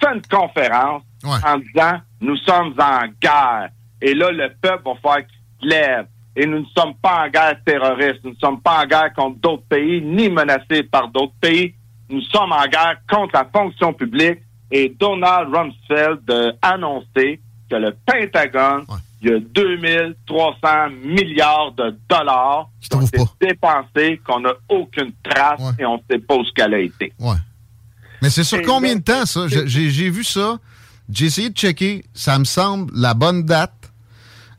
fait 0.00 0.14
une 0.14 0.22
conférence 0.22 1.02
en 1.24 1.58
disant 1.58 2.00
nous 2.20 2.36
sommes 2.38 2.74
en 2.78 3.06
guerre. 3.20 3.70
Et 4.00 4.14
là, 4.14 4.30
le 4.30 4.50
peuple 4.60 4.84
va 4.84 4.94
faire 5.02 5.26
qu'il 5.26 5.38
se 5.62 5.74
lève. 5.74 6.06
et 6.34 6.46
nous 6.46 6.60
ne 6.60 6.66
sommes 6.76 6.94
pas 6.96 7.24
en 7.24 7.28
guerre 7.28 7.56
terroriste. 7.64 8.20
Nous 8.24 8.32
ne 8.32 8.36
sommes 8.36 8.60
pas 8.60 8.82
en 8.82 8.86
guerre 8.86 9.12
contre 9.14 9.40
d'autres 9.40 9.66
pays, 9.68 10.02
ni 10.02 10.28
menacés 10.28 10.82
par 10.82 11.08
d'autres 11.08 11.34
pays. 11.40 11.74
Nous 12.08 12.20
sommes 12.22 12.52
en 12.52 12.66
guerre 12.66 12.96
contre 13.08 13.34
la 13.34 13.48
fonction 13.52 13.92
publique. 13.92 14.40
Et 14.70 14.94
Donald 14.98 15.54
Rumsfeld 15.54 16.30
a 16.62 16.72
annoncé 16.72 17.40
que 17.70 17.76
le 17.76 17.94
Pentagone, 18.04 18.84
il 19.22 19.30
y 19.30 19.34
a 19.34 19.38
2300 19.40 20.90
milliards 21.04 21.72
de 21.72 21.96
dollars 22.08 22.68
qui 22.80 22.94
ont 22.96 23.00
été 23.00 23.18
dépensés, 23.40 24.20
qu'on 24.26 24.40
n'a 24.40 24.52
aucune 24.68 25.12
trace 25.22 25.60
et 25.78 25.86
on 25.86 25.96
ne 25.96 26.02
sait 26.10 26.18
pas 26.18 26.34
où 26.34 26.44
qu'elle 26.54 26.74
a 26.74 26.80
été. 26.80 27.12
Ouais. 27.18 27.36
Mais 28.22 28.30
c'est 28.30 28.44
sur 28.44 28.62
combien 28.62 28.96
de 28.96 29.02
temps, 29.02 29.26
ça? 29.26 29.46
J'ai 29.48 30.10
vu 30.10 30.24
ça. 30.24 30.58
J'ai 31.08 31.26
essayé 31.26 31.50
de 31.50 31.56
checker. 31.56 32.04
Ça 32.14 32.38
me 32.38 32.44
semble 32.44 32.92
la 32.94 33.14
bonne 33.14 33.44
date. 33.44 33.72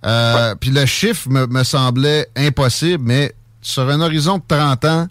Euh, 0.06 0.56
puis 0.56 0.70
le 0.70 0.86
chiffre 0.86 1.28
me, 1.30 1.64
semblait 1.64 2.28
impossible, 2.36 3.04
mais 3.04 3.34
sur 3.62 3.90
un 3.90 4.00
horizon 4.00 4.38
de 4.38 4.44
30 4.48 4.86
ans, 4.86 5.08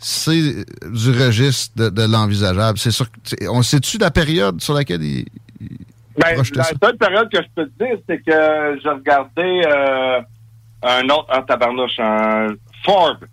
c'est 0.00 0.64
du 0.90 1.10
registre 1.10 1.90
de, 1.90 2.12
l'envisageable. 2.12 2.78
C'est 2.78 2.90
sûr. 2.90 3.06
On 3.50 3.62
sait-tu 3.62 3.98
la 3.98 4.10
période 4.10 4.60
sur 4.60 4.74
laquelle 4.74 5.02
il. 5.02 5.26
ben, 6.16 6.42
la 6.54 6.64
seule 6.64 6.96
période 6.98 7.30
que 7.30 7.38
je 7.42 7.48
peux 7.54 7.66
te 7.66 7.84
dire, 7.84 7.98
c'est 8.08 8.18
que 8.18 8.80
j'ai 8.82 8.88
regardé 8.88 9.62
euh, 9.66 10.20
un 10.82 11.04
autre 11.10 11.26
un 11.30 11.42
tabarnouche, 11.42 11.98
un 11.98 12.48
Forbes. 12.84 13.26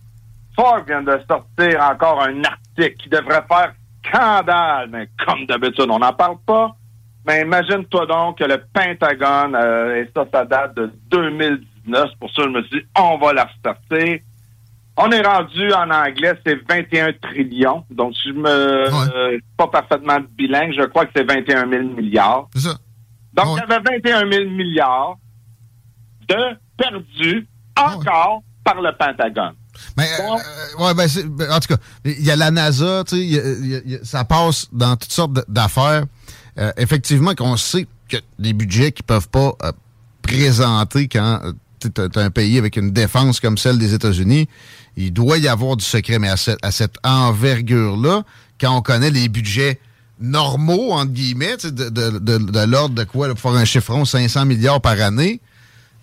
Forbes 0.56 0.88
vient 0.88 1.04
de 1.04 1.18
sortir 1.30 1.82
encore 1.82 2.22
un 2.22 2.44
article 2.44 2.96
qui 2.98 3.10
devrait 3.10 3.46
faire 3.48 3.74
scandale, 4.06 4.90
mais 4.92 5.08
comme 5.26 5.46
d'habitude, 5.46 5.88
on 5.90 6.00
n'en 6.00 6.14
parle 6.14 6.38
pas. 6.46 6.76
Mais 7.26 7.42
imagine-toi 7.42 8.06
donc 8.06 8.40
que 8.40 8.44
le 8.44 8.64
Pentagone, 8.74 9.56
euh, 9.56 10.02
et 10.02 10.10
ça, 10.16 10.26
ça 10.34 10.46
date 10.46 10.76
de 10.76 10.92
2019. 11.12 12.10
Pour 12.20 12.32
ça, 12.32 12.44
je 12.44 12.50
me 12.50 12.62
suis 12.64 12.80
dit, 12.80 12.86
on 12.98 13.18
va 13.18 13.34
la 13.34 13.46
restarter. 13.46 14.24
On 14.98 15.12
est 15.12 15.22
rendu 15.22 15.72
en 15.74 15.90
anglais, 15.92 16.34
c'est 16.46 16.58
21 16.68 17.14
trillions. 17.22 17.86
Donc, 17.92 18.16
si 18.16 18.30
je 18.30 18.34
me 18.34 18.50
euh, 18.50 19.38
pas 19.56 19.68
parfaitement 19.68 20.18
bilingue, 20.38 20.74
je 20.78 20.86
crois 20.86 21.06
que 21.06 21.12
c'est 21.16 21.24
21 21.24 21.70
000 21.70 21.84
milliards. 21.96 22.48
Ça. 22.56 22.78
Donc, 23.34 23.58
il 23.58 23.70
y 23.70 23.74
avait 23.74 24.00
21 24.02 24.32
000 24.32 24.50
milliards 24.50 25.18
de 26.28 26.58
perdus 26.78 27.48
encore 27.78 28.42
par 28.64 28.82
le 28.82 28.92
Pentagone. 28.98 29.54
Mais, 29.96 30.08
euh, 30.20 30.84
ouais, 30.84 30.94
ben, 30.94 31.08
ben, 31.28 31.52
en 31.52 31.60
tout 31.60 31.68
cas, 31.68 31.82
il 32.04 32.24
y 32.24 32.32
a 32.32 32.36
la 32.36 32.52
NASA, 32.52 33.04
tu 33.08 33.16
sais, 33.16 34.00
ça 34.04 34.26
passe 34.26 34.68
dans 34.72 34.96
toutes 34.96 35.12
sortes 35.12 35.40
d'affaires. 35.48 36.04
Euh, 36.58 36.72
effectivement, 36.78 37.36
qu'on 37.36 37.58
sait 37.58 37.88
que 38.10 38.18
des 38.40 38.54
budgets 38.54 38.92
qui 38.92 39.04
peuvent 39.04 39.30
pas 39.30 39.54
euh, 39.64 39.72
présenter 40.22 41.08
quand 41.08 41.42
tu 41.80 41.90
as 42.02 42.20
un 42.20 42.32
pays 42.32 42.58
avec 42.58 42.76
une 42.76 42.92
défense 42.92 43.40
comme 43.40 43.58
celle 43.58 43.78
des 43.78 43.94
États-Unis, 43.94 44.48
il 44.98 45.14
doit 45.14 45.38
y 45.38 45.48
avoir 45.48 45.78
du 45.78 45.86
secret. 45.86 46.20
Mais 46.20 46.30
à 46.30 46.38
cette, 46.38 46.64
à 46.64 46.72
cette 46.72 46.98
envergure-là, 47.04 48.24
quand 48.60 48.76
on 48.76 48.82
connaît 48.82 49.12
les 49.12 49.30
budgets 49.30 49.80
normaux, 50.20 50.92
entre 50.92 51.12
guillemets, 51.12 51.58
de, 51.64 51.90
de, 51.90 52.20
de, 52.20 52.66
l'ordre 52.66 52.96
de 52.96 53.04
quoi, 53.04 53.30
pour 53.30 53.40
faire 53.40 53.52
un 53.52 53.66
chiffron, 53.66 54.04
500 54.04 54.46
milliards 54.46 54.82
par 54.82 55.00
année, 55.00 55.40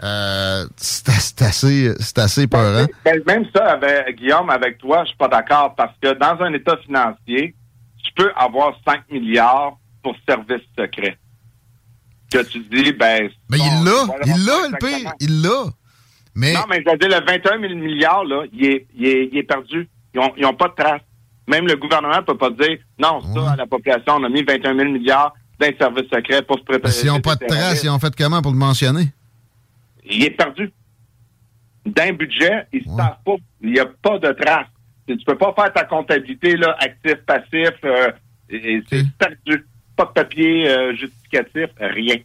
euh, 0.02 0.64
c'est 0.76 1.42
assez, 1.42 1.92
c'est 1.98 2.18
assez 2.18 2.46
peurant. 2.46 2.86
Ben, 3.04 3.20
même 3.26 3.44
ça, 3.54 3.72
avec, 3.72 4.16
Guillaume, 4.16 4.50
avec 4.50 4.78
toi, 4.78 5.02
je 5.02 5.08
suis 5.08 5.16
pas 5.16 5.28
d'accord 5.28 5.74
parce 5.76 5.94
que 6.00 6.12
dans 6.14 6.42
un 6.44 6.52
état 6.52 6.76
financier, 6.78 7.54
tu 8.04 8.12
peux 8.14 8.30
avoir 8.36 8.74
5 8.86 9.10
milliards 9.10 9.76
pour 10.02 10.14
service 10.28 10.62
secret. 10.78 11.18
Que 12.30 12.42
tu 12.44 12.60
dis, 12.60 12.92
ben. 12.92 13.28
Mais 13.50 13.58
il 13.58 13.84
l'a, 13.84 14.06
il 14.26 14.44
l'a, 14.44 14.68
le 14.68 14.78
pire, 14.78 15.12
il 15.20 15.42
l'a. 15.42 15.64
Mais... 16.34 16.52
Non, 16.52 16.60
mais 16.68 16.82
je 16.84 16.90
veux 16.90 16.98
dire, 16.98 17.08
le 17.08 17.24
21 17.24 17.60
000 17.60 17.74
milliards, 17.74 18.24
là, 18.24 18.44
il 18.52 18.64
est, 18.66 18.86
il 18.96 19.06
est, 19.06 19.28
il 19.32 19.38
est 19.38 19.44
perdu. 19.44 19.88
Ils 20.14 20.20
n'ont 20.20 20.32
ils 20.36 20.46
ont 20.46 20.54
pas 20.54 20.68
de 20.68 20.74
trace. 20.74 21.00
Même 21.46 21.66
le 21.66 21.76
gouvernement 21.76 22.16
ne 22.16 22.22
peut 22.22 22.36
pas 22.36 22.50
dire, 22.50 22.78
non, 22.98 23.20
ça, 23.34 23.52
à 23.52 23.56
la 23.56 23.66
population, 23.66 24.14
on 24.16 24.24
a 24.24 24.28
mis 24.28 24.42
21 24.42 24.76
000 24.76 24.90
milliards 24.90 25.34
d'un 25.60 25.70
service 25.78 26.08
secret 26.10 26.42
pour 26.42 26.58
se 26.58 26.64
préparer. 26.64 26.92
S'ils 26.92 27.08
n'ont 27.08 27.20
pas 27.20 27.36
de 27.36 27.46
trace, 27.46 27.84
ils 27.84 27.90
ont 27.90 27.98
fait 27.98 28.14
comment 28.16 28.40
pour 28.40 28.52
le 28.52 28.58
mentionner? 28.58 29.12
il 30.04 30.24
est 30.24 30.30
perdu. 30.30 30.70
D'un 31.86 32.12
budget, 32.12 32.66
il 32.72 32.82
ne 32.86 32.96
savent 32.96 33.18
pas. 33.24 33.36
Il 33.60 33.72
n'y 33.72 33.78
a 33.78 33.86
pas 33.86 34.18
de 34.18 34.32
trace. 34.32 34.66
Tu 35.06 35.16
peux 35.26 35.36
pas 35.36 35.52
faire 35.52 35.72
ta 35.72 35.84
comptabilité 35.84 36.56
là, 36.56 36.76
actif, 36.78 37.16
passif. 37.26 37.72
Euh, 37.84 38.10
c'est 38.48 39.06
perdu. 39.18 39.66
Pas 39.96 40.06
de 40.06 40.10
papier 40.10 40.68
euh, 40.68 40.94
justificatif, 40.96 41.70
rien. 41.78 42.16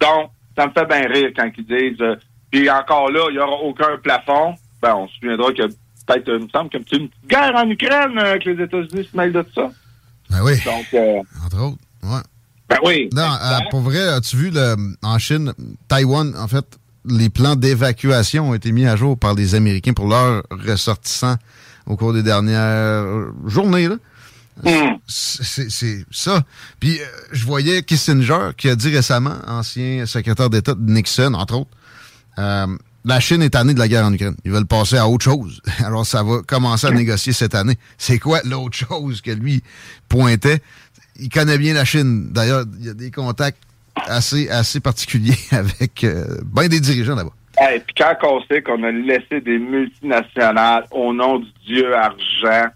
Donc, 0.00 0.30
ça 0.56 0.66
me 0.66 0.72
fait 0.72 0.86
bien 0.86 1.08
rire 1.08 1.30
quand 1.36 1.50
ils 1.56 1.66
disent 1.66 2.00
euh, 2.00 2.16
puis 2.54 2.70
encore 2.70 3.10
là, 3.10 3.26
il 3.30 3.32
n'y 3.32 3.40
aura 3.40 3.56
aucun 3.64 3.96
plafond. 4.00 4.54
Ben, 4.80 4.94
on 4.94 5.08
se 5.08 5.14
souviendra 5.14 5.52
que 5.52 5.66
peut-être, 6.06 6.28
il 6.28 6.44
me 6.44 6.48
semble 6.50 6.70
qu'il 6.70 6.78
y 6.78 6.94
a 6.94 6.98
une 6.98 7.08
petite 7.08 7.28
guerre 7.28 7.52
en 7.56 7.68
Ukraine 7.68 8.38
que 8.38 8.50
les 8.50 8.62
États-Unis 8.62 9.08
se 9.10 9.16
mêlent 9.16 9.32
de 9.32 9.44
ça. 9.52 9.70
Ben 10.30 10.38
oui. 10.44 10.52
Donc, 10.64 11.00
Entre 11.44 11.60
autres, 11.60 11.78
ouais. 12.04 12.20
Ben 12.68 12.78
oui. 12.84 13.10
Non, 13.12 13.28
pour 13.72 13.80
vrai, 13.80 14.06
as-tu 14.06 14.36
vu 14.36 14.50
le, 14.50 14.76
en 15.02 15.18
Chine, 15.18 15.52
Taïwan, 15.88 16.32
en 16.36 16.46
fait, 16.46 16.64
les 17.04 17.28
plans 17.28 17.56
d'évacuation 17.56 18.50
ont 18.50 18.54
été 18.54 18.70
mis 18.70 18.86
à 18.86 18.94
jour 18.94 19.18
par 19.18 19.34
les 19.34 19.56
Américains 19.56 19.92
pour 19.92 20.06
leurs 20.06 20.44
ressortissants 20.52 21.36
au 21.86 21.96
cours 21.96 22.12
des 22.12 22.22
dernières 22.22 23.04
journées. 23.46 23.88
Hmm. 24.62 24.94
C'est 25.08 26.06
ça. 26.12 26.44
Puis 26.78 27.00
euh, 27.00 27.04
je 27.32 27.44
voyais 27.44 27.82
Kissinger 27.82 28.50
qui 28.56 28.68
a 28.68 28.76
dit 28.76 28.94
récemment, 28.94 29.34
ancien 29.48 30.06
secrétaire 30.06 30.50
d'État 30.50 30.74
de 30.74 30.88
Nixon, 30.88 31.34
entre 31.34 31.56
autres, 31.56 31.70
euh, 32.38 32.66
la 33.04 33.20
Chine 33.20 33.42
est 33.42 33.50
tannée 33.50 33.74
de 33.74 33.78
la 33.78 33.88
guerre 33.88 34.04
en 34.04 34.12
Ukraine. 34.12 34.34
Ils 34.44 34.52
veulent 34.52 34.66
passer 34.66 34.96
à 34.96 35.08
autre 35.08 35.24
chose. 35.24 35.60
Alors 35.84 36.06
ça 36.06 36.22
va 36.22 36.40
commencer 36.46 36.86
à 36.86 36.90
négocier 36.90 37.32
cette 37.32 37.54
année. 37.54 37.76
C'est 37.98 38.18
quoi 38.18 38.40
l'autre 38.44 38.76
chose 38.76 39.20
que 39.20 39.30
lui 39.30 39.62
pointait? 40.08 40.60
Il 41.20 41.28
connaît 41.28 41.58
bien 41.58 41.74
la 41.74 41.84
Chine. 41.84 42.30
D'ailleurs, 42.32 42.64
il 42.78 42.86
y 42.86 42.88
a 42.88 42.94
des 42.94 43.10
contacts 43.10 43.62
assez, 44.06 44.48
assez 44.48 44.80
particulier 44.80 45.34
avec 45.52 46.04
euh, 46.04 46.24
bien 46.44 46.68
des 46.68 46.80
dirigeants 46.80 47.14
là-bas. 47.14 47.32
Et 47.72 47.78
puis 47.78 47.94
quand 47.96 48.16
on 48.24 48.42
sait 48.46 48.62
qu'on 48.62 48.82
a 48.82 48.90
laissé 48.90 49.40
des 49.40 49.58
multinationales 49.58 50.86
au 50.90 51.12
nom 51.12 51.38
du 51.38 51.52
dieu 51.66 51.94
argent, 51.94 52.70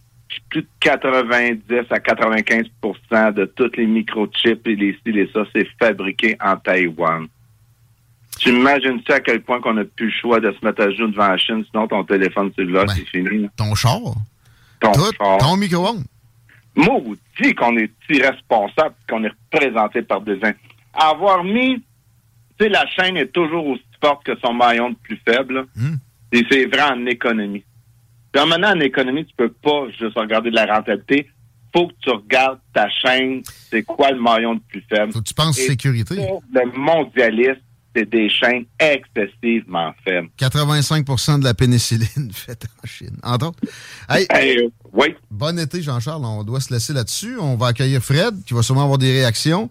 plus 0.50 0.62
de 0.62 0.68
90 0.80 1.62
à 1.90 1.98
95% 1.98 3.34
de 3.34 3.44
tous 3.44 3.72
les 3.76 3.86
microchips 3.86 4.66
et 4.66 4.76
les 4.76 4.96
styles 5.00 5.18
et 5.18 5.30
ça, 5.32 5.44
c'est 5.54 5.66
fabriqué 5.80 6.36
en 6.40 6.56
Taïwan. 6.56 7.26
Tu 8.38 8.50
imagines 8.50 9.00
ça 9.06 9.16
à 9.16 9.20
quel 9.20 9.42
point 9.42 9.60
qu'on 9.60 9.74
n'a 9.74 9.84
plus 9.84 10.06
le 10.06 10.12
choix 10.12 10.40
de 10.40 10.52
se 10.52 10.64
mettre 10.64 10.82
à 10.82 10.90
jour 10.90 11.08
devant 11.08 11.28
la 11.28 11.38
Chine, 11.38 11.64
sinon 11.70 11.88
ton 11.88 12.04
téléphone 12.04 12.52
cellulaire, 12.54 12.86
ben, 12.86 12.94
c'est 12.94 13.08
fini. 13.08 13.48
Ton 13.56 13.74
char. 13.74 14.00
Ton 14.80 14.92
char. 14.92 15.38
Ton 15.38 15.56
micro-ondes. 15.56 16.04
Maudit 16.76 17.54
qu'on 17.56 17.76
est 17.76 17.90
irresponsable 18.08 18.94
qu'on 19.08 19.24
est 19.24 19.32
représenté 19.52 20.02
par 20.02 20.20
des 20.20 20.38
avoir 20.94 21.44
mis, 21.44 21.76
tu 22.58 22.64
sais, 22.64 22.68
la 22.68 22.86
chaîne 22.86 23.16
est 23.16 23.32
toujours 23.32 23.66
aussi 23.66 23.82
forte 24.02 24.24
que 24.24 24.38
son 24.44 24.52
maillon 24.52 24.90
de 24.90 24.96
plus 24.96 25.20
faible. 25.26 25.66
Hmm. 25.74 25.96
Et 26.32 26.44
c'est 26.50 26.66
vrai 26.66 26.82
en 26.82 27.06
économie. 27.06 27.64
Puis 28.32 28.46
maintenant, 28.46 28.76
en 28.76 28.80
économie, 28.80 29.24
tu 29.24 29.34
peux 29.36 29.50
pas 29.50 29.86
juste 29.98 30.16
regarder 30.16 30.50
de 30.50 30.54
la 30.54 30.66
rentabilité. 30.66 31.28
Faut 31.72 31.88
que 31.88 31.94
tu 32.00 32.10
regardes 32.10 32.60
ta 32.72 32.88
chaîne, 32.88 33.42
c'est 33.44 33.82
quoi 33.82 34.10
le 34.10 34.20
maillon 34.20 34.54
de 34.54 34.60
plus 34.68 34.84
faible. 34.88 35.12
Faut 35.12 35.20
que 35.20 35.28
tu 35.28 35.34
penses 35.34 35.56
sécurité. 35.56 36.16
le 36.52 36.78
mondialiste, 36.78 37.62
c'est 37.98 38.08
des 38.08 38.28
chaînes 38.28 38.64
excessivement 38.78 39.92
faibles. 40.04 40.28
85% 40.38 41.40
de 41.40 41.44
la 41.44 41.54
pénicilline 41.54 42.30
faite 42.32 42.66
en 42.82 42.86
Chine. 42.86 43.16
Entre 43.22 43.48
autres. 43.48 43.58
Hey, 44.08 44.26
euh, 44.32 44.68
oui. 44.92 45.14
Bon 45.30 45.58
été, 45.58 45.82
Jean-Charles. 45.82 46.24
On 46.24 46.44
doit 46.44 46.60
se 46.60 46.72
laisser 46.72 46.92
là-dessus. 46.92 47.36
On 47.40 47.56
va 47.56 47.68
accueillir 47.68 48.00
Fred, 48.00 48.44
qui 48.46 48.54
va 48.54 48.62
sûrement 48.62 48.84
avoir 48.84 48.98
des 48.98 49.12
réactions 49.12 49.70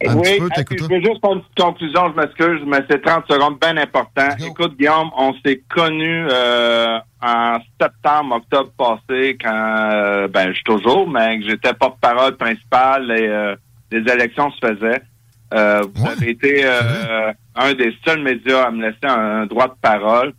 oui, 0.00 0.10
je 0.10 0.40
veux 0.40 0.48
juste 0.48 1.20
faire 1.20 1.32
une 1.32 1.40
petite 1.40 1.58
conclusion, 1.58 2.12
je 2.14 2.20
m'excuse, 2.20 2.60
mais 2.64 2.78
c'est 2.88 3.02
30 3.02 3.24
secondes 3.28 3.58
bien 3.60 3.76
important. 3.78 4.28
Écoute, 4.38 4.76
Guillaume, 4.78 5.10
on 5.18 5.34
s'est 5.44 5.60
connus 5.68 6.24
euh, 6.30 7.00
en 7.20 7.58
septembre, 7.80 8.36
octobre 8.36 8.70
passé, 8.78 9.36
quand 9.42 9.90
euh, 9.92 10.28
ben 10.28 10.50
je 10.50 10.54
suis 10.54 10.62
toujours, 10.62 11.10
mais 11.10 11.42
j'étais 11.42 11.74
porte-parole 11.74 12.36
principal 12.36 13.10
et 13.10 13.56
les 13.90 14.12
élections 14.12 14.52
se 14.52 14.68
faisaient. 14.68 15.02
vous 15.50 16.06
avez 16.06 16.30
été 16.30 16.64
un 17.58 17.74
des 17.74 17.94
seuls 18.04 18.22
médias 18.22 18.64
à 18.66 18.70
me 18.70 18.82
laisser 18.82 19.04
un, 19.04 19.46
droit 19.46 19.68
de 19.68 19.74
parole. 19.80 20.32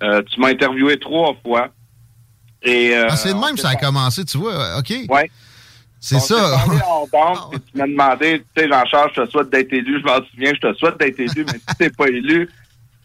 tu 0.00 0.40
m'as 0.40 0.48
interviewé 0.48 0.98
trois 0.98 1.34
fois. 1.44 1.68
Et, 2.62 2.94
ah, 2.94 3.16
c'est 3.16 3.32
de 3.32 3.38
même 3.38 3.54
que 3.54 3.60
ça 3.60 3.70
a 3.70 3.76
commencé, 3.76 4.24
tu 4.24 4.38
vois. 4.38 4.78
OK. 4.78 4.92
Ouais. 5.08 5.30
C'est 6.00 6.20
ça. 6.20 6.58
En 7.12 7.50
tu 7.50 7.58
m'as 7.74 7.86
demandé, 7.86 8.44
tu 8.54 8.62
sais, 8.62 8.68
Jean-Charles, 8.68 9.10
je 9.16 9.22
te 9.22 9.30
souhaite 9.30 9.50
d'être 9.50 9.72
élu. 9.72 10.00
Je 10.00 10.04
m'en 10.04 10.24
souviens, 10.30 10.52
je 10.54 10.68
te 10.68 10.74
souhaite 10.74 10.98
d'être 10.98 11.18
élu, 11.18 11.44
mais 11.46 11.58
si 11.58 11.76
t'es 11.76 11.90
pas 11.90 12.08
élu, 12.08 12.48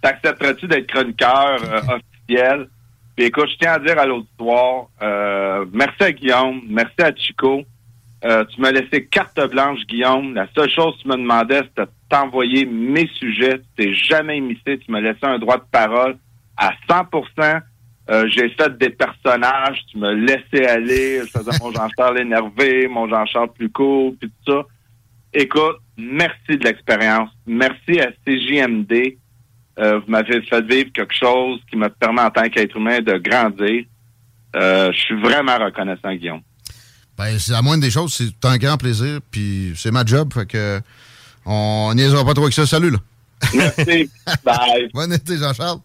t'accepterais-tu 0.01 0.67
d'être 0.67 0.87
chroniqueur 0.87 1.59
euh, 1.63 1.81
officiel? 2.27 2.69
Puis 3.15 3.25
écoute, 3.25 3.49
je 3.51 3.57
tiens 3.57 3.73
à 3.73 3.79
dire 3.79 3.97
à 3.97 4.05
l'auditoire, 4.05 4.87
euh, 5.01 5.65
merci 5.71 6.03
à 6.03 6.11
Guillaume, 6.11 6.61
merci 6.67 6.95
à 6.99 7.15
Chico. 7.15 7.63
Euh, 8.25 8.45
tu 8.45 8.61
m'as 8.61 8.71
laissé 8.71 9.05
carte 9.05 9.39
blanche, 9.51 9.79
Guillaume. 9.87 10.33
La 10.33 10.47
seule 10.55 10.69
chose 10.69 10.95
que 10.97 11.01
tu 11.03 11.07
me 11.09 11.17
demandais, 11.17 11.61
c'était 11.63 11.83
de 11.83 11.89
t'envoyer 12.09 12.65
mes 12.65 13.07
sujets. 13.19 13.59
Tu 13.59 13.65
t'es 13.75 13.93
jamais 13.93 14.37
émissé. 14.37 14.79
Tu 14.79 14.91
m'as 14.91 15.01
laissé 15.01 15.19
un 15.23 15.39
droit 15.39 15.57
de 15.57 15.65
parole. 15.71 16.17
à 16.55 16.71
100% 16.89 17.61
euh, 18.09 18.27
j'ai 18.27 18.49
fait 18.49 18.77
des 18.77 18.89
personnages, 18.89 19.79
tu 19.89 19.97
me 19.97 20.13
laissais 20.13 20.67
aller, 20.67 21.21
je 21.21 21.31
faisais 21.31 21.57
mon 21.61 21.71
Jean-Charles 21.71 22.19
énervé, 22.19 22.87
mon 22.89 23.07
Jean-Charles 23.07 23.53
plus 23.53 23.69
court, 23.69 24.13
puis 24.19 24.29
tout 24.29 24.51
ça. 24.51 24.63
Écoute, 25.33 25.77
merci 25.97 26.57
de 26.57 26.65
l'expérience. 26.65 27.29
Merci 27.45 28.01
à 28.01 28.11
CJMD. 28.25 29.17
Euh, 29.79 29.99
vous 29.99 30.11
m'avez 30.11 30.41
fait 30.41 30.61
vivre 30.65 30.91
quelque 30.91 31.15
chose 31.15 31.61
qui 31.69 31.77
me 31.77 31.87
permet 31.87 32.21
en 32.21 32.29
tant 32.29 32.47
qu'être 32.49 32.75
humain 32.75 32.99
de 32.99 33.17
grandir. 33.17 33.85
Euh, 34.55 34.91
je 34.91 34.99
suis 34.99 35.19
vraiment 35.19 35.57
reconnaissant, 35.57 36.13
Guillaume. 36.13 36.41
Ben, 37.17 37.37
c'est 37.39 37.51
la 37.51 37.61
moindre 37.61 37.81
des 37.81 37.91
choses, 37.91 38.13
c'est 38.13 38.45
un 38.45 38.57
grand 38.57 38.77
plaisir, 38.77 39.19
puis 39.29 39.73
c'est 39.77 39.91
ma 39.91 40.03
job, 40.05 40.33
fait 40.33 40.45
que 40.45 40.81
on 41.45 41.93
niaisera 41.95 42.23
pas 42.25 42.33
trop 42.33 42.43
avec 42.43 42.53
ça. 42.53 42.65
Salut, 42.65 42.89
là. 42.89 42.97
Merci. 43.53 44.09
Bye. 44.45 44.89
Bonne 44.93 45.13
été, 45.13 45.37
Jean-Charles. 45.37 45.79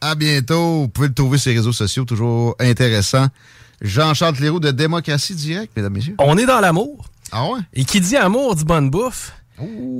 À 0.00 0.14
bientôt. 0.14 0.82
Vous 0.82 0.88
pouvez 0.88 1.08
le 1.08 1.14
trouver 1.14 1.38
sur 1.38 1.50
les 1.50 1.56
réseaux 1.58 1.72
sociaux, 1.72 2.04
toujours 2.04 2.54
intéressant. 2.60 3.26
Jean-Charles 3.80 4.36
Leroux 4.40 4.60
de 4.60 4.70
Démocratie 4.70 5.34
Directe, 5.34 5.72
mesdames, 5.76 5.94
messieurs. 5.94 6.14
On 6.18 6.36
est 6.36 6.46
dans 6.46 6.60
l'amour. 6.60 7.06
Ah 7.32 7.46
ouais? 7.46 7.60
Et 7.72 7.84
qui 7.84 8.00
dit 8.00 8.16
amour 8.16 8.54
dit 8.56 8.64
bonne 8.64 8.90
bouffe. 8.90 9.32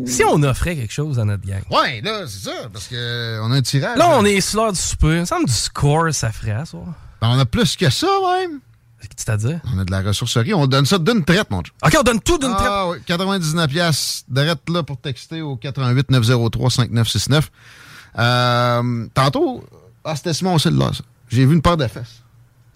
Si 0.07 0.23
on 0.25 0.43
offrait 0.43 0.75
quelque 0.75 0.93
chose 0.93 1.19
à 1.19 1.25
notre 1.25 1.47
gang. 1.47 1.61
Ouais, 1.71 2.01
là, 2.01 2.23
c'est 2.27 2.49
ça, 2.49 2.69
parce 2.73 2.89
qu'on 2.89 2.97
a 3.53 3.57
un 3.57 3.63
tirage. 3.63 3.99
Là, 3.99 4.09
on 4.19 4.25
est 4.25 4.41
sur 4.41 4.63
l'heure 4.63 4.73
du 4.73 4.81
souper. 4.81 5.09
Il 5.09 5.21
me 5.21 5.25
semble 5.27 5.47
du 5.47 5.53
score, 5.53 6.15
ça 6.15 6.33
ferait, 6.33 6.65
ça. 6.65 6.79
Ben, 7.21 7.29
on 7.29 7.39
a 7.39 7.45
plus 7.45 7.77
que 7.77 7.91
ça, 7.91 8.07
même. 8.39 8.61
C'est-à-dire? 9.17 9.61
On 9.75 9.79
a 9.79 9.85
de 9.85 9.91
la 9.91 10.03
ressourcerie. 10.03 10.53
On 10.55 10.67
donne 10.67 10.87
ça 10.87 10.99
d'une 10.99 11.25
traite, 11.25 11.51
mon 11.51 11.63
Dieu. 11.63 11.73
OK, 11.85 11.97
on 11.99 12.03
donne 12.03 12.21
tout 12.21 12.39
d'une 12.39 12.55
traite. 12.55 12.69
Ah 12.71 12.89
oui, 12.89 12.99
99 13.07 13.69
pièces 13.69 14.25
d'arrête 14.29 14.61
là 14.69 14.83
pour 14.83 14.99
texter 14.99 15.41
au 15.43 15.57
88 15.57 16.11
903 16.11 16.71
5969. 16.71 17.51
Euh, 18.19 19.07
tantôt, 19.15 19.65
ah, 20.05 20.17
c'était 20.17 20.35
Simon 20.35 20.55
aussi 20.55 20.71
là, 20.71 20.91
ça. 20.93 21.03
J'ai 21.29 21.47
vu 21.47 21.55
une 21.55 21.63
paire 21.63 21.77
de 21.77 21.87
fesses. 21.87 22.23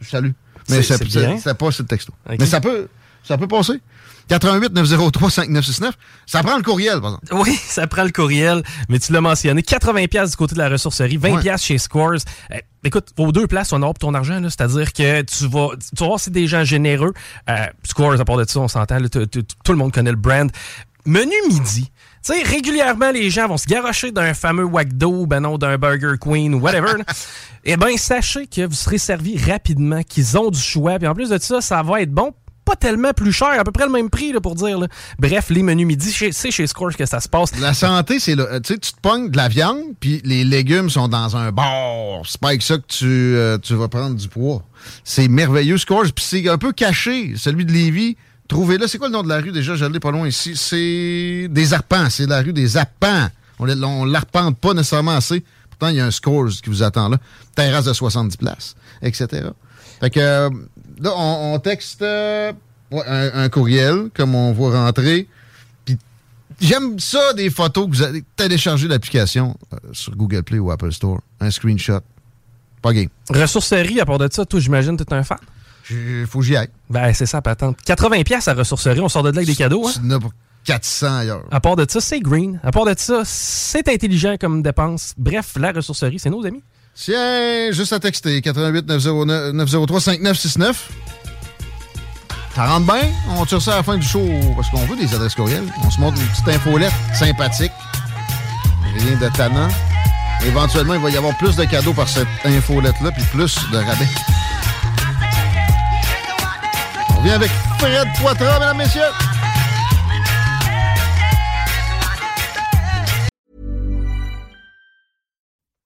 Je 0.00 0.08
salue. 0.08 0.30
Mais 0.70 0.82
C'est- 0.82 1.54
pas 1.54 1.70
sur 1.70 1.82
le 1.82 1.88
texto. 1.88 2.12
Mais 2.28 2.46
ça 2.46 2.60
peut, 2.60 2.88
ça 3.22 3.36
peut 3.36 3.48
passer. 3.48 3.80
88 4.28 4.72
903 4.72 5.30
5969. 5.30 5.94
Ça 6.26 6.42
prend 6.42 6.56
le 6.56 6.62
courriel, 6.62 7.00
par 7.00 7.18
exemple. 7.24 7.48
Oui, 7.48 7.54
ça 7.66 7.86
prend 7.86 8.04
le 8.04 8.10
courriel, 8.10 8.62
mais 8.88 8.98
tu 8.98 9.12
l'as 9.12 9.20
mentionné. 9.20 9.62
80 9.62 10.06
pièces 10.06 10.30
du 10.30 10.36
côté 10.36 10.54
de 10.54 10.60
la 10.60 10.68
ressourcerie, 10.68 11.16
20 11.16 11.34
Ouais. 11.34 11.40
pièces 11.42 11.62
chez 11.62 11.78
Scores. 11.78 12.12
Euh, 12.50 12.56
écoute, 12.84 13.08
aux 13.18 13.32
deux 13.32 13.46
places, 13.46 13.72
on 13.72 13.82
aura 13.82 13.92
pour 13.92 13.98
ton 14.08 14.14
argent, 14.14 14.40
là. 14.40 14.48
c'est-à-dire 14.50 14.92
que 14.92 15.22
tu 15.22 15.46
vas, 15.48 15.68
tu 15.78 16.00
vas 16.00 16.06
voir 16.06 16.18
si 16.18 16.24
c'est 16.26 16.30
des 16.32 16.46
gens 16.46 16.64
généreux. 16.64 17.12
Euh, 17.50 17.66
Scores, 17.84 18.20
à 18.20 18.24
part 18.24 18.36
de 18.36 18.48
ça, 18.48 18.60
on 18.60 18.68
s'entend, 18.68 18.98
tout 19.08 19.72
le 19.72 19.76
monde 19.78 19.92
connaît 19.92 20.10
le 20.10 20.16
brand. 20.16 20.50
Menu 21.06 21.34
midi. 21.50 21.90
Tu 22.26 22.32
sais, 22.32 22.42
régulièrement, 22.42 23.10
les 23.10 23.28
gens 23.28 23.46
vont 23.46 23.58
se 23.58 23.66
garrocher 23.66 24.10
d'un 24.10 24.32
fameux 24.32 24.64
Wagdo, 24.64 25.26
ben 25.26 25.40
non, 25.40 25.58
d'un 25.58 25.76
Burger 25.76 26.14
Queen 26.18 26.54
ou 26.54 26.60
whatever. 26.60 26.92
Eh 27.66 27.78
bien, 27.78 27.96
sachez 27.96 28.46
que 28.46 28.66
vous 28.66 28.74
serez 28.74 28.98
servi 28.98 29.38
rapidement, 29.38 30.02
qu'ils 30.02 30.36
ont 30.36 30.50
du 30.50 30.60
choix. 30.60 30.98
Puis 30.98 31.08
en 31.08 31.14
plus 31.14 31.30
de 31.30 31.38
ça, 31.38 31.62
ça 31.62 31.82
va 31.82 32.02
être 32.02 32.10
bon 32.12 32.34
pas 32.64 32.76
tellement 32.76 33.12
plus 33.12 33.32
cher, 33.32 33.48
à 33.58 33.64
peu 33.64 33.72
près 33.72 33.84
le 33.86 33.92
même 33.92 34.10
prix, 34.10 34.32
là, 34.32 34.40
pour 34.40 34.54
dire. 34.54 34.78
là. 34.78 34.88
Bref, 35.18 35.50
les 35.50 35.62
menus 35.62 35.86
midi, 35.86 36.10
c'est 36.10 36.50
chez 36.50 36.66
Scores 36.66 36.96
que 36.96 37.06
ça 37.06 37.20
se 37.20 37.28
passe. 37.28 37.58
La 37.60 37.74
santé, 37.74 38.18
c'est 38.20 38.34
là. 38.34 38.60
Tu 38.60 38.74
sais, 38.74 38.78
tu 38.78 38.92
te 38.92 39.00
pognes 39.00 39.30
de 39.30 39.36
la 39.36 39.48
viande, 39.48 39.82
puis 40.00 40.20
les 40.24 40.44
légumes 40.44 40.90
sont 40.90 41.08
dans 41.08 41.36
un 41.36 41.52
bar. 41.52 42.22
C'est 42.26 42.40
pas 42.40 42.48
avec 42.48 42.62
ça 42.62 42.78
que 42.78 42.86
tu, 42.86 43.06
euh, 43.06 43.58
tu 43.58 43.74
vas 43.74 43.88
prendre 43.88 44.16
du 44.16 44.28
poids. 44.28 44.62
C'est 45.04 45.28
merveilleux, 45.28 45.78
Scores. 45.78 46.12
Puis 46.14 46.24
c'est 46.24 46.48
un 46.48 46.58
peu 46.58 46.72
caché, 46.72 47.34
celui 47.36 47.64
de 47.64 47.72
Lévis. 47.72 48.16
Trouvez-le. 48.48 48.86
C'est 48.86 48.98
quoi 48.98 49.08
le 49.08 49.14
nom 49.14 49.22
de 49.22 49.28
la 49.28 49.40
rue? 49.40 49.52
Déjà? 49.52 49.74
Je 49.74 49.84
l'ai 49.86 50.00
pas 50.00 50.10
loin 50.10 50.28
ici. 50.28 50.54
C'est 50.56 51.48
des 51.50 51.72
arpents. 51.72 52.10
C'est 52.10 52.26
la 52.26 52.42
rue 52.42 52.52
des 52.52 52.76
arpents. 52.76 53.28
On 53.58 53.66
ne 53.66 54.10
l'arpente 54.10 54.58
pas 54.58 54.74
nécessairement 54.74 55.16
assez. 55.16 55.44
Pourtant, 55.70 55.88
il 55.88 55.96
y 55.96 56.00
a 56.00 56.06
un 56.06 56.10
Scores 56.10 56.50
qui 56.62 56.68
vous 56.70 56.82
attend 56.82 57.08
là. 57.08 57.18
Terrasse 57.54 57.84
de 57.84 57.92
70 57.92 58.36
places, 58.36 58.74
etc. 59.02 59.48
Fait 60.00 60.10
que 60.10 60.20
euh, 60.20 60.50
là, 61.00 61.12
on, 61.16 61.54
on 61.54 61.58
texte 61.58 62.02
euh, 62.02 62.52
ouais, 62.90 63.02
un, 63.06 63.44
un 63.44 63.48
courriel, 63.48 64.10
comme 64.14 64.34
on 64.34 64.52
voit 64.52 64.72
rentrer. 64.82 65.28
Puis 65.84 65.98
J'aime 66.60 66.98
ça, 66.98 67.32
des 67.34 67.50
photos 67.50 67.86
que 67.90 67.96
vous 67.96 68.02
allez 68.02 68.24
télécharger 68.36 68.88
l'application 68.88 69.56
euh, 69.72 69.76
sur 69.92 70.14
Google 70.16 70.42
Play 70.42 70.58
ou 70.58 70.70
Apple 70.70 70.92
Store. 70.92 71.20
Un 71.40 71.50
screenshot. 71.50 72.00
Pas 72.82 72.92
game. 72.92 73.08
Ressourcerie, 73.30 74.00
à 74.00 74.04
part 74.06 74.18
de 74.18 74.28
ça, 74.30 74.44
toi, 74.44 74.60
j'imagine, 74.60 74.96
t'es 74.96 75.12
un 75.12 75.22
fan? 75.24 75.38
Faut 76.26 76.38
que 76.38 76.44
j'y 76.44 76.56
aille. 76.56 76.68
Ben, 76.88 77.12
c'est 77.12 77.26
ça, 77.26 77.42
patente. 77.42 77.76
80 77.84 78.22
pièces 78.22 78.48
à 78.48 78.54
ressourcerie, 78.54 79.00
on 79.00 79.08
sort 79.08 79.22
de 79.22 79.30
là 79.30 79.36
avec 79.38 79.48
des 79.48 79.54
cadeaux, 79.54 79.86
hein? 79.86 79.92
Tu 79.94 80.18
pour 80.20 80.32
400 80.64 81.18
ailleurs. 81.18 81.44
À 81.50 81.60
part 81.60 81.76
de 81.76 81.86
ça, 81.88 82.00
c'est 82.00 82.20
green. 82.20 82.58
À 82.62 82.72
part 82.72 82.86
de 82.86 82.94
ça, 82.96 83.22
c'est 83.24 83.86
intelligent 83.88 84.36
comme 84.40 84.62
dépense. 84.62 85.14
Bref, 85.18 85.56
la 85.58 85.72
ressourcerie, 85.72 86.18
c'est 86.18 86.30
nos 86.30 86.44
amis. 86.46 86.62
Tiens, 86.94 87.72
juste 87.72 87.92
à 87.92 87.98
texter. 87.98 88.40
88 88.40 88.86
909 88.86 89.52
903 89.52 90.00
5969. 90.00 90.90
Ça 92.54 92.66
rentre 92.66 92.86
bien? 92.86 93.10
On 93.36 93.44
tire 93.44 93.60
ça 93.60 93.72
à 93.72 93.76
la 93.78 93.82
fin 93.82 93.96
du 93.96 94.06
show 94.06 94.24
parce 94.54 94.70
qu'on 94.70 94.84
veut 94.86 94.96
des 94.96 95.12
adresses 95.12 95.34
courriels. 95.34 95.64
On 95.84 95.90
se 95.90 96.00
montre 96.00 96.20
une 96.20 96.28
petite 96.28 96.48
infolette 96.48 96.92
sympathique. 97.12 97.72
Rien 98.96 99.16
de 99.18 99.36
tannant. 99.36 99.68
Éventuellement, 100.46 100.94
il 100.94 101.00
va 101.00 101.10
y 101.10 101.16
avoir 101.16 101.36
plus 101.36 101.56
de 101.56 101.64
cadeaux 101.64 101.94
par 101.94 102.08
cette 102.08 102.28
infolette-là, 102.44 103.10
puis 103.10 103.24
plus 103.24 103.56
de 103.72 103.78
rabais. 103.78 104.08
On 107.16 107.22
vient 107.22 107.34
avec 107.34 107.50
Fred 107.78 108.06
Poitras, 108.20 108.58
mesdames, 108.60 108.76
messieurs. 108.76 109.33